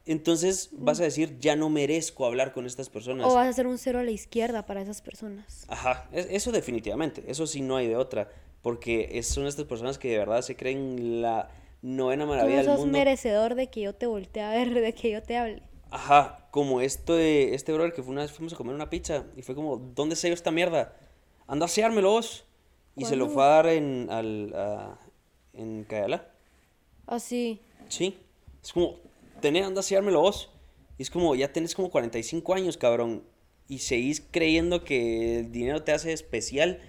entonces 0.06 0.70
vas 0.74 1.00
a 1.00 1.04
decir, 1.04 1.38
ya 1.40 1.56
no 1.56 1.70
merezco 1.70 2.26
hablar 2.26 2.54
con 2.54 2.66
estas 2.66 2.90
personas. 2.90 3.26
O 3.28 3.36
vas 3.36 3.48
a 3.48 3.50
hacer 3.50 3.68
un 3.68 3.78
cero 3.78 4.00
a 4.00 4.04
la 4.04 4.12
izquierda 4.12 4.66
para 4.66 4.82
esas 4.82 5.02
personas. 5.02 5.66
Ajá, 5.68 6.08
es- 6.12 6.28
eso 6.30 6.52
definitivamente, 6.52 7.24
eso 7.28 7.48
sí 7.48 7.62
no 7.62 7.78
hay 7.78 7.88
de 7.88 7.96
otra, 7.96 8.30
porque 8.62 9.22
son 9.24 9.48
estas 9.48 9.66
personas 9.66 9.98
que 9.98 10.10
de 10.12 10.18
verdad 10.20 10.42
se 10.42 10.56
creen 10.56 11.22
la 11.22 11.50
novena 11.82 12.24
Tú 12.26 12.30
maravilla 12.30 12.58
del 12.58 12.66
sos 12.66 12.80
mundo. 12.80 12.98
merecedor 12.98 13.56
de 13.56 13.68
que 13.68 13.82
yo 13.82 13.94
te 13.94 14.06
voltee 14.08 14.44
a 14.44 14.52
ver, 14.52 14.74
de 14.74 14.94
que 14.94 15.12
yo 15.12 15.22
te 15.24 15.38
hable. 15.38 15.64
Ajá, 15.92 16.48
como 16.52 16.82
esto 16.82 17.16
de 17.16 17.54
este 17.56 17.72
brother 17.74 17.94
que 17.94 18.02
fue 18.04 18.12
una 18.12 18.22
vez 18.22 18.32
fuimos 18.32 18.54
a 18.54 18.58
comer 18.58 18.76
una 18.76 18.90
pizza 18.90 19.26
y 19.36 19.42
fue 19.44 19.56
como, 19.56 19.78
¿dónde 19.78 20.16
sello 20.16 20.34
esta 20.34 20.52
mierda? 20.52 20.94
Anda 21.48 21.66
a 21.66 21.70
sellármelo 21.70 22.12
vos. 22.12 22.46
Y 22.98 23.04
se 23.06 23.16
lo 23.18 23.28
fue 23.30 23.44
a 23.44 23.48
dar 23.48 23.68
en, 23.68 24.08
al, 24.10 24.54
a- 24.56 24.98
en 25.54 25.84
Cayala. 25.84 26.30
Así. 27.08 27.60
Sí. 27.90 28.18
Es 28.64 28.72
como, 28.74 28.96
tenés, 29.42 29.66
anda 29.66 29.80
a 29.80 29.84
sellármelo 29.84 30.22
vos. 30.22 30.50
Y 30.98 31.04
es 31.04 31.10
como, 31.10 31.36
ya 31.36 31.52
tenés 31.52 31.76
como 31.76 31.90
45 31.90 32.54
años, 32.54 32.78
cabrón. 32.78 33.24
Y 33.68 33.80
seguís 33.80 34.24
creyendo 34.32 34.84
que 34.84 35.40
el 35.40 35.52
dinero 35.52 35.84
te 35.84 35.92
hace 35.92 36.14
especial. 36.14 36.82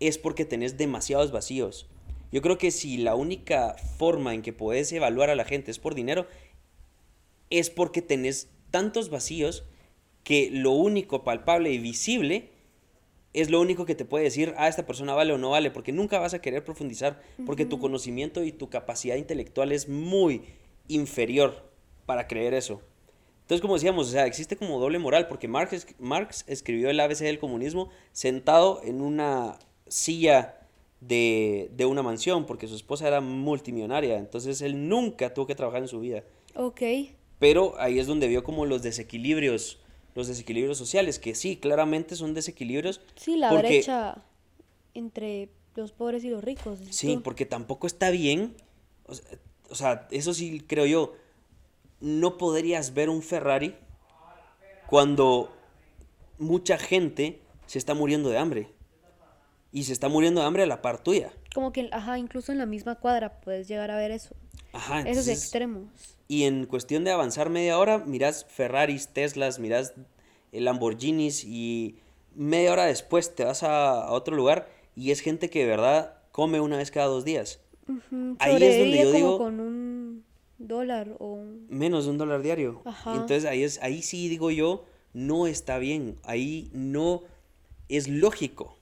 Es 0.00 0.18
porque 0.18 0.44
tenés 0.44 0.76
demasiados 0.76 1.32
vacíos. 1.32 1.88
Yo 2.32 2.42
creo 2.42 2.58
que 2.58 2.70
si 2.70 2.98
la 2.98 3.14
única 3.14 3.76
forma 3.98 4.34
en 4.34 4.42
que 4.42 4.52
podés 4.52 4.92
evaluar 4.92 5.30
a 5.30 5.36
la 5.36 5.44
gente 5.44 5.70
es 5.70 5.78
por 5.78 5.94
dinero, 5.94 6.26
es 7.50 7.70
porque 7.70 8.02
tenés 8.02 8.50
tantos 8.70 9.08
vacíos 9.10 9.64
que 10.24 10.50
lo 10.50 10.72
único 10.72 11.22
palpable 11.22 11.70
y 11.70 11.78
visible 11.78 12.50
es 13.32 13.50
lo 13.50 13.60
único 13.60 13.84
que 13.84 13.94
te 13.94 14.04
puede 14.04 14.24
decir, 14.24 14.54
ah, 14.56 14.66
esta 14.66 14.86
persona 14.86 15.14
vale 15.14 15.32
o 15.32 15.38
no 15.38 15.50
vale, 15.50 15.70
porque 15.70 15.92
nunca 15.92 16.18
vas 16.18 16.34
a 16.34 16.40
querer 16.40 16.64
profundizar, 16.64 17.22
porque 17.44 17.66
tu 17.66 17.78
conocimiento 17.78 18.42
y 18.42 18.50
tu 18.50 18.70
capacidad 18.70 19.16
intelectual 19.16 19.72
es 19.72 19.88
muy 19.88 20.42
inferior 20.88 21.65
para 22.06 22.26
creer 22.26 22.54
eso. 22.54 22.80
Entonces, 23.42 23.60
como 23.60 23.74
decíamos, 23.74 24.08
o 24.08 24.10
sea, 24.10 24.26
existe 24.26 24.56
como 24.56 24.80
doble 24.80 24.98
moral, 24.98 25.28
porque 25.28 25.46
Marx, 25.46 25.86
Marx 25.98 26.44
escribió 26.48 26.90
el 26.90 26.98
ABC 26.98 27.18
del 27.20 27.38
comunismo 27.38 27.90
sentado 28.12 28.80
en 28.82 29.00
una 29.00 29.58
silla 29.86 30.60
de, 31.00 31.70
de 31.76 31.84
una 31.84 32.02
mansión, 32.02 32.46
porque 32.46 32.66
su 32.66 32.74
esposa 32.74 33.06
era 33.06 33.20
multimillonaria, 33.20 34.18
entonces 34.18 34.62
él 34.62 34.88
nunca 34.88 35.32
tuvo 35.32 35.46
que 35.46 35.54
trabajar 35.54 35.82
en 35.82 35.88
su 35.88 36.00
vida. 36.00 36.24
Ok. 36.56 36.80
Pero 37.38 37.74
ahí 37.78 37.98
es 37.98 38.06
donde 38.06 38.26
vio 38.28 38.42
como 38.42 38.64
los 38.66 38.82
desequilibrios, 38.82 39.78
los 40.14 40.26
desequilibrios 40.26 40.78
sociales, 40.78 41.18
que 41.18 41.34
sí, 41.34 41.56
claramente 41.56 42.16
son 42.16 42.34
desequilibrios. 42.34 43.00
Sí, 43.14 43.36
la 43.36 43.50
porque- 43.50 43.68
brecha 43.68 44.24
entre 44.94 45.50
los 45.76 45.92
pobres 45.92 46.24
y 46.24 46.30
los 46.30 46.42
ricos. 46.42 46.80
Sí, 46.90 47.14
tú. 47.16 47.22
porque 47.22 47.44
tampoco 47.44 47.86
está 47.86 48.10
bien. 48.10 48.54
O 49.04 49.14
sea, 49.14 49.38
o 49.68 49.74
sea, 49.74 50.08
eso 50.10 50.32
sí 50.34 50.60
creo 50.66 50.86
yo. 50.86 51.12
No 52.00 52.36
podrías 52.38 52.94
ver 52.94 53.08
un 53.08 53.22
Ferrari 53.22 53.74
cuando 54.86 55.52
mucha 56.38 56.78
gente 56.78 57.40
se 57.66 57.78
está 57.78 57.94
muriendo 57.94 58.28
de 58.28 58.38
hambre. 58.38 58.68
Y 59.72 59.84
se 59.84 59.92
está 59.92 60.08
muriendo 60.08 60.40
de 60.40 60.46
hambre 60.46 60.62
a 60.62 60.66
la 60.66 60.80
par 60.80 61.02
tuya. 61.02 61.32
Como 61.54 61.72
que, 61.72 61.88
ajá, 61.92 62.18
incluso 62.18 62.52
en 62.52 62.58
la 62.58 62.66
misma 62.66 62.94
cuadra 62.96 63.40
puedes 63.40 63.68
llegar 63.68 63.90
a 63.90 63.96
ver 63.96 64.10
eso. 64.10 64.34
Ajá, 64.72 65.00
Esos 65.02 65.28
extremos. 65.28 65.88
Y 66.28 66.44
en 66.44 66.66
cuestión 66.66 67.04
de 67.04 67.10
avanzar 67.10 67.50
media 67.50 67.78
hora, 67.78 67.98
mirás 67.98 68.44
Ferraris, 68.48 69.08
Teslas, 69.08 69.58
mirás 69.58 69.94
Lamborghinis 70.52 71.44
y 71.44 71.98
media 72.34 72.72
hora 72.72 72.84
después 72.86 73.34
te 73.34 73.44
vas 73.44 73.62
a, 73.62 74.02
a 74.04 74.10
otro 74.12 74.34
lugar 74.36 74.68
y 74.94 75.10
es 75.10 75.20
gente 75.20 75.50
que 75.50 75.60
de 75.60 75.66
verdad 75.66 76.14
come 76.32 76.60
una 76.60 76.76
vez 76.78 76.90
cada 76.90 77.06
dos 77.06 77.24
días. 77.24 77.60
Ahí 78.38 78.62
es 78.62 78.78
donde 78.78 78.98
yo 79.02 79.12
digo- 79.12 79.38
con 79.38 79.60
un 79.60 79.95
dólar 80.58 81.16
o 81.18 81.34
un... 81.34 81.66
Menos 81.68 82.04
de 82.04 82.10
un 82.10 82.18
dólar 82.18 82.42
diario. 82.42 82.82
Ajá. 82.84 83.12
Entonces 83.12 83.44
ahí, 83.44 83.62
es, 83.62 83.82
ahí 83.82 84.02
sí 84.02 84.28
digo 84.28 84.50
yo, 84.50 84.84
no 85.12 85.46
está 85.46 85.78
bien. 85.78 86.18
Ahí 86.24 86.70
no 86.72 87.22
es 87.88 88.08
lógico. 88.08 88.76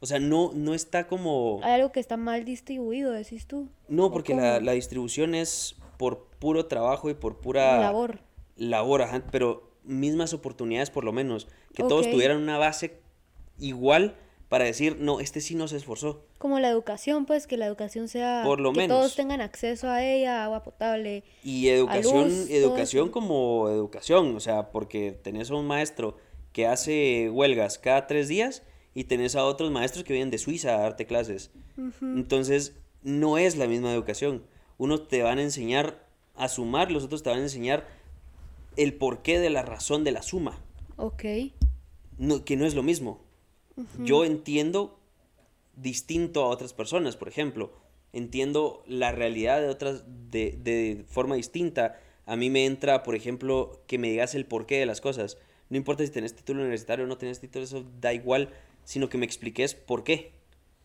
O 0.00 0.06
sea, 0.06 0.18
no, 0.18 0.52
no 0.54 0.74
está 0.74 1.06
como... 1.06 1.60
Hay 1.62 1.72
algo 1.72 1.92
que 1.92 2.00
está 2.00 2.16
mal 2.16 2.44
distribuido, 2.44 3.12
decís 3.12 3.46
tú. 3.46 3.68
No, 3.88 4.06
¿O 4.06 4.12
porque 4.12 4.34
la, 4.34 4.60
la 4.60 4.72
distribución 4.72 5.34
es 5.34 5.76
por 5.96 6.26
puro 6.38 6.66
trabajo 6.66 7.08
y 7.08 7.14
por 7.14 7.40
pura... 7.40 7.80
Labor. 7.80 8.20
labor, 8.56 9.02
ajá, 9.02 9.22
pero 9.30 9.70
mismas 9.84 10.34
oportunidades 10.34 10.90
por 10.90 11.04
lo 11.04 11.12
menos, 11.12 11.48
que 11.74 11.82
todos 11.82 12.10
tuvieran 12.10 12.38
una 12.38 12.58
base 12.58 13.00
igual 13.58 14.16
para 14.48 14.64
decir, 14.64 14.98
no, 15.00 15.20
este 15.20 15.40
sí 15.40 15.54
no 15.54 15.66
se 15.68 15.76
esforzó. 15.76 16.24
Como 16.38 16.60
la 16.60 16.68
educación, 16.68 17.26
pues, 17.26 17.46
que 17.46 17.56
la 17.56 17.66
educación 17.66 18.08
sea... 18.08 18.42
Por 18.44 18.60
lo 18.60 18.72
que 18.72 18.80
menos. 18.80 18.96
todos 18.98 19.16
tengan 19.16 19.40
acceso 19.40 19.88
a 19.88 20.04
ella, 20.04 20.44
agua 20.44 20.62
potable. 20.62 21.24
Y 21.42 21.68
educación, 21.68 22.28
luz, 22.28 22.50
educación 22.50 23.08
como 23.10 23.68
educación, 23.68 24.36
o 24.36 24.40
sea, 24.40 24.70
porque 24.70 25.12
tenés 25.12 25.50
a 25.50 25.54
un 25.54 25.66
maestro 25.66 26.16
que 26.52 26.66
hace 26.66 27.30
huelgas 27.30 27.78
cada 27.78 28.06
tres 28.06 28.28
días 28.28 28.62
y 28.94 29.04
tenés 29.04 29.34
a 29.34 29.44
otros 29.44 29.70
maestros 29.72 30.04
que 30.04 30.12
vienen 30.12 30.30
de 30.30 30.38
Suiza 30.38 30.76
a 30.76 30.80
darte 30.80 31.06
clases. 31.06 31.50
Entonces, 32.00 32.74
no 33.02 33.38
es 33.38 33.56
la 33.56 33.66
misma 33.66 33.92
educación. 33.92 34.44
Unos 34.78 35.08
te 35.08 35.22
van 35.22 35.38
a 35.38 35.42
enseñar 35.42 36.06
a 36.36 36.48
sumar, 36.48 36.92
los 36.92 37.02
otros 37.04 37.22
te 37.22 37.30
van 37.30 37.40
a 37.40 37.42
enseñar 37.42 37.86
el 38.76 38.94
porqué 38.94 39.38
de 39.40 39.50
la 39.50 39.62
razón 39.62 40.04
de 40.04 40.12
la 40.12 40.22
suma. 40.22 40.60
Ok. 40.96 41.24
no- 42.18 42.44
que 42.44 42.56
no 42.56 42.66
es 42.66 42.76
lo 42.76 42.84
mismo. 42.84 43.23
Yo 43.98 44.24
entiendo 44.24 44.98
distinto 45.76 46.44
a 46.44 46.48
otras 46.48 46.72
personas, 46.72 47.16
por 47.16 47.28
ejemplo. 47.28 47.72
Entiendo 48.12 48.84
la 48.86 49.12
realidad 49.12 49.60
de 49.60 49.68
otras 49.68 50.04
de, 50.30 50.56
de 50.62 51.04
forma 51.08 51.34
distinta. 51.34 51.98
A 52.26 52.36
mí 52.36 52.50
me 52.50 52.64
entra, 52.66 53.02
por 53.02 53.14
ejemplo, 53.14 53.82
que 53.86 53.98
me 53.98 54.10
digas 54.10 54.34
el 54.34 54.46
porqué 54.46 54.78
de 54.78 54.86
las 54.86 55.00
cosas. 55.00 55.38
No 55.70 55.76
importa 55.76 56.04
si 56.04 56.10
tenés 56.12 56.34
título 56.34 56.60
universitario 56.60 57.04
o 57.04 57.08
no 57.08 57.18
tenés 57.18 57.40
título, 57.40 57.64
eso 57.64 57.84
da 58.00 58.12
igual, 58.12 58.50
sino 58.84 59.08
que 59.08 59.18
me 59.18 59.26
expliques 59.26 59.74
por 59.74 60.04
qué 60.04 60.32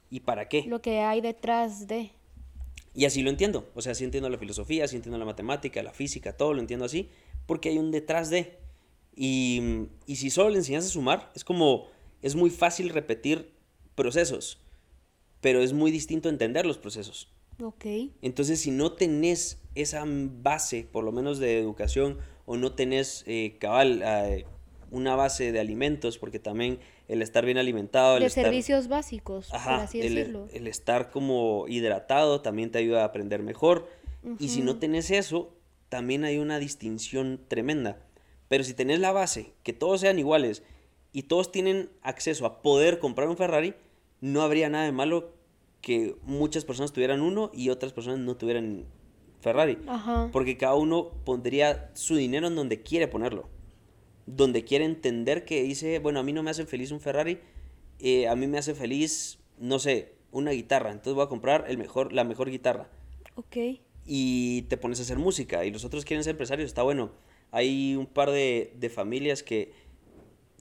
y 0.09 0.21
para 0.21 0.49
qué. 0.49 0.63
Lo 0.63 0.81
que 0.81 0.99
hay 0.99 1.21
detrás 1.21 1.87
de... 1.87 2.11
Y 2.95 3.05
así 3.05 3.21
lo 3.21 3.29
entiendo. 3.29 3.69
O 3.75 3.81
sea, 3.81 3.93
sí 3.93 4.03
entiendo 4.03 4.29
la 4.29 4.37
filosofía, 4.37 4.87
sí 4.87 4.95
entiendo 4.95 5.17
la 5.19 5.25
matemática, 5.25 5.83
la 5.83 5.93
física, 5.93 6.35
todo 6.35 6.53
lo 6.53 6.59
entiendo 6.59 6.85
así, 6.85 7.09
porque 7.45 7.69
hay 7.69 7.77
un 7.77 7.91
detrás 7.91 8.29
de. 8.29 8.57
Y, 9.15 9.87
y 10.07 10.15
si 10.15 10.29
solo 10.31 10.49
le 10.49 10.57
enseñas 10.57 10.85
a 10.85 10.89
sumar, 10.89 11.31
es 11.35 11.43
como, 11.43 11.87
es 12.21 12.35
muy 12.35 12.49
fácil 12.49 12.89
repetir 12.89 13.51
procesos, 13.95 14.59
pero 15.41 15.61
es 15.61 15.73
muy 15.73 15.91
distinto 15.91 16.29
entender 16.29 16.65
los 16.65 16.77
procesos. 16.77 17.31
Ok. 17.61 17.85
Entonces, 18.21 18.61
si 18.61 18.71
no 18.71 18.93
tenés 18.93 19.61
esa 19.75 20.03
base, 20.05 20.87
por 20.89 21.03
lo 21.03 21.11
menos 21.11 21.39
de 21.39 21.59
educación, 21.59 22.17
o 22.45 22.57
no 22.57 22.73
tenés 22.73 23.23
eh, 23.27 23.57
cabal, 23.59 24.01
eh, 24.03 24.45
una 24.91 25.15
base 25.15 25.51
de 25.51 25.59
alimentos, 25.59 26.17
porque 26.17 26.39
también 26.39 26.79
el 27.07 27.21
estar 27.21 27.45
bien 27.45 27.57
alimentado, 27.57 28.15
el 28.15 28.21
De 28.21 28.27
estar... 28.27 28.45
servicios 28.45 28.87
básicos, 28.87 29.47
por 29.47 29.55
Ajá, 29.57 29.83
así 29.83 30.01
el, 30.01 30.15
decirlo. 30.15 30.47
el 30.53 30.67
estar 30.67 31.11
como 31.11 31.65
hidratado 31.67 32.41
también 32.41 32.71
te 32.71 32.79
ayuda 32.79 33.01
a 33.01 33.05
aprender 33.05 33.43
mejor. 33.43 33.87
Y 34.37 34.49
si 34.49 34.61
no 34.61 34.79
tenés 34.79 35.11
eso, 35.11 35.55
también 35.87 36.25
hay 36.25 36.39
una 36.39 36.59
distinción 36.59 37.39
tremenda. 37.47 38.05
Pero 38.49 38.63
si 38.63 38.73
tenés 38.73 38.99
la 38.99 39.11
base, 39.11 39.53
que 39.63 39.71
todos 39.73 40.01
sean 40.01 40.19
iguales 40.19 40.63
y 41.11 41.23
todos 41.23 41.51
tienen 41.51 41.89
acceso 42.01 42.45
a 42.45 42.61
poder 42.61 42.99
comprar 42.99 43.29
un 43.29 43.37
Ferrari, 43.37 43.73
no 44.21 44.41
habría 44.41 44.69
nada 44.69 44.85
de 44.85 44.91
malo 44.91 45.33
que 45.81 46.15
muchas 46.23 46.65
personas 46.65 46.91
tuvieran 46.91 47.21
uno 47.21 47.51
y 47.53 47.69
otras 47.69 47.93
personas 47.93 48.19
no 48.19 48.35
tuvieran 48.35 48.85
Ferrari. 49.41 49.77
Ajá. 49.87 50.29
Porque 50.31 50.57
cada 50.57 50.75
uno 50.75 51.11
pondría 51.25 51.91
su 51.93 52.15
dinero 52.15 52.47
en 52.47 52.55
donde 52.55 52.81
quiere 52.81 53.07
ponerlo. 53.07 53.47
Donde 54.25 54.63
quiere 54.63 54.85
entender 54.85 55.45
que 55.45 55.63
dice, 55.63 55.99
bueno, 55.99 56.19
a 56.19 56.23
mí 56.23 56.33
no 56.33 56.43
me 56.43 56.51
hace 56.51 56.65
feliz 56.65 56.91
un 56.91 56.99
Ferrari, 56.99 57.39
eh, 57.99 58.27
a 58.27 58.35
mí 58.35 58.47
me 58.47 58.57
hace 58.57 58.75
feliz, 58.75 59.39
no 59.57 59.79
sé, 59.79 60.13
una 60.31 60.51
guitarra. 60.51 60.91
Entonces 60.91 61.13
voy 61.13 61.23
a 61.23 61.29
comprar 61.29 61.65
el 61.67 61.77
mejor, 61.77 62.13
la 62.13 62.23
mejor 62.23 62.49
guitarra. 62.49 62.89
Ok. 63.35 63.57
Y 64.05 64.63
te 64.63 64.77
pones 64.77 64.99
a 64.99 65.03
hacer 65.03 65.17
música. 65.17 65.65
Y 65.65 65.71
los 65.71 65.85
otros 65.85 66.05
quieren 66.05 66.23
ser 66.23 66.31
empresarios, 66.31 66.67
está 66.67 66.83
bueno. 66.83 67.11
Hay 67.51 67.95
un 67.95 68.05
par 68.05 68.29
de, 68.29 68.73
de 68.77 68.89
familias 68.89 69.41
que 69.41 69.71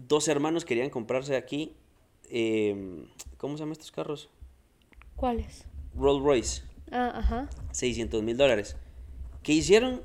dos 0.06 0.28
hermanos 0.28 0.64
querían 0.64 0.90
comprarse 0.90 1.36
aquí. 1.36 1.74
eh, 2.30 3.06
¿Cómo 3.36 3.56
se 3.56 3.60
llaman 3.60 3.72
estos 3.72 3.92
carros? 3.92 4.28
¿Cuáles? 5.16 5.64
Rolls 5.96 6.22
Royce. 6.22 6.62
Ah, 6.90 7.12
ajá. 7.16 7.48
600 7.72 8.22
mil 8.22 8.36
dólares. 8.36 8.76
¿Qué 9.42 9.52
hicieron? 9.52 10.02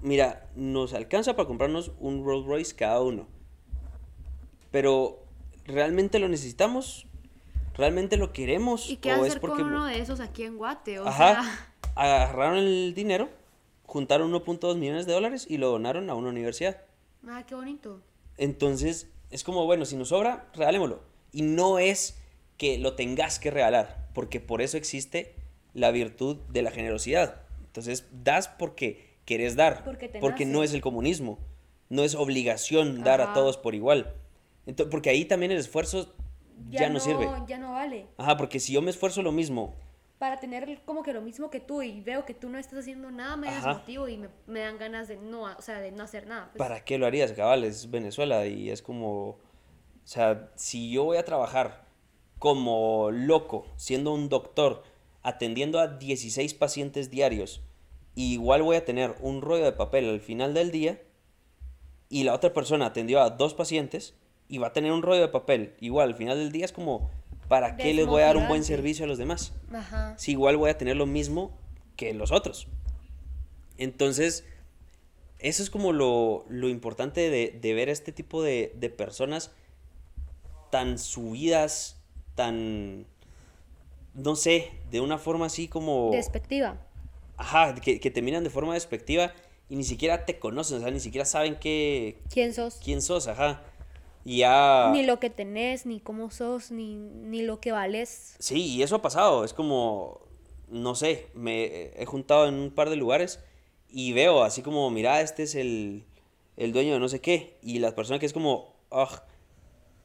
Mira, 0.00 0.48
nos 0.56 0.94
alcanza 0.94 1.36
para 1.36 1.46
comprarnos 1.46 1.92
un 2.00 2.24
Rolls 2.24 2.46
Royce 2.46 2.74
cada 2.74 3.00
uno. 3.00 3.26
Pero, 4.70 5.22
¿realmente 5.64 6.18
lo 6.18 6.28
necesitamos? 6.28 7.06
¿Realmente 7.74 8.16
lo 8.16 8.32
queremos? 8.32 8.90
¿Y 8.90 8.96
qué 8.96 9.12
¿O 9.12 9.22
hacer 9.24 9.40
con 9.40 9.60
uno 9.62 9.86
de 9.86 10.00
esos 10.00 10.20
aquí 10.20 10.42
en 10.44 10.56
Guate? 10.56 10.98
O 10.98 11.06
Ajá. 11.06 11.42
sea, 11.42 11.68
Agarraron 11.94 12.56
el 12.58 12.94
dinero, 12.94 13.28
juntaron 13.84 14.32
1.2 14.32 14.76
millones 14.76 15.04
de 15.04 15.12
dólares 15.12 15.46
y 15.48 15.58
lo 15.58 15.68
donaron 15.68 16.08
a 16.08 16.14
una 16.14 16.30
universidad. 16.30 16.80
ah, 17.28 17.44
qué 17.46 17.54
bonito. 17.54 18.00
Entonces, 18.36 19.10
es 19.30 19.44
como, 19.44 19.64
bueno, 19.66 19.84
si 19.84 19.96
nos 19.96 20.08
sobra, 20.08 20.48
regalémoslo. 20.54 21.02
Y 21.32 21.42
no 21.42 21.78
es 21.78 22.18
que 22.56 22.78
lo 22.78 22.94
tengas 22.94 23.38
que 23.38 23.50
regalar, 23.50 24.08
porque 24.14 24.40
por 24.40 24.62
eso 24.62 24.76
existe 24.76 25.34
la 25.74 25.90
virtud 25.90 26.36
de 26.48 26.62
la 26.62 26.70
generosidad. 26.70 27.42
Entonces, 27.66 28.06
das 28.12 28.48
porque 28.48 29.12
querés 29.24 29.56
dar, 29.56 29.84
Porque 30.20 30.46
no 30.46 30.62
es 30.62 30.74
el 30.74 30.80
comunismo, 30.80 31.38
no 31.88 32.04
es 32.04 32.14
obligación 32.14 33.02
dar 33.02 33.20
a 33.20 33.32
todos 33.32 33.56
por 33.56 33.74
igual. 33.74 34.14
Entonces, 34.66 34.90
porque 34.90 35.10
ahí 35.10 35.24
también 35.24 35.52
el 35.52 35.58
esfuerzo 35.58 36.14
ya, 36.70 36.88
no, 36.88 37.00
sirve. 37.00 37.28
Ya 37.46 37.58
no 37.58 37.72
vale. 37.72 38.06
Ajá, 38.16 38.36
porque 38.36 38.60
si 38.60 38.72
yo 38.72 38.82
me 38.82 38.90
esfuerzo 38.90 39.22
lo 39.22 39.32
mismo, 39.32 39.74
Para 40.22 40.38
tener 40.38 40.78
como 40.84 41.02
que 41.02 41.12
lo 41.12 41.20
mismo 41.20 41.50
que 41.50 41.58
tú 41.58 41.82
y 41.82 42.00
veo 42.00 42.24
que 42.24 42.32
tú 42.32 42.48
no 42.48 42.56
estás 42.56 42.78
haciendo 42.78 43.10
nada, 43.10 43.36
me 43.36 43.52
desmotivo 43.52 44.06
y 44.06 44.18
me, 44.18 44.28
me 44.46 44.60
dan 44.60 44.78
ganas 44.78 45.08
de 45.08 45.16
no, 45.16 45.42
o 45.42 45.60
sea, 45.60 45.80
de 45.80 45.90
no 45.90 46.04
hacer 46.04 46.28
nada. 46.28 46.48
pues. 46.52 46.58
¿para 46.58 46.84
qué 46.84 46.96
lo 46.96 47.06
harías, 47.06 47.32
cabal? 47.32 47.64
Es 47.64 47.90
Venezuela 47.90 48.46
y 48.46 48.70
es 48.70 48.82
como, 48.82 49.30
o 49.30 49.40
sea, 50.04 50.52
si 50.54 50.92
yo 50.92 51.02
voy 51.02 51.16
a 51.16 51.24
trabajar 51.24 51.86
como 52.38 53.10
loco, 53.10 53.66
siendo 53.74 54.14
un 54.14 54.28
doctor, 54.28 54.84
atendiendo 55.24 55.80
a 55.80 55.88
16 55.88 56.54
pacientes 56.54 57.10
diarios, 57.10 57.60
igual 58.14 58.62
voy 58.62 58.76
a 58.76 58.84
tener 58.84 59.16
un 59.22 59.42
rollo 59.42 59.64
de 59.64 59.72
papel 59.72 60.08
al 60.08 60.20
final 60.20 60.54
del 60.54 60.70
día 60.70 61.02
y 62.08 62.22
la 62.22 62.34
otra 62.34 62.52
persona 62.52 62.86
atendió 62.86 63.20
a 63.20 63.30
dos 63.30 63.54
pacientes 63.54 64.14
y 64.46 64.58
va 64.58 64.68
a 64.68 64.72
tener 64.72 64.92
un 64.92 65.02
rollo 65.02 65.22
de 65.22 65.28
papel 65.30 65.74
igual 65.80 66.10
al 66.10 66.14
final 66.14 66.38
del 66.38 66.52
día, 66.52 66.64
es 66.64 66.70
como, 66.70 67.10
¿para 67.52 67.76
qué 67.76 67.92
les 67.92 68.06
voy 68.06 68.22
a 68.22 68.26
dar 68.26 68.38
un 68.38 68.48
buen 68.48 68.64
servicio 68.64 69.04
a 69.04 69.08
los 69.08 69.18
demás? 69.18 69.52
Ajá. 69.70 70.14
si 70.16 70.30
igual 70.30 70.56
voy 70.56 70.70
a 70.70 70.78
tener 70.78 70.96
lo 70.96 71.04
mismo 71.04 71.52
que 71.96 72.14
los 72.14 72.32
otros. 72.32 72.66
Entonces, 73.76 74.46
eso 75.38 75.62
es 75.62 75.68
como 75.68 75.92
lo, 75.92 76.46
lo 76.48 76.70
importante 76.70 77.28
de, 77.28 77.58
de 77.60 77.74
ver 77.74 77.90
este 77.90 78.10
tipo 78.10 78.42
de, 78.42 78.72
de 78.76 78.88
personas 78.88 79.50
tan 80.70 80.98
subidas, 80.98 81.98
tan, 82.36 83.04
no 84.14 84.34
sé, 84.34 84.70
de 84.90 85.02
una 85.02 85.18
forma 85.18 85.44
así 85.44 85.68
como... 85.68 86.08
Despectiva. 86.10 86.78
Ajá, 87.36 87.74
que, 87.74 88.00
que 88.00 88.10
te 88.10 88.22
miran 88.22 88.44
de 88.44 88.50
forma 88.50 88.72
despectiva 88.72 89.34
y 89.68 89.76
ni 89.76 89.84
siquiera 89.84 90.24
te 90.24 90.38
conocen, 90.38 90.78
o 90.78 90.80
sea, 90.80 90.90
ni 90.90 91.00
siquiera 91.00 91.26
saben 91.26 91.56
qué, 91.56 92.22
¿Quién 92.32 92.54
sos? 92.54 92.80
quién 92.82 93.02
sos, 93.02 93.28
ajá. 93.28 93.62
Ya... 94.24 94.90
Ni 94.92 95.04
lo 95.04 95.18
que 95.18 95.30
tenés, 95.30 95.86
ni 95.86 96.00
cómo 96.00 96.30
sos, 96.30 96.70
ni, 96.70 96.96
ni 96.96 97.42
lo 97.42 97.60
que 97.60 97.72
vales. 97.72 98.36
Sí, 98.38 98.74
y 98.74 98.82
eso 98.82 98.96
ha 98.96 99.02
pasado. 99.02 99.44
Es 99.44 99.52
como, 99.52 100.20
no 100.68 100.94
sé, 100.94 101.28
me 101.34 101.90
he 102.00 102.06
juntado 102.06 102.46
en 102.46 102.54
un 102.54 102.70
par 102.70 102.90
de 102.90 102.96
lugares 102.96 103.40
y 103.88 104.12
veo 104.12 104.42
así 104.42 104.62
como, 104.62 104.90
mira, 104.90 105.20
este 105.20 105.42
es 105.42 105.54
el, 105.54 106.04
el 106.56 106.72
dueño 106.72 106.94
de 106.94 107.00
no 107.00 107.08
sé 107.08 107.20
qué. 107.20 107.58
Y 107.62 107.78
la 107.78 107.94
persona 107.94 108.18
que 108.18 108.26
es 108.26 108.32
como, 108.32 108.74
ah, 108.90 109.24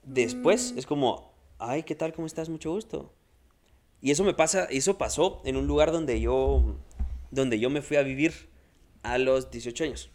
después 0.03 0.73
es 0.75 0.85
como, 0.85 1.31
ay, 1.59 1.83
¿qué 1.83 1.95
tal? 1.95 2.13
¿Cómo 2.13 2.27
estás? 2.27 2.49
Mucho 2.49 2.71
gusto. 2.71 3.13
Y 4.01 4.11
eso 4.11 4.23
me 4.23 4.33
pasa, 4.33 4.65
eso 4.65 4.97
pasó 4.97 5.41
en 5.45 5.57
un 5.57 5.67
lugar 5.67 5.91
donde 5.91 6.19
yo, 6.19 6.75
donde 7.31 7.59
yo 7.59 7.69
me 7.69 7.81
fui 7.81 7.97
a 7.97 8.03
vivir 8.03 8.49
a 9.03 9.17
los 9.17 9.49
18 9.49 9.83
años. 9.85 10.09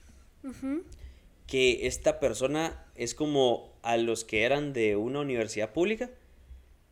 Que 1.47 1.87
esta 1.87 2.21
persona 2.21 2.87
es 2.95 3.15
como 3.15 3.72
a 3.83 3.97
los 3.97 4.25
que 4.25 4.45
eran 4.45 4.73
de 4.73 4.97
una 4.97 5.21
universidad 5.21 5.73
pública. 5.73 6.11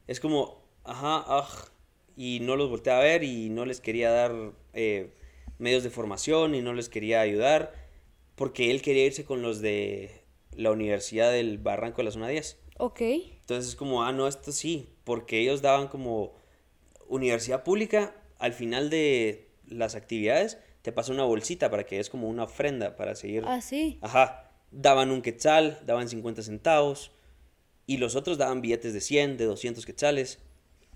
Es 0.06 0.20
como, 0.20 0.62
ajá, 0.84 1.24
aj, 1.26 1.70
y 2.16 2.40
no 2.40 2.56
los 2.56 2.68
volteé 2.68 2.92
a 2.92 2.98
ver 2.98 3.24
y 3.24 3.48
no 3.48 3.64
les 3.64 3.80
quería 3.80 4.10
dar 4.10 4.34
eh, 4.74 5.10
medios 5.58 5.82
de 5.82 5.90
formación 5.90 6.54
y 6.54 6.62
no 6.62 6.72
les 6.72 6.88
quería 6.88 7.20
ayudar 7.20 7.72
porque 8.34 8.70
él 8.70 8.82
quería 8.82 9.06
irse 9.06 9.24
con 9.24 9.42
los 9.42 9.60
de 9.60 10.10
la 10.56 10.70
Universidad 10.70 11.30
del 11.30 11.58
Barranco 11.58 11.98
de 11.98 12.04
la 12.04 12.10
Zona 12.10 12.28
10. 12.28 12.58
Ok. 12.78 13.00
Entonces 13.02 13.68
es 13.70 13.76
como, 13.76 14.02
ah, 14.02 14.12
no, 14.12 14.26
esto 14.26 14.52
sí, 14.52 14.88
porque 15.04 15.38
ellos 15.40 15.62
daban 15.62 15.88
como 15.88 16.34
universidad 17.08 17.62
pública, 17.64 18.14
al 18.38 18.52
final 18.52 18.88
de 18.88 19.50
las 19.66 19.94
actividades 19.94 20.58
te 20.82 20.92
pasa 20.92 21.12
una 21.12 21.24
bolsita 21.24 21.70
para 21.70 21.84
que 21.84 22.00
es 22.00 22.08
como 22.08 22.28
una 22.28 22.44
ofrenda 22.44 22.96
para 22.96 23.14
seguir. 23.14 23.44
Ah, 23.46 23.60
sí. 23.60 23.98
Ajá, 24.00 24.49
daban 24.70 25.10
un 25.10 25.22
quetzal, 25.22 25.80
daban 25.84 26.08
50 26.08 26.42
centavos 26.42 27.10
y 27.86 27.96
los 27.98 28.14
otros 28.14 28.38
daban 28.38 28.60
billetes 28.60 28.92
de 28.92 29.00
100, 29.00 29.36
de 29.36 29.44
200 29.46 29.84
quetzales. 29.84 30.38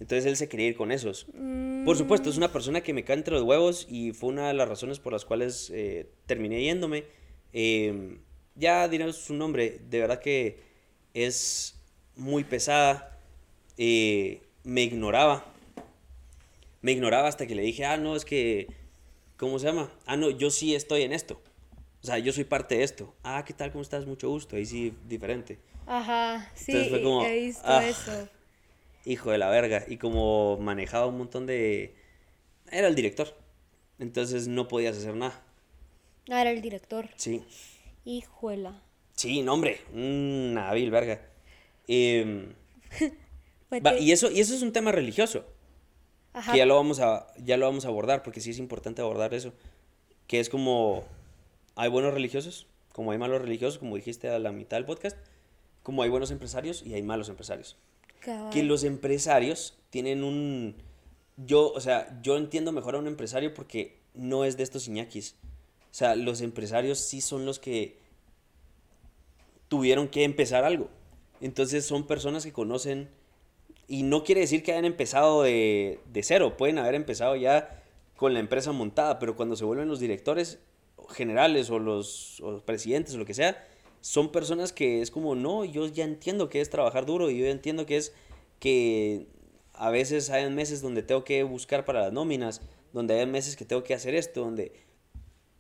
Entonces 0.01 0.27
él 0.27 0.37
se 0.37 0.49
quería 0.49 0.69
ir 0.69 0.77
con 0.77 0.91
esos. 0.91 1.27
Por 1.85 1.97
supuesto, 1.97 2.29
es 2.29 2.37
una 2.37 2.53
persona 2.53 2.83
que 2.83 2.93
me 2.93 3.05
cae 3.05 3.17
entre 3.17 3.35
los 3.35 3.43
huevos 3.43 3.87
y 3.89 4.13
fue 4.13 4.31
una 4.31 4.49
de 4.49 4.55
las 4.55 4.69
razones 4.69 4.99
por 4.99 5.13
las 5.13 5.25
cuales 5.25 5.71
eh, 5.75 6.09
terminé 6.27 6.63
yéndome. 6.63 7.05
Eh, 7.53 8.19
ya 8.57 8.89
diré 8.89 9.13
su 9.13 9.35
nombre, 9.35 9.81
de 9.89 10.01
verdad 10.01 10.21
que 10.21 10.61
es 11.15 11.81
muy 12.17 12.45
pesada. 12.45 13.19
Eh, 13.77 14.43
me 14.65 14.83
ignoraba. 14.83 15.45
Me 16.83 16.93
ignoraba 16.93 17.29
hasta 17.29 17.47
que 17.47 17.55
le 17.55 17.63
dije, 17.63 17.85
ah, 17.85 17.97
no, 17.97 18.17
es 18.17 18.25
que, 18.25 18.67
¿cómo 19.37 19.59
se 19.59 19.67
llama? 19.67 19.91
Ah, 20.07 20.17
no, 20.17 20.31
yo 20.31 20.51
sí 20.51 20.75
estoy 20.75 21.03
en 21.03 21.13
esto. 21.13 21.41
O 22.05 22.07
sea, 22.07 22.19
yo 22.19 22.35
soy 22.35 22.45
parte 22.45 22.77
de 22.77 22.83
esto. 22.83 23.15
Ah, 23.23 23.43
¿qué 23.47 23.55
tal? 23.55 23.73
¿Cómo 23.73 23.81
estás? 23.81 24.05
Mucho 24.05 24.29
gusto. 24.29 24.57
Ahí 24.57 24.67
sí, 24.67 24.93
diferente. 25.09 25.59
Ajá, 25.87 26.51
sí, 26.55 26.73
Entonces 26.73 26.91
fue 26.91 27.03
como, 27.03 27.25
he 27.25 27.47
visto 27.47 27.63
ah. 27.65 27.83
eso. 27.83 28.29
Hijo 29.07 29.31
de 29.31 29.39
la 29.39 29.49
verga. 29.49 29.87
Y 29.89 29.97
como 29.97 30.59
manejaba 30.59 31.07
un 31.07 31.17
montón 31.17 31.47
de... 31.47 31.95
Era 32.71 32.89
el 32.89 32.95
director. 32.95 33.35
Entonces 33.99 34.49
no 34.49 34.69
podías 34.69 34.99
hacer 34.99 35.15
nada. 35.15 35.43
Ah, 36.29 36.43
era 36.43 36.51
el 36.51 36.61
director. 36.61 37.09
Sí. 37.17 37.43
Hijuela. 38.05 38.83
Sí, 39.15 39.41
no, 39.41 39.55
hombre. 39.55 39.81
Una 39.95 40.75
vil 40.75 40.91
verga. 40.91 41.23
Va, 41.89 43.93
que- 43.93 44.01
y, 44.01 44.13
eso, 44.13 44.31
y 44.31 44.41
eso 44.41 44.55
es 44.55 44.61
un 44.61 44.75
tema 44.75 44.93
religioso. 44.93 45.47
Ajá. 46.35 46.53
Que 46.53 46.59
ya 46.59 46.67
lo, 46.67 46.75
vamos 46.75 47.01
a, 47.01 47.29
ya 47.39 47.57
lo 47.57 47.65
vamos 47.65 47.87
a 47.87 47.89
abordar, 47.89 48.23
porque 48.23 48.43
sí 48.43 48.51
es 48.51 48.59
importante 48.59 49.01
abordar 49.01 49.33
eso. 49.33 49.55
Que 50.27 50.41
es 50.41 50.51
como... 50.51 51.07
Hay 51.77 51.91
buenos 51.91 52.15
religiosos, 52.15 52.67
como 52.93 53.11
hay 53.11 53.19
malos 53.19 53.43
religiosos, 53.43 53.79
como 53.79 53.97
dijiste 53.97 54.29
a 54.31 54.39
la 54.39 54.53
mitad 54.53 54.77
del 54.77 54.87
podcast. 54.87 55.17
Como 55.83 56.03
hay 56.03 56.09
buenos 56.09 56.31
empresarios 56.31 56.83
y 56.83 56.95
hay 56.95 57.03
malos 57.03 57.29
empresarios. 57.29 57.77
Cabal. 58.21 58.51
que 58.53 58.63
los 58.63 58.85
empresarios 58.85 59.77
tienen 59.91 60.25
un... 60.25 60.77
Yo, 61.37 61.73
o 61.73 61.81
sea, 61.81 62.19
yo 62.23 62.39
entiendo 62.39 62.73
mejor 62.73 62.95
a 62.95 62.99
un 62.99 63.07
empresario 63.07 63.53
porque 63.53 63.99
no 64.15 64.45
es 64.45 64.57
de 64.57 64.63
estos 64.63 64.89
iñakis. 64.89 65.35
O 65.91 65.95
sea, 65.95 66.15
los 66.17 66.41
empresarios 66.41 66.99
sí 66.99 67.21
son 67.21 67.45
los 67.45 67.59
que 67.59 67.99
tuvieron 69.69 70.09
que 70.09 70.25
empezar 70.25 70.65
algo. 70.65 70.89
Entonces 71.41 71.85
son 71.85 72.07
personas 72.07 72.45
que 72.45 72.53
conocen... 72.53 73.11
Y 73.87 74.05
no 74.05 74.25
quiere 74.25 74.41
decir 74.41 74.63
que 74.63 74.73
hayan 74.73 74.87
empezado 74.87 75.43
de, 75.43 76.01
de 76.11 76.23
cero. 76.23 76.57
Pueden 76.57 76.79
haber 76.79 76.95
empezado 76.95 77.37
ya 77.37 77.83
con 78.17 78.33
la 78.33 78.41
empresa 78.41 78.73
montada, 78.73 79.19
pero 79.19 79.37
cuando 79.37 79.57
se 79.57 79.67
vuelven 79.67 79.89
los 79.89 80.01
directores 80.01 80.61
generales 81.11 81.71
o 81.71 81.79
los, 81.79 82.41
o 82.41 82.51
los 82.51 82.63
presidentes 82.63 83.15
o 83.15 83.19
lo 83.19 83.25
que 83.27 83.35
sea, 83.35 83.67
son 84.01 84.31
personas 84.33 84.73
que 84.73 85.01
es 85.01 85.11
como, 85.11 85.35
no, 85.35 85.65
yo 85.65 85.87
ya 85.87 86.05
entiendo 86.05 86.49
que 86.49 86.61
es 86.61 86.69
trabajar 86.71 87.07
duro 87.07 87.31
y 87.31 87.39
yo 87.39 87.47
ya 87.47 87.51
entiendo 87.53 87.87
que 87.87 87.97
es 87.97 88.13
que 88.59 89.27
a 89.73 89.91
veces 89.91 90.31
hay 90.31 90.49
meses 90.51 90.83
donde 90.83 91.03
tengo 91.03 91.25
que 91.25 91.43
buscar 91.43 91.85
para 91.85 92.03
las 92.03 92.13
nóminas, 92.13 92.61
donde 92.93 93.19
hay 93.19 93.27
meses 93.27 93.57
que 93.57 93.65
tengo 93.65 93.83
que 93.83 93.95
hacer 93.95 94.15
esto, 94.15 94.41
donde... 94.43 94.73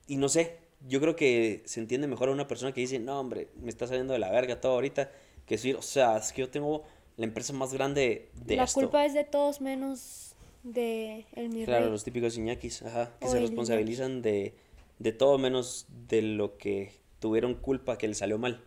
Y 0.07 0.17
no 0.19 0.29
sé, 0.29 0.59
yo 0.87 1.01
creo 1.01 1.17
que 1.17 1.63
se 1.65 1.81
entiende 1.81 2.07
mejor 2.07 2.29
a 2.29 2.33
una 2.33 2.47
persona 2.47 2.73
que 2.73 2.81
dice, 2.83 2.99
no, 2.99 3.19
hombre, 3.19 3.49
me 3.57 3.71
está 3.71 3.87
saliendo 3.87 4.13
de 4.13 4.19
la 4.19 4.31
verga 4.31 4.61
todo 4.61 4.73
ahorita, 4.73 5.11
que 5.47 5.55
decir, 5.57 5.77
o 5.77 5.83
sea, 5.83 6.17
es 6.19 6.33
que 6.33 6.43
yo 6.43 6.51
tengo 6.51 6.85
la 7.17 7.25
empresa 7.25 7.53
más 7.55 7.73
grande 7.73 8.29
de 8.45 8.57
La 8.57 8.65
esto. 8.65 8.81
culpa 8.81 9.05
es 9.07 9.15
de 9.15 9.25
todos 9.25 9.61
menos 9.61 10.35
de 10.63 11.27
el 11.35 11.49
mi 11.49 11.65
Claro, 11.65 11.85
rey. 11.85 11.91
los 11.91 12.05
típicos 12.05 12.37
iñakis, 12.37 12.83
ajá, 12.83 13.13
que 13.19 13.27
O 13.27 13.31
se 13.31 13.41
responsabilizan 13.41 14.21
de, 14.23 14.55
de 14.99 15.13
todo 15.13 15.39
menos 15.39 15.87
de 16.09 16.23
lo 16.23 16.57
que 16.57 16.93
tuvieron 17.19 17.55
culpa 17.55 17.99
que 17.99 18.09
les 18.09 18.19
salió 18.19 18.39
mal. 18.39 18.63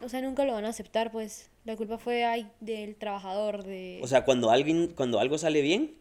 O 0.00 0.08
sea, 0.08 0.20
nunca 0.20 0.44
lo 0.44 0.52
van 0.52 0.64
a 0.64 0.68
aceptar, 0.68 1.10
pues. 1.10 1.50
La 1.64 1.76
culpa 1.76 1.98
fue 1.98 2.24
ay, 2.24 2.50
del 2.60 2.94
trabajador, 2.96 3.64
de... 3.64 4.00
O 4.02 4.06
sea, 4.06 4.24
cuando 4.24 4.50
alguien, 4.50 4.88
cuando 4.94 5.18
algo 5.18 5.38
sale 5.38 5.60
bien, 5.60 5.96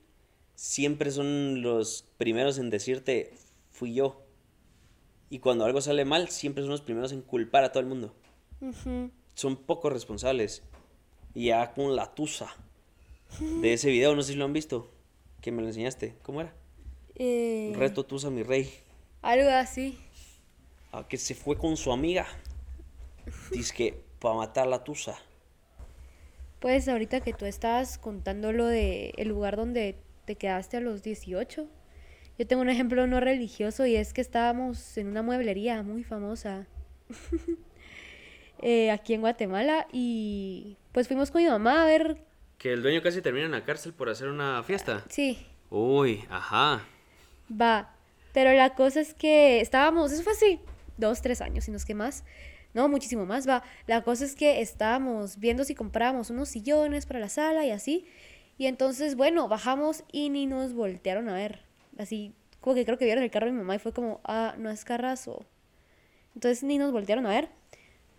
siempre 0.55 1.11
son 1.11 1.61
los 1.61 2.05
primeros 2.17 2.57
en 2.57 2.69
decirte, 2.69 3.33
fui 3.71 3.93
yo. 3.93 4.21
Y 5.29 5.39
cuando 5.39 5.65
algo 5.65 5.81
sale 5.81 6.05
mal, 6.05 6.29
siempre 6.29 6.63
son 6.63 6.71
los 6.71 6.81
primeros 6.81 7.11
en 7.11 7.21
culpar 7.21 7.63
a 7.63 7.71
todo 7.71 7.81
el 7.81 7.87
mundo. 7.87 8.13
Son 9.33 9.57
poco 9.57 9.89
responsables. 9.89 10.63
Y 11.33 11.47
ya 11.47 11.73
con 11.73 11.95
la 11.95 12.13
tusa 12.13 12.55
de 13.39 13.73
ese 13.73 13.89
video, 13.89 14.15
no 14.15 14.21
sé 14.21 14.33
si 14.33 14.37
lo 14.37 14.45
han 14.45 14.53
visto, 14.53 14.89
que 15.41 15.51
me 15.51 15.61
lo 15.61 15.67
enseñaste. 15.67 16.15
¿Cómo 16.23 16.41
era? 16.41 16.53
Eh, 17.19 17.73
Reto 17.75 18.05
tusa, 18.05 18.29
mi 18.29 18.43
rey. 18.43 18.69
Algo 19.21 19.49
así. 19.49 19.97
A 20.91 21.07
que 21.07 21.17
se 21.17 21.35
fue 21.35 21.57
con 21.57 21.77
su 21.77 21.91
amiga. 21.91 22.27
Dice 23.51 23.73
que 23.73 24.03
para 24.19 24.35
matar 24.35 24.67
la 24.67 24.83
tusa. 24.83 25.15
Pues 26.59 26.87
ahorita 26.87 27.21
que 27.21 27.33
tú 27.33 27.45
estabas 27.45 27.97
contando 27.97 28.51
lo 28.51 28.65
de 28.65 29.13
el 29.17 29.27
lugar 29.27 29.57
donde 29.57 29.95
te 30.25 30.35
quedaste 30.35 30.77
a 30.77 30.81
los 30.81 31.03
18, 31.03 31.67
yo 32.37 32.47
tengo 32.47 32.61
un 32.61 32.69
ejemplo 32.69 33.05
no 33.05 33.19
religioso 33.19 33.85
y 33.85 33.95
es 33.95 34.13
que 34.13 34.21
estábamos 34.21 34.97
en 34.97 35.07
una 35.07 35.21
mueblería 35.21 35.83
muy 35.83 36.03
famosa 36.03 36.67
eh, 38.61 38.91
aquí 38.91 39.13
en 39.13 39.21
Guatemala 39.21 39.87
y 39.91 40.77
pues 40.91 41.07
fuimos 41.07 41.31
con 41.31 41.43
mi 41.43 41.47
mamá 41.47 41.83
a 41.83 41.85
ver 41.85 42.17
Que 42.57 42.73
el 42.73 42.81
dueño 42.81 43.01
casi 43.03 43.21
termina 43.21 43.45
en 43.45 43.51
la 43.51 43.63
cárcel 43.63 43.93
por 43.93 44.09
hacer 44.09 44.27
una 44.29 44.63
fiesta. 44.63 45.03
Sí, 45.09 45.45
Uy, 45.69 46.25
ajá. 46.29 46.85
va. 47.49 47.93
Pero 48.37 48.53
la 48.53 48.75
cosa 48.75 49.01
es 49.01 49.15
que 49.15 49.61
estábamos, 49.61 50.11
eso 50.11 50.21
fue 50.21 50.33
así, 50.33 50.59
dos, 50.95 51.23
tres 51.23 51.41
años, 51.41 51.63
si 51.63 51.71
no 51.71 51.77
es 51.77 51.85
que 51.85 51.95
más. 51.95 52.23
No, 52.75 52.87
muchísimo 52.87 53.25
más, 53.25 53.49
va. 53.49 53.63
La 53.87 54.03
cosa 54.03 54.25
es 54.25 54.35
que 54.35 54.61
estábamos 54.61 55.39
viendo 55.39 55.63
si 55.63 55.73
comprábamos 55.73 56.29
unos 56.29 56.49
sillones 56.49 57.07
para 57.07 57.19
la 57.19 57.29
sala 57.29 57.65
y 57.65 57.71
así. 57.71 58.05
Y 58.59 58.67
entonces, 58.67 59.15
bueno, 59.15 59.47
bajamos 59.47 60.03
y 60.11 60.29
ni 60.29 60.45
nos 60.45 60.75
voltearon 60.75 61.29
a 61.29 61.33
ver. 61.33 61.61
Así, 61.97 62.31
como 62.61 62.75
que 62.75 62.85
creo 62.85 62.99
que 62.99 63.05
vieron 63.05 63.23
el 63.23 63.31
carro 63.31 63.47
de 63.47 63.53
mi 63.53 63.57
mamá 63.57 63.73
y 63.73 63.79
fue 63.79 63.91
como, 63.91 64.21
ah, 64.23 64.53
no 64.59 64.69
es 64.69 64.85
carrazo. 64.85 65.43
Entonces 66.35 66.61
ni 66.61 66.77
nos 66.77 66.91
voltearon 66.91 67.25
a 67.25 67.29
ver. 67.29 67.49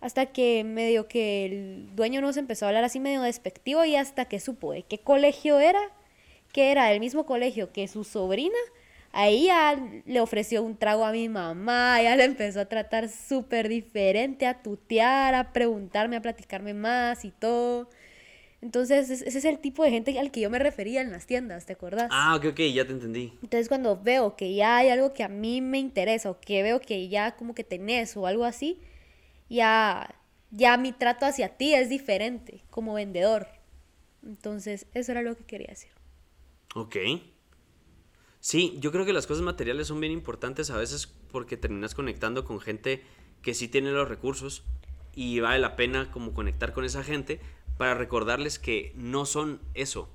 Hasta 0.01 0.27
que 0.27 0.65
medio 0.65 1.07
que 1.07 1.47
el 1.47 1.95
dueño 1.95 2.21
nos 2.23 2.37
empezó 2.37 2.65
a 2.65 2.71
hablar 2.71 2.83
así 2.83 2.99
medio 2.99 3.23
despectivo 3.23 3.85
y 3.85 3.95
hasta 3.95 4.25
que 4.25 4.41
supo 4.41 4.73
de 4.73 4.83
qué 4.83 4.99
colegio 4.99 5.61
era, 5.61 5.93
que 6.53 6.73
era 6.73 6.91
el 6.91 6.99
mismo 6.99 7.25
colegio 7.25 7.73
que 7.73 7.87
su 7.87 8.03
sobrina, 8.03 8.59
ahí 9.13 9.47
ya 9.47 9.77
le 10.07 10.21
ofreció 10.21 10.63
un 10.63 10.77
trago 10.77 11.05
a 11.05 11.13
mi 11.13 11.29
mamá, 11.29 12.03
ya 12.03 12.17
le 12.17 12.25
empezó 12.25 12.61
a 12.61 12.67
tratar 12.67 13.09
súper 13.09 13.69
diferente, 13.69 14.47
a 14.47 14.63
tutear, 14.63 15.35
a 15.35 15.53
preguntarme, 15.53 16.17
a 16.17 16.23
platicarme 16.23 16.75
más 16.75 17.25
y 17.25 17.31
todo. 17.31 17.89
Entonces, 18.61 19.09
es- 19.11 19.23
ese 19.23 19.39
es 19.39 19.45
el 19.45 19.59
tipo 19.61 19.85
de 19.85 19.91
gente 19.91 20.19
al 20.19 20.31
que 20.33 20.41
yo 20.41 20.51
me 20.51 20.59
refería 20.59 21.01
en 21.01 21.13
las 21.13 21.27
tiendas, 21.27 21.65
¿te 21.67 21.75
acordás? 21.75 22.09
Ah, 22.11 22.35
ok, 22.37 22.47
ok, 22.47 22.61
ya 22.75 22.85
te 22.85 22.93
entendí. 22.93 23.33
Entonces 23.43 23.69
cuando 23.69 23.97
veo 24.01 24.35
que 24.37 24.55
ya 24.55 24.79
hay 24.79 24.89
algo 24.89 25.15
que 25.15 25.23
a 25.23 25.29
mí 25.29 25.61
me 25.61 25.79
interesa 25.79 26.31
o 26.31 26.41
que 26.41 26.63
veo 26.63 26.81
que 26.81 27.09
ya 27.09 27.37
como 27.37 27.55
que 27.55 27.63
tenés 27.65 28.17
o 28.17 28.27
algo 28.27 28.45
así, 28.45 28.81
ya, 29.49 30.15
ya 30.51 30.77
mi 30.77 30.93
trato 30.93 31.25
hacia 31.27 31.51
ti 31.57 31.75
es 31.75 31.89
diferente 31.89 32.63
como 32.71 32.95
vendedor. 32.95 33.47
Entonces 34.27 34.87
eso 34.95 35.13
era 35.13 35.23
lo 35.23 35.37
que 35.37 35.45
quería 35.45 35.69
decir. 35.69 35.91
Ok. 36.75 36.97
Sí, 38.41 38.77
yo 38.81 38.93
creo 38.93 39.05
que 39.05 39.13
las 39.13 39.27
cosas 39.27 39.43
materiales 39.43 39.89
son 39.89 40.01
bien 40.01 40.13
importantes 40.13 40.71
a 40.71 40.77
veces 40.77 41.13
porque 41.31 41.57
terminas 41.57 41.95
conectando 41.95 42.45
con 42.45 42.61
gente 42.61 43.05
que 43.43 43.55
sí 43.55 43.69
tiene 43.69 43.91
los 43.91 44.09
recursos 44.09 44.63
y 45.15 45.41
vale 45.41 45.59
la 45.59 45.77
pena 45.77 46.11
como 46.13 46.33
conectar 46.33 46.73
con 46.73 46.85
esa 46.85 47.03
gente 47.03 47.41
para 47.77 47.95
recordarles 47.95 48.59
que 48.59 48.93
no 48.97 49.27
son 49.27 49.61
eso. 49.75 50.09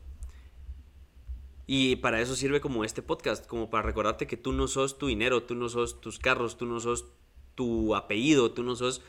Y 1.66 1.98
para 1.98 2.22
eso 2.22 2.36
sirve 2.36 2.62
como 2.62 2.84
este 2.84 3.02
podcast, 3.02 3.48
como 3.48 3.70
para 3.70 3.84
recordarte 3.84 4.28
que 4.28 4.38
tú 4.38 4.52
no 4.52 4.68
sos 4.68 4.98
tu 4.98 5.08
dinero, 5.08 5.44
tú 5.44 5.56
no 5.56 5.70
sos 5.70 6.02
tus 6.02 6.20
carros, 6.20 6.58
tú 6.58 6.66
no 6.66 6.80
sos 6.80 7.06
tu 7.56 7.96
apellido, 7.96 8.52
tú 8.52 8.64
no 8.64 8.76
sos, 8.76 9.02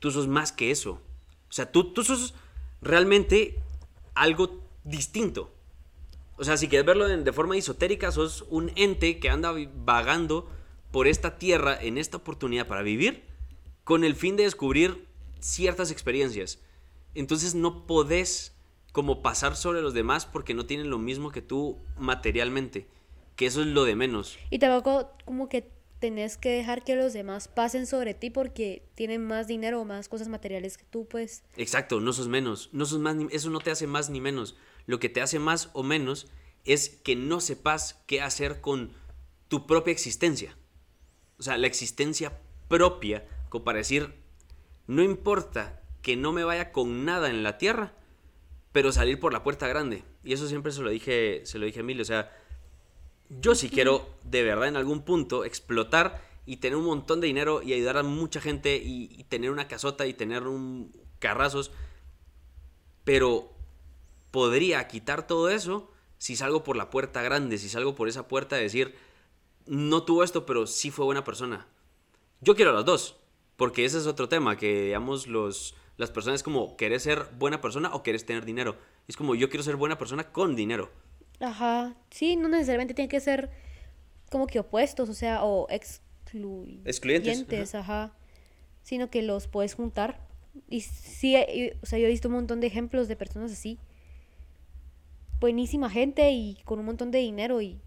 tú 0.00 0.10
sos 0.10 0.26
más 0.26 0.52
que 0.52 0.70
eso. 0.70 1.00
O 1.48 1.52
sea, 1.52 1.70
tú, 1.70 1.92
tú 1.92 2.02
sos 2.02 2.34
realmente 2.82 3.60
algo 4.14 4.60
distinto. 4.84 5.52
O 6.40 6.44
sea, 6.44 6.56
si 6.56 6.68
quieres 6.68 6.86
verlo 6.86 7.06
de, 7.06 7.32
forma 7.34 7.54
esotérica, 7.54 8.10
sos 8.10 8.46
un 8.48 8.72
ente 8.74 9.18
que 9.18 9.28
anda 9.28 9.52
vagando 9.84 10.48
por 10.90 11.06
esta 11.06 11.36
tierra 11.36 11.78
en 11.78 11.98
esta 11.98 12.16
oportunidad 12.16 12.66
para 12.66 12.80
vivir 12.80 13.24
con 13.84 14.04
el 14.04 14.14
fin 14.14 14.36
de 14.36 14.44
descubrir 14.44 15.06
ciertas 15.38 15.90
experiencias. 15.90 16.58
Entonces 17.14 17.54
no 17.54 17.86
podés 17.86 18.56
como 18.92 19.20
pasar 19.20 19.54
sobre 19.54 19.82
los 19.82 19.92
demás 19.92 20.24
porque 20.24 20.54
no 20.54 20.64
tienen 20.64 20.88
lo 20.88 20.98
mismo 20.98 21.30
que 21.30 21.42
tú 21.42 21.76
materialmente, 21.98 22.88
que 23.36 23.44
eso 23.44 23.60
es 23.60 23.66
lo 23.66 23.84
de 23.84 23.94
menos. 23.94 24.38
Y 24.48 24.58
tampoco 24.58 25.10
como 25.26 25.50
que 25.50 25.68
tenés 26.00 26.36
que 26.36 26.50
dejar 26.50 26.82
que 26.82 26.96
los 26.96 27.12
demás 27.12 27.46
pasen 27.46 27.86
sobre 27.86 28.14
ti 28.14 28.30
porque 28.30 28.82
tienen 28.94 29.24
más 29.24 29.46
dinero 29.46 29.80
o 29.80 29.84
más 29.84 30.08
cosas 30.08 30.28
materiales 30.28 30.76
que 30.76 30.84
tú, 30.84 31.06
pues. 31.06 31.44
Exacto, 31.56 32.00
no 32.00 32.12
sos 32.12 32.28
menos, 32.28 32.70
no 32.72 32.86
sos 32.86 32.98
más 32.98 33.16
eso 33.30 33.50
no 33.50 33.60
te 33.60 33.70
hace 33.70 33.86
más 33.86 34.10
ni 34.10 34.20
menos. 34.20 34.56
Lo 34.86 34.98
que 34.98 35.08
te 35.08 35.20
hace 35.20 35.38
más 35.38 35.70
o 35.74 35.82
menos 35.82 36.26
es 36.64 36.88
que 36.88 37.16
no 37.16 37.40
sepas 37.40 38.02
qué 38.06 38.22
hacer 38.22 38.60
con 38.60 38.92
tu 39.48 39.66
propia 39.66 39.92
existencia. 39.92 40.56
O 41.38 41.42
sea, 41.42 41.58
la 41.58 41.66
existencia 41.66 42.40
propia, 42.68 43.26
como 43.48 43.64
para 43.64 43.78
decir, 43.78 44.14
no 44.86 45.02
importa 45.02 45.82
que 46.02 46.16
no 46.16 46.32
me 46.32 46.44
vaya 46.44 46.72
con 46.72 47.04
nada 47.04 47.30
en 47.30 47.42
la 47.42 47.58
tierra, 47.58 47.94
pero 48.72 48.92
salir 48.92 49.20
por 49.20 49.32
la 49.32 49.42
puerta 49.42 49.68
grande. 49.68 50.04
Y 50.24 50.32
eso 50.32 50.48
siempre 50.48 50.72
se 50.72 50.82
lo 50.82 50.90
dije, 50.90 51.42
se 51.44 51.58
lo 51.58 51.66
dije 51.66 51.80
a 51.80 51.82
Emilio, 51.82 52.02
o 52.02 52.06
sea, 52.06 52.30
yo 53.30 53.54
sí 53.54 53.70
quiero 53.70 54.08
de 54.24 54.42
verdad 54.42 54.68
en 54.68 54.76
algún 54.76 55.02
punto 55.02 55.44
explotar 55.44 56.20
y 56.46 56.56
tener 56.56 56.76
un 56.76 56.84
montón 56.84 57.20
de 57.20 57.28
dinero 57.28 57.62
y 57.62 57.72
ayudar 57.72 57.96
a 57.96 58.02
mucha 58.02 58.40
gente 58.40 58.76
y, 58.76 59.24
tener 59.28 59.52
una 59.52 59.68
casota 59.68 60.06
y 60.06 60.14
tener 60.14 60.48
un 60.48 60.92
carrazos, 61.20 61.70
pero 63.04 63.52
podría 64.32 64.88
quitar 64.88 65.26
todo 65.26 65.48
eso 65.48 65.92
si 66.18 66.34
salgo 66.34 66.64
por 66.64 66.76
la 66.76 66.90
puerta 66.90 67.22
grande, 67.22 67.58
si 67.58 67.68
salgo 67.68 67.94
por 67.94 68.08
esa 68.08 68.26
puerta 68.26 68.56
de 68.56 68.62
decir, 68.62 68.96
no 69.66 70.02
tuvo 70.02 70.24
esto, 70.24 70.44
pero 70.44 70.66
sí 70.66 70.90
fue 70.90 71.04
buena 71.04 71.22
persona. 71.22 71.68
Yo 72.40 72.56
quiero 72.56 72.72
las 72.72 72.84
dos, 72.84 73.16
porque 73.56 73.84
ese 73.84 73.98
es 73.98 74.06
otro 74.06 74.28
tema, 74.28 74.56
que 74.56 74.86
digamos 74.86 75.28
los, 75.28 75.76
las 75.96 76.10
personas 76.10 76.42
como, 76.42 76.76
¿querés 76.76 77.04
ser 77.04 77.28
buena 77.38 77.60
persona 77.60 77.94
o 77.94 78.02
querés 78.02 78.26
tener 78.26 78.44
dinero? 78.44 78.76
Es 79.06 79.16
como, 79.16 79.34
yo 79.34 79.48
quiero 79.48 79.62
ser 79.62 79.76
buena 79.76 79.98
persona 79.98 80.32
con 80.32 80.56
dinero. 80.56 80.90
Ajá. 81.40 81.96
Sí, 82.10 82.36
no 82.36 82.48
necesariamente 82.48 82.94
tiene 82.94 83.08
que 83.08 83.20
ser 83.20 83.50
como 84.30 84.46
que 84.46 84.60
opuestos, 84.60 85.08
o 85.08 85.14
sea, 85.14 85.42
o 85.44 85.68
excluyentes. 85.70 86.86
Excluyentes, 86.86 87.74
ajá. 87.74 88.12
Sino 88.82 89.10
que 89.10 89.22
los 89.22 89.48
puedes 89.48 89.74
juntar. 89.74 90.20
Y 90.68 90.82
sí, 90.82 91.36
y- 91.36 91.72
o 91.82 91.86
sea, 91.86 91.98
yo 91.98 92.06
he 92.06 92.10
visto 92.10 92.28
un 92.28 92.34
montón 92.34 92.60
de 92.60 92.66
ejemplos 92.66 93.08
de 93.08 93.16
personas 93.16 93.52
así. 93.52 93.78
Buenísima 95.40 95.88
gente 95.88 96.30
y 96.32 96.58
con 96.64 96.78
un 96.78 96.84
montón 96.86 97.10
de 97.10 97.18
dinero 97.18 97.62
y 97.62 97.80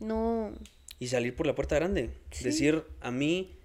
no... 0.00 0.52
Y 0.98 1.06
salir 1.08 1.34
por 1.36 1.46
la 1.46 1.54
puerta 1.54 1.76
grande. 1.76 2.10
Sí. 2.30 2.44
Decir, 2.44 2.84
a 3.00 3.10
mí, 3.10 3.56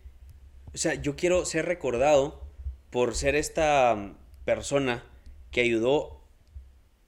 o 0.73 0.77
sea, 0.77 0.93
yo 0.95 1.15
quiero 1.15 1.45
ser 1.45 1.65
recordado 1.65 2.43
por 2.89 3.15
ser 3.15 3.35
esta 3.35 4.15
persona 4.45 5.03
que 5.51 5.61
ayudó 5.61 6.16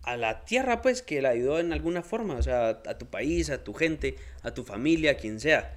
a 0.03 0.17
la 0.17 0.45
tierra, 0.45 0.81
pues, 0.81 1.01
que 1.01 1.21
la 1.21 1.29
ayudó 1.29 1.59
en 1.59 1.73
alguna 1.73 2.01
forma, 2.01 2.35
o 2.35 2.41
sea, 2.41 2.69
a 2.69 2.97
tu 2.97 3.05
país, 3.07 3.49
a 3.49 3.63
tu 3.63 3.73
gente, 3.73 4.15
a 4.43 4.51
tu 4.53 4.63
familia, 4.63 5.11
a 5.11 5.15
quien 5.15 5.39
sea. 5.39 5.75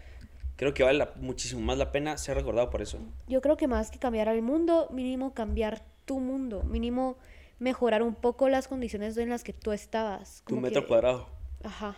Creo 0.56 0.74
que 0.74 0.82
vale 0.84 0.98
la- 0.98 1.12
muchísimo 1.16 1.60
más 1.60 1.76
la 1.78 1.90
pena 1.92 2.16
ser 2.18 2.36
recordado 2.36 2.70
por 2.70 2.82
eso. 2.82 2.98
Yo 3.26 3.40
creo 3.40 3.56
que 3.56 3.66
más 3.66 3.90
que 3.90 3.98
cambiar 3.98 4.28
al 4.28 4.42
mundo, 4.42 4.88
mínimo 4.92 5.34
cambiar 5.34 5.82
tu 6.04 6.20
mundo, 6.20 6.62
mínimo 6.62 7.16
mejorar 7.58 8.02
un 8.02 8.14
poco 8.14 8.48
las 8.48 8.68
condiciones 8.68 9.16
en 9.16 9.28
las 9.30 9.42
que 9.44 9.52
tú 9.52 9.72
estabas. 9.72 10.42
Tu 10.46 10.56
metro 10.60 10.82
que- 10.82 10.88
cuadrado. 10.88 11.28
Ajá. 11.64 11.96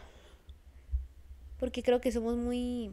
Porque 1.58 1.82
creo 1.82 2.00
que 2.00 2.10
somos 2.12 2.36
muy, 2.36 2.90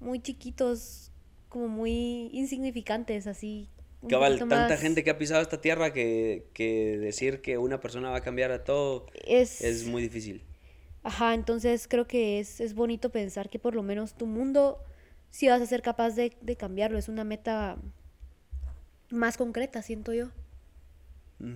muy 0.00 0.20
chiquitos, 0.20 1.10
como 1.48 1.68
muy 1.68 2.28
insignificantes, 2.32 3.26
así. 3.26 3.68
Cabal, 4.06 4.38
tanta 4.38 4.68
más- 4.68 4.80
gente 4.80 5.02
que 5.02 5.10
ha 5.10 5.18
pisado 5.18 5.42
esta 5.42 5.60
tierra 5.60 5.92
que, 5.92 6.46
que 6.54 6.96
decir 6.98 7.40
que 7.42 7.58
una 7.58 7.80
persona 7.80 8.10
va 8.10 8.18
a 8.18 8.22
cambiar 8.22 8.52
a 8.52 8.64
todo 8.64 9.06
es, 9.26 9.60
es 9.60 9.84
muy 9.86 10.02
difícil. 10.02 10.42
Ajá, 11.02 11.34
entonces 11.34 11.88
creo 11.88 12.06
que 12.06 12.38
es, 12.38 12.60
es 12.60 12.74
bonito 12.74 13.10
pensar 13.10 13.48
que 13.48 13.58
por 13.58 13.74
lo 13.74 13.82
menos 13.82 14.14
tu 14.14 14.26
mundo 14.26 14.82
sí 15.30 15.48
vas 15.48 15.60
a 15.60 15.66
ser 15.66 15.82
capaz 15.82 16.10
de, 16.14 16.36
de 16.40 16.56
cambiarlo. 16.56 16.98
Es 16.98 17.08
una 17.08 17.24
meta 17.24 17.78
más 19.10 19.36
concreta, 19.36 19.82
siento 19.82 20.12
yo. 20.12 20.28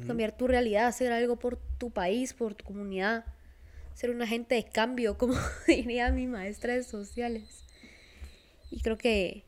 Cambiar 0.06 0.36
tu 0.36 0.46
realidad, 0.46 0.86
hacer 0.86 1.10
algo 1.10 1.40
por 1.40 1.58
tu 1.78 1.90
país, 1.90 2.34
por 2.34 2.54
tu 2.54 2.64
comunidad. 2.64 3.24
Ser 3.94 4.10
un 4.10 4.22
agente 4.22 4.54
de 4.54 4.64
cambio, 4.64 5.18
como 5.18 5.34
diría 5.66 6.10
mi 6.12 6.28
maestra 6.28 6.74
de 6.74 6.84
sociales. 6.84 7.64
Y 8.70 8.80
creo 8.80 8.96
que 8.96 9.44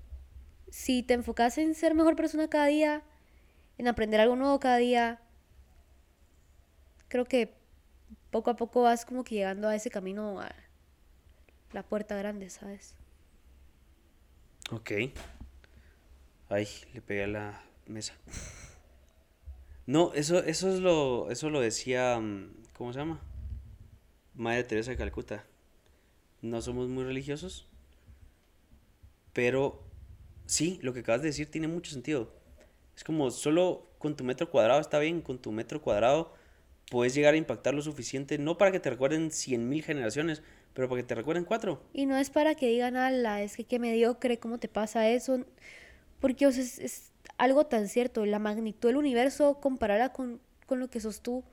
si 0.74 1.04
te 1.04 1.14
enfocas 1.14 1.56
en 1.58 1.76
ser 1.76 1.94
mejor 1.94 2.16
persona 2.16 2.50
cada 2.50 2.66
día, 2.66 3.04
en 3.78 3.86
aprender 3.86 4.20
algo 4.20 4.34
nuevo 4.34 4.58
cada 4.58 4.78
día, 4.78 5.22
creo 7.06 7.26
que 7.26 7.54
poco 8.32 8.50
a 8.50 8.56
poco 8.56 8.82
vas 8.82 9.04
como 9.04 9.22
que 9.22 9.36
llegando 9.36 9.68
a 9.68 9.76
ese 9.76 9.88
camino 9.88 10.40
a 10.40 10.52
la 11.72 11.84
puerta 11.84 12.16
grande, 12.16 12.50
¿sabes? 12.50 12.96
Ok. 14.72 14.90
Ay, 16.48 16.66
le 16.92 17.00
pegué 17.00 17.22
a 17.22 17.28
la 17.28 17.62
mesa. 17.86 18.14
No, 19.86 20.12
eso, 20.14 20.42
eso 20.42 20.74
es 20.74 20.80
lo, 20.80 21.30
eso 21.30 21.50
lo 21.50 21.60
decía, 21.60 22.18
mm, 22.18 22.52
¿cómo 22.76 22.92
se 22.92 22.98
llama? 22.98 23.20
Madre 24.34 24.64
Teresa 24.64 24.90
de 24.90 24.96
Calcuta. 24.96 25.44
No 26.42 26.60
somos 26.62 26.88
muy 26.88 27.04
religiosos, 27.04 27.68
pero 29.32 29.93
sí, 30.46 30.78
lo 30.82 30.92
que 30.92 31.00
acabas 31.00 31.22
de 31.22 31.28
decir 31.28 31.50
tiene 31.50 31.68
mucho 31.68 31.92
sentido. 31.92 32.30
Es 32.96 33.04
como 33.04 33.30
solo 33.30 33.88
con 33.98 34.16
tu 34.16 34.24
metro 34.24 34.50
cuadrado 34.50 34.80
está 34.80 34.98
bien, 34.98 35.20
con 35.22 35.38
tu 35.38 35.52
metro 35.52 35.80
cuadrado 35.82 36.32
puedes 36.90 37.14
llegar 37.14 37.34
a 37.34 37.38
impactar 37.38 37.74
lo 37.74 37.82
suficiente, 37.82 38.38
no 38.38 38.58
para 38.58 38.72
que 38.72 38.80
te 38.80 38.90
recuerden 38.90 39.30
100.000 39.30 39.82
generaciones, 39.84 40.42
pero 40.74 40.88
para 40.88 41.02
que 41.02 41.08
te 41.08 41.14
recuerden 41.16 41.44
cuatro. 41.44 41.82
Y 41.92 42.06
no 42.06 42.16
es 42.16 42.30
para 42.30 42.54
que 42.54 42.68
digan, 42.68 42.96
ala, 42.96 43.42
es 43.42 43.56
que 43.56 43.64
qué 43.64 43.78
mediocre, 43.78 44.38
¿cómo 44.38 44.58
te 44.58 44.68
pasa 44.68 45.08
eso? 45.08 45.44
Porque 46.20 46.46
o 46.46 46.52
sea, 46.52 46.62
es, 46.64 46.78
es 46.78 47.12
algo 47.38 47.66
tan 47.66 47.88
cierto, 47.88 48.26
la 48.26 48.38
magnitud 48.38 48.88
del 48.90 48.96
universo 48.98 49.60
comparada 49.60 50.12
con, 50.12 50.40
con 50.66 50.80
lo 50.80 50.90
que 50.90 51.00
sos 51.00 51.22
tú, 51.22 51.44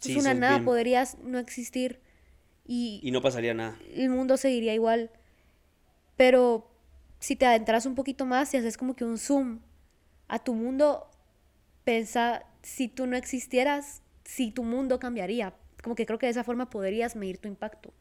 Sí, 0.00 0.12
es 0.12 0.18
una 0.18 0.34
nada, 0.34 0.58
bien- 0.58 0.64
podrías 0.66 1.18
no 1.20 1.38
existir 1.38 2.00
y, 2.66 3.00
Y 3.02 3.10
no 3.10 3.22
pasaría 3.22 3.54
nada. 3.54 3.78
el 3.94 4.10
mundo 4.10 4.36
seguiría 4.36 4.74
igual. 4.74 5.10
Pero 6.16 6.67
si 7.18 7.36
te 7.36 7.46
adentras 7.46 7.86
un 7.86 7.94
poquito 7.94 8.26
más 8.26 8.52
y 8.54 8.58
haces 8.58 8.76
como 8.76 8.94
que 8.94 9.04
un 9.04 9.18
zoom 9.18 9.60
a 10.28 10.38
tu 10.38 10.54
mundo, 10.54 11.10
pensa 11.84 12.44
si 12.62 12.88
tú 12.88 13.06
no 13.06 13.16
existieras, 13.16 14.02
si 14.24 14.50
tu 14.50 14.62
mundo 14.62 14.98
cambiaría. 14.98 15.54
Como 15.82 15.94
que 15.94 16.06
creo 16.06 16.18
que 16.18 16.26
de 16.26 16.30
esa 16.30 16.44
forma 16.44 16.70
podrías 16.70 17.16
medir 17.16 17.38
tu 17.38 17.48
impacto. 17.48 17.92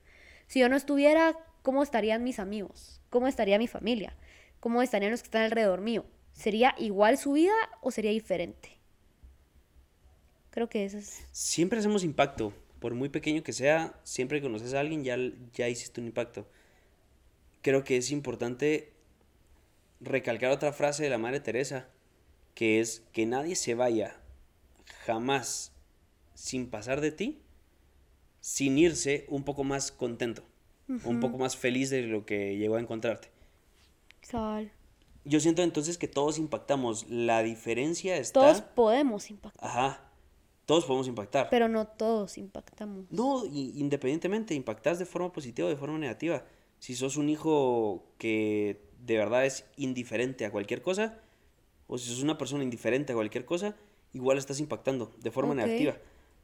Si 0.47 0.59
yo 0.59 0.70
no 0.70 0.76
estuviera, 0.76 1.38
¿cómo 1.61 1.84
estarían 1.84 2.24
mis 2.24 2.39
amigos? 2.39 3.01
¿Cómo 3.09 3.28
estaría 3.28 3.57
mi 3.57 3.68
familia? 3.68 4.15
¿Cómo 4.59 4.82
estarían 4.82 5.11
los 5.11 5.22
que 5.22 5.28
están 5.28 5.43
alrededor 5.43 5.82
mío? 5.82 6.05
¿Sería 6.34 6.76
igual 6.78 7.18
su 7.18 7.34
vida 7.34 7.53
o 7.82 7.91
sería 7.91 8.11
diferente? 8.11 8.78
Creo 10.51 10.70
que 10.70 10.86
eso 10.86 10.97
es... 10.97 11.26
Siempre 11.32 11.80
hacemos 11.80 12.03
impacto. 12.03 12.53
Por 12.80 12.93
muy 12.93 13.09
pequeño 13.09 13.41
que 13.41 13.53
sea, 13.53 13.99
siempre 14.03 14.39
que 14.39 14.47
conoces 14.47 14.74
a 14.74 14.80
alguien 14.80 15.03
ya, 15.03 15.18
ya 15.53 15.68
hiciste 15.68 15.99
un 15.99 16.07
impacto. 16.07 16.47
Creo 17.61 17.84
que 17.84 17.97
es 17.97 18.11
importante 18.11 18.96
recalcar 19.99 20.51
otra 20.51 20.73
frase 20.73 21.03
de 21.03 21.09
la 21.09 21.17
Madre 21.17 21.39
Teresa, 21.39 21.87
que 22.53 22.79
es 22.79 23.03
que 23.13 23.25
nadie 23.25 23.55
se 23.55 23.75
vaya 23.75 24.19
jamás 25.05 25.73
sin 26.33 26.69
pasar 26.69 27.01
de 27.01 27.11
ti, 27.11 27.41
sin 28.39 28.77
irse 28.77 29.25
un 29.29 29.43
poco 29.43 29.63
más 29.63 29.91
contento, 29.91 30.43
un 30.87 31.19
poco 31.19 31.37
más 31.37 31.57
feliz 31.57 31.89
de 31.89 32.03
lo 32.03 32.25
que 32.25 32.57
llegó 32.57 32.75
a 32.75 32.79
encontrarte. 32.79 33.29
Sal. 34.21 34.71
Yo 35.25 35.39
siento 35.41 35.61
entonces 35.61 35.97
que 35.97 36.07
todos 36.07 36.37
impactamos. 36.37 37.09
La 37.09 37.43
diferencia 37.43 38.15
está... 38.15 38.39
Todos 38.39 38.61
podemos 38.61 39.29
impactar, 39.29 39.69
Ajá. 39.69 40.03
Todos 40.65 40.85
podemos 40.85 41.07
impactar. 41.07 41.49
pero 41.49 41.67
no 41.69 41.87
todos 41.87 42.37
impactamos. 42.37 43.05
No, 43.09 43.45
independientemente, 43.45 44.53
impactas 44.53 44.99
de 44.99 45.05
forma 45.05 45.31
positiva 45.31 45.67
o 45.67 45.69
de 45.69 45.77
forma 45.77 45.97
negativa. 45.97 46.43
Si 46.79 46.95
sos 46.95 47.15
un 47.17 47.29
hijo 47.29 48.05
que 48.17 48.86
de 49.08 49.18
verdad 49.18 49.45
es 49.45 49.66
indiferente 49.78 50.45
a 50.45 50.51
cualquier 50.51 50.82
cosa, 50.82 51.18
o 51.88 51.97
si 51.97 52.10
sos 52.10 52.22
una 52.22 52.38
persona 52.38 52.64
indiferente 52.64 53.14
a 53.14 53.16
cualquier 53.16 53.45
cosa, 53.45 53.76
igual 54.14 54.38
estás 54.38 54.60
impactando 54.60 55.14
de 55.18 55.32
forma 55.32 55.55
negativa. 55.55 55.97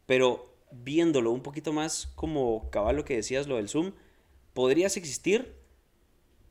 Pero 0.06 0.56
viéndolo 0.72 1.32
un 1.32 1.44
poquito 1.44 1.74
más 1.74 2.08
como 2.16 2.70
cabal 2.70 2.96
lo 2.96 3.06
que 3.06 3.18
decías, 3.18 3.48
lo 3.48 3.58
del 3.58 3.68
Zoom, 3.68 3.92
podrías 4.54 4.96
existir 4.96 5.56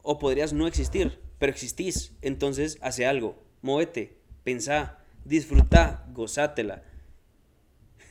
o 0.02 0.18
podrías 0.18 0.52
no 0.52 0.66
existir, 0.66 1.18
pero 1.38 1.50
existís. 1.50 2.12
Entonces, 2.20 2.76
hace 2.82 3.06
algo, 3.06 3.42
móvete, 3.62 4.18
pensá, 4.44 4.98
disfruta, 5.24 6.06
gozátela. 6.12 6.82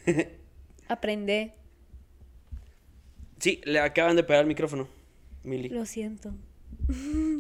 Aprende. 0.87 1.53
Sí, 3.37 3.61
le 3.63 3.79
acaban 3.79 4.15
de 4.15 4.23
pegar 4.23 4.41
el 4.41 4.47
micrófono. 4.47 4.87
Mili. 5.43 5.69
Lo 5.69 5.85
siento. 5.85 6.33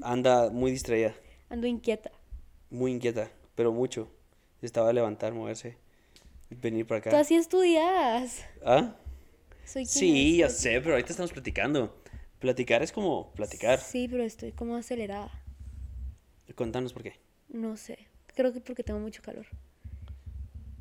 Anda 0.03 0.49
muy 0.49 0.71
distraída, 0.71 1.13
Ando 1.49 1.67
inquieta. 1.67 2.11
muy 2.69 2.91
inquieta, 2.91 3.29
pero 3.55 3.71
mucho. 3.71 4.09
Estaba 4.61 4.89
a 4.89 4.93
levantar, 4.93 5.33
moverse, 5.33 5.77
venir 6.49 6.85
para 6.85 7.01
Tú 7.01 7.09
acá. 7.09 7.19
así 7.19 7.35
estudias. 7.35 8.45
¿Ah? 8.63 8.95
Soy 9.65 9.85
Sí, 9.85 10.37
ya 10.37 10.49
sé, 10.49 10.79
pero 10.81 10.91
ahorita 10.91 11.11
estamos 11.11 11.31
platicando. 11.31 11.95
Platicar 12.39 12.81
es 12.83 12.91
como 12.91 13.31
platicar. 13.33 13.79
Sí, 13.79 14.07
pero 14.09 14.23
estoy 14.23 14.51
como 14.51 14.75
acelerada. 14.75 15.31
Contanos 16.55 16.93
por 16.93 17.03
qué. 17.03 17.13
No 17.49 17.77
sé. 17.77 17.97
Creo 18.35 18.51
que 18.53 18.61
porque 18.61 18.83
tengo 18.83 18.99
mucho 18.99 19.21
calor. 19.21 19.45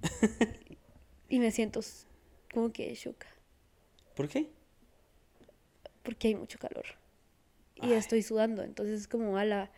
y 1.28 1.38
me 1.38 1.50
siento 1.50 1.80
como 2.52 2.72
que 2.72 2.92
choca. 2.94 3.28
¿Por 4.14 4.28
qué? 4.28 4.50
Porque 6.02 6.28
hay 6.28 6.34
mucho 6.34 6.58
calor. 6.58 6.84
Y 7.82 7.92
estoy 7.92 8.22
sudando. 8.22 8.62
Entonces 8.62 9.00
es 9.00 9.08
como, 9.08 9.36
ala, 9.36 9.70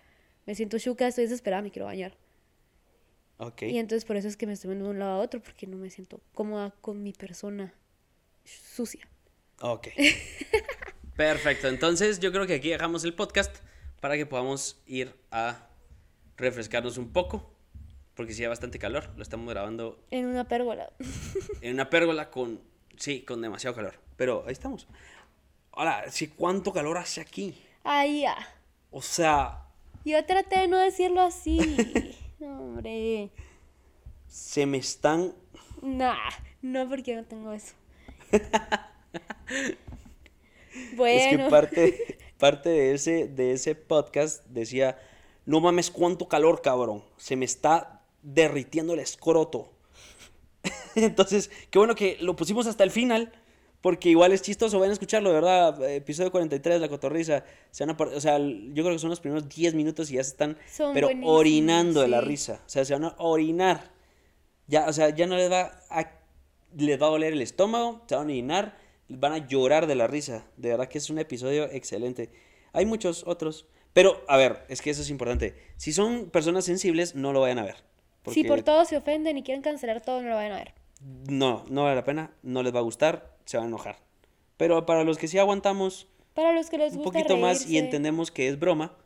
me 0.47 0.55
siento 0.55 0.79
chuca, 0.79 1.07
estoy 1.07 1.25
desesperada, 1.25 1.63
me 1.63 1.71
quiero 1.71 1.87
bañar. 1.87 2.17
Ok. 3.39 3.63
Y 3.63 3.79
entonces 3.79 4.05
por 4.05 4.17
eso 4.17 4.29
es 4.29 4.37
que 4.37 4.47
me 4.47 4.53
estoy 4.53 4.69
moviendo 4.69 4.87
de 4.87 4.91
un 4.93 4.99
lado 4.99 5.13
a 5.13 5.19
otro, 5.19 5.43
porque 5.43 5.67
no 5.67 5.77
me 5.77 5.91
siento 5.91 6.21
cómoda 6.35 6.73
con 6.81 7.03
mi 7.03 7.13
persona 7.13 7.75
sucia. 8.45 9.09
Ok. 9.61 9.89
Perfecto. 11.17 11.69
Entonces 11.69 12.21
yo 12.21 12.33
creo 12.33 12.47
que 12.47 12.55
aquí 12.55 12.71
dejamos 12.71 13.05
el 13.05 13.15
podcast 13.15 13.57
para 14.01 14.17
que 14.17 14.27
podamos 14.27 14.83
ir 14.87 15.15
a 15.31 15.69
refrescarnos 16.37 16.99
un 16.99 17.13
poco. 17.13 17.51
Porque 18.15 18.35
sí 18.35 18.43
hay 18.43 18.49
bastante 18.49 18.79
calor. 18.79 19.11
Lo 19.17 19.23
estamos 19.23 19.49
grabando 19.49 20.05
En 20.11 20.27
una 20.27 20.47
pérgola. 20.47 20.93
en 21.63 21.75
una 21.75 21.89
pérgola 21.89 22.31
con, 22.31 22.61
sí, 22.97 23.23
con 23.23 23.41
demasiado 23.41 23.75
calor. 23.75 23.95
Pero 24.17 24.45
ahí 24.47 24.53
estamos. 24.53 24.87
Ahora, 25.73 26.11
sí, 26.11 26.29
¿cuánto 26.29 26.73
calor 26.73 26.99
hace 26.99 27.21
aquí? 27.21 27.57
Ay, 27.85 28.23
ya. 28.23 28.37
O 28.91 29.03
sea, 29.03 29.67
Yo 30.05 30.25
traté 30.25 30.61
de 30.61 30.69
no 30.69 30.79
decirlo 30.79 31.21
así. 31.23 31.59
No, 32.39 32.59
hombre. 32.61 33.31
se 34.27 34.67
me 34.67 34.79
están... 34.79 35.33
Nah, 35.81 36.29
no 36.61 36.89
porque 36.89 37.15
no 37.15 37.25
tengo 37.25 37.53
eso. 37.53 37.75
Es 40.73 40.97
bueno. 40.97 41.45
que 41.45 41.51
parte, 41.51 42.19
parte 42.39 42.69
de, 42.71 42.95
ese, 42.95 43.29
de 43.29 43.53
ese 43.53 43.75
podcast 43.75 44.45
decía, 44.47 44.99
no 45.45 45.61
mames, 45.61 45.91
cuánto 45.91 46.29
calor, 46.29 46.63
cabrón. 46.63 47.05
Se 47.17 47.37
me 47.37 47.45
está 47.45 48.03
derritiendo 48.23 48.95
el 48.95 49.01
escroto. 49.01 49.71
Entonces, 50.95 51.51
qué 51.71 51.79
bueno 51.79 51.95
que 51.95 52.17
lo 52.21 52.37
pusimos 52.37 52.67
hasta 52.67 52.85
el 52.85 52.91
final. 52.91 53.33
Porque 53.83 54.09
igual 54.09 54.33
es 54.33 54.43
chistoso, 54.43 54.79
vayan 54.79 54.91
a 54.91 54.93
escucharlo, 54.95 55.31
de 55.31 55.35
verdad. 55.35 55.91
Episodio 55.91 56.31
43, 56.31 56.81
La 56.81 56.89
Cotorrisa. 56.89 57.45
Se 57.73 57.85
van 57.85 57.97
a 57.97 58.03
o 58.03 58.21
sea, 58.21 58.39
yo 58.39 58.85
creo 58.85 58.93
que 58.93 58.99
son 59.01 59.11
los 59.11 59.19
primeros 59.19 59.49
10 59.49 59.75
minutos 59.75 60.09
y 60.11 60.15
ya 60.15 60.25
se 60.25 60.31
están, 60.31 60.57
Son 60.73 60.95
pero 60.95 61.11
orinando 61.25 62.01
de 62.01 62.09
la 62.09 62.21
risa. 62.21 62.63
O 62.65 62.69
sea, 62.69 62.85
se 62.85 62.93
van 62.93 63.05
a 63.05 63.17
orinar. 63.19 63.91
Ya, 64.69 64.87
o 64.87 64.93
sea, 64.93 65.11
ya 65.11 65.27
no 65.27 65.37
les 65.37 65.51
va 65.51 65.81
a, 65.91 66.13
les 66.77 67.03
va 67.03 67.07
a 67.09 67.11
doler 67.11 67.33
el 67.33 67.43
estómago, 67.43 68.03
se 68.07 68.15
van 68.15 68.23
a 68.23 68.27
orinar, 68.27 68.79
van 69.09 69.33
a 69.33 69.49
llorar 69.49 69.89
de 69.89 69.97
la 69.97 70.07
risa. 70.07 70.47
De 70.57 70.69
verdad 70.69 70.87
que 70.87 70.99
es 70.99 71.11
un 71.11 71.19
episodio 71.19 71.65
excelente. 71.65 72.31
Hay 72.73 72.87
muchos 72.87 73.25
otros. 73.27 73.67
Pero, 73.93 74.25
a 74.29 74.37
ver, 74.37 74.65
es 74.69 74.81
que 74.81 74.91
eso 74.91 75.03
es 75.03 75.11
importante. 75.11 75.57
Si 75.77 75.93
son 75.93 76.31
personas 76.31 76.65
sensibles, 76.65 77.17
no 77.17 77.33
lo 77.33 77.41
vayan 77.41 77.59
a 77.59 77.65
ver. 77.65 77.77
Si 77.77 77.83
porque 78.23 78.45
por 78.45 78.63
todo 78.63 78.85
se 78.85 78.97
ofenden 78.97 79.37
y 79.39 79.43
quieren 79.43 79.61
cancelar 79.61 80.01
todo, 80.01 80.23
no 80.23 80.29
lo 80.29 80.37
vayan 80.37 80.53
a 80.53 80.57
ver. 80.57 80.75
No, 81.29 81.65
no 81.69 81.83
vale 81.83 81.97
la 81.97 82.05
pena, 82.05 82.31
no 82.45 82.63
les 82.63 82.73
va 82.73 82.79
a 82.79 82.83
gustar, 82.83 83.32
se 83.45 83.57
van 83.57 83.67
a 83.67 83.69
enojar. 83.69 83.99
Pero 84.57 84.87
para 84.87 85.05
los 85.05 85.19
que 85.19 85.29
sí 85.29 85.39
aguantamos 85.39 86.09
Para 86.35 86.53
los 86.53 86.71
que 86.71 86.79
les 86.79 86.93
un 86.93 86.99
gusta 87.03 87.13
poquito 87.13 87.37
más 87.37 87.69
y 87.69 87.79
entendemos 87.79 88.31
que 88.31 88.49
es 88.49 88.59
broma, 88.59 88.97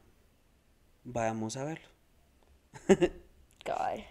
vamos 1.05 1.57
a 1.57 1.65
verlo. 1.65 1.89
Cabal. 3.65 4.07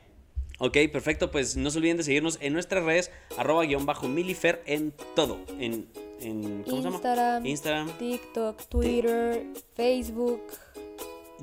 Ok, 0.59 0.77
perfecto. 0.91 1.31
Pues 1.31 1.57
no 1.57 1.69
se 1.69 1.77
olviden 1.77 1.97
de 1.97 2.03
seguirnos 2.03 2.37
en 2.41 2.53
nuestras 2.53 2.83
redes, 2.83 3.11
arroba 3.37 3.65
guion 3.65 3.85
bajo 3.85 4.07
milifer 4.07 4.63
en 4.65 4.93
todo. 5.15 5.39
En, 5.59 5.87
en 6.21 6.63
¿cómo 6.63 6.77
se 6.77 6.83
llama? 6.83 6.95
Instagram, 6.95 7.45
Instagram, 7.45 7.97
TikTok, 7.97 8.65
Twitter, 8.67 9.45
Facebook, 9.75 10.41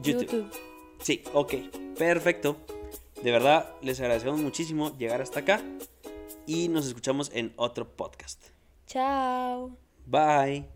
YouTube. 0.02 0.22
YouTube. 0.22 0.52
Sí, 1.02 1.22
ok, 1.32 1.54
perfecto. 1.98 2.56
De 3.22 3.30
verdad, 3.30 3.74
les 3.82 4.00
agradecemos 4.00 4.40
muchísimo 4.40 4.96
llegar 4.96 5.20
hasta 5.20 5.40
acá 5.40 5.62
y 6.46 6.68
nos 6.68 6.86
escuchamos 6.86 7.30
en 7.34 7.52
otro 7.56 7.88
podcast. 7.96 8.51
Ciao. 8.92 9.78
Bye. 10.06 10.68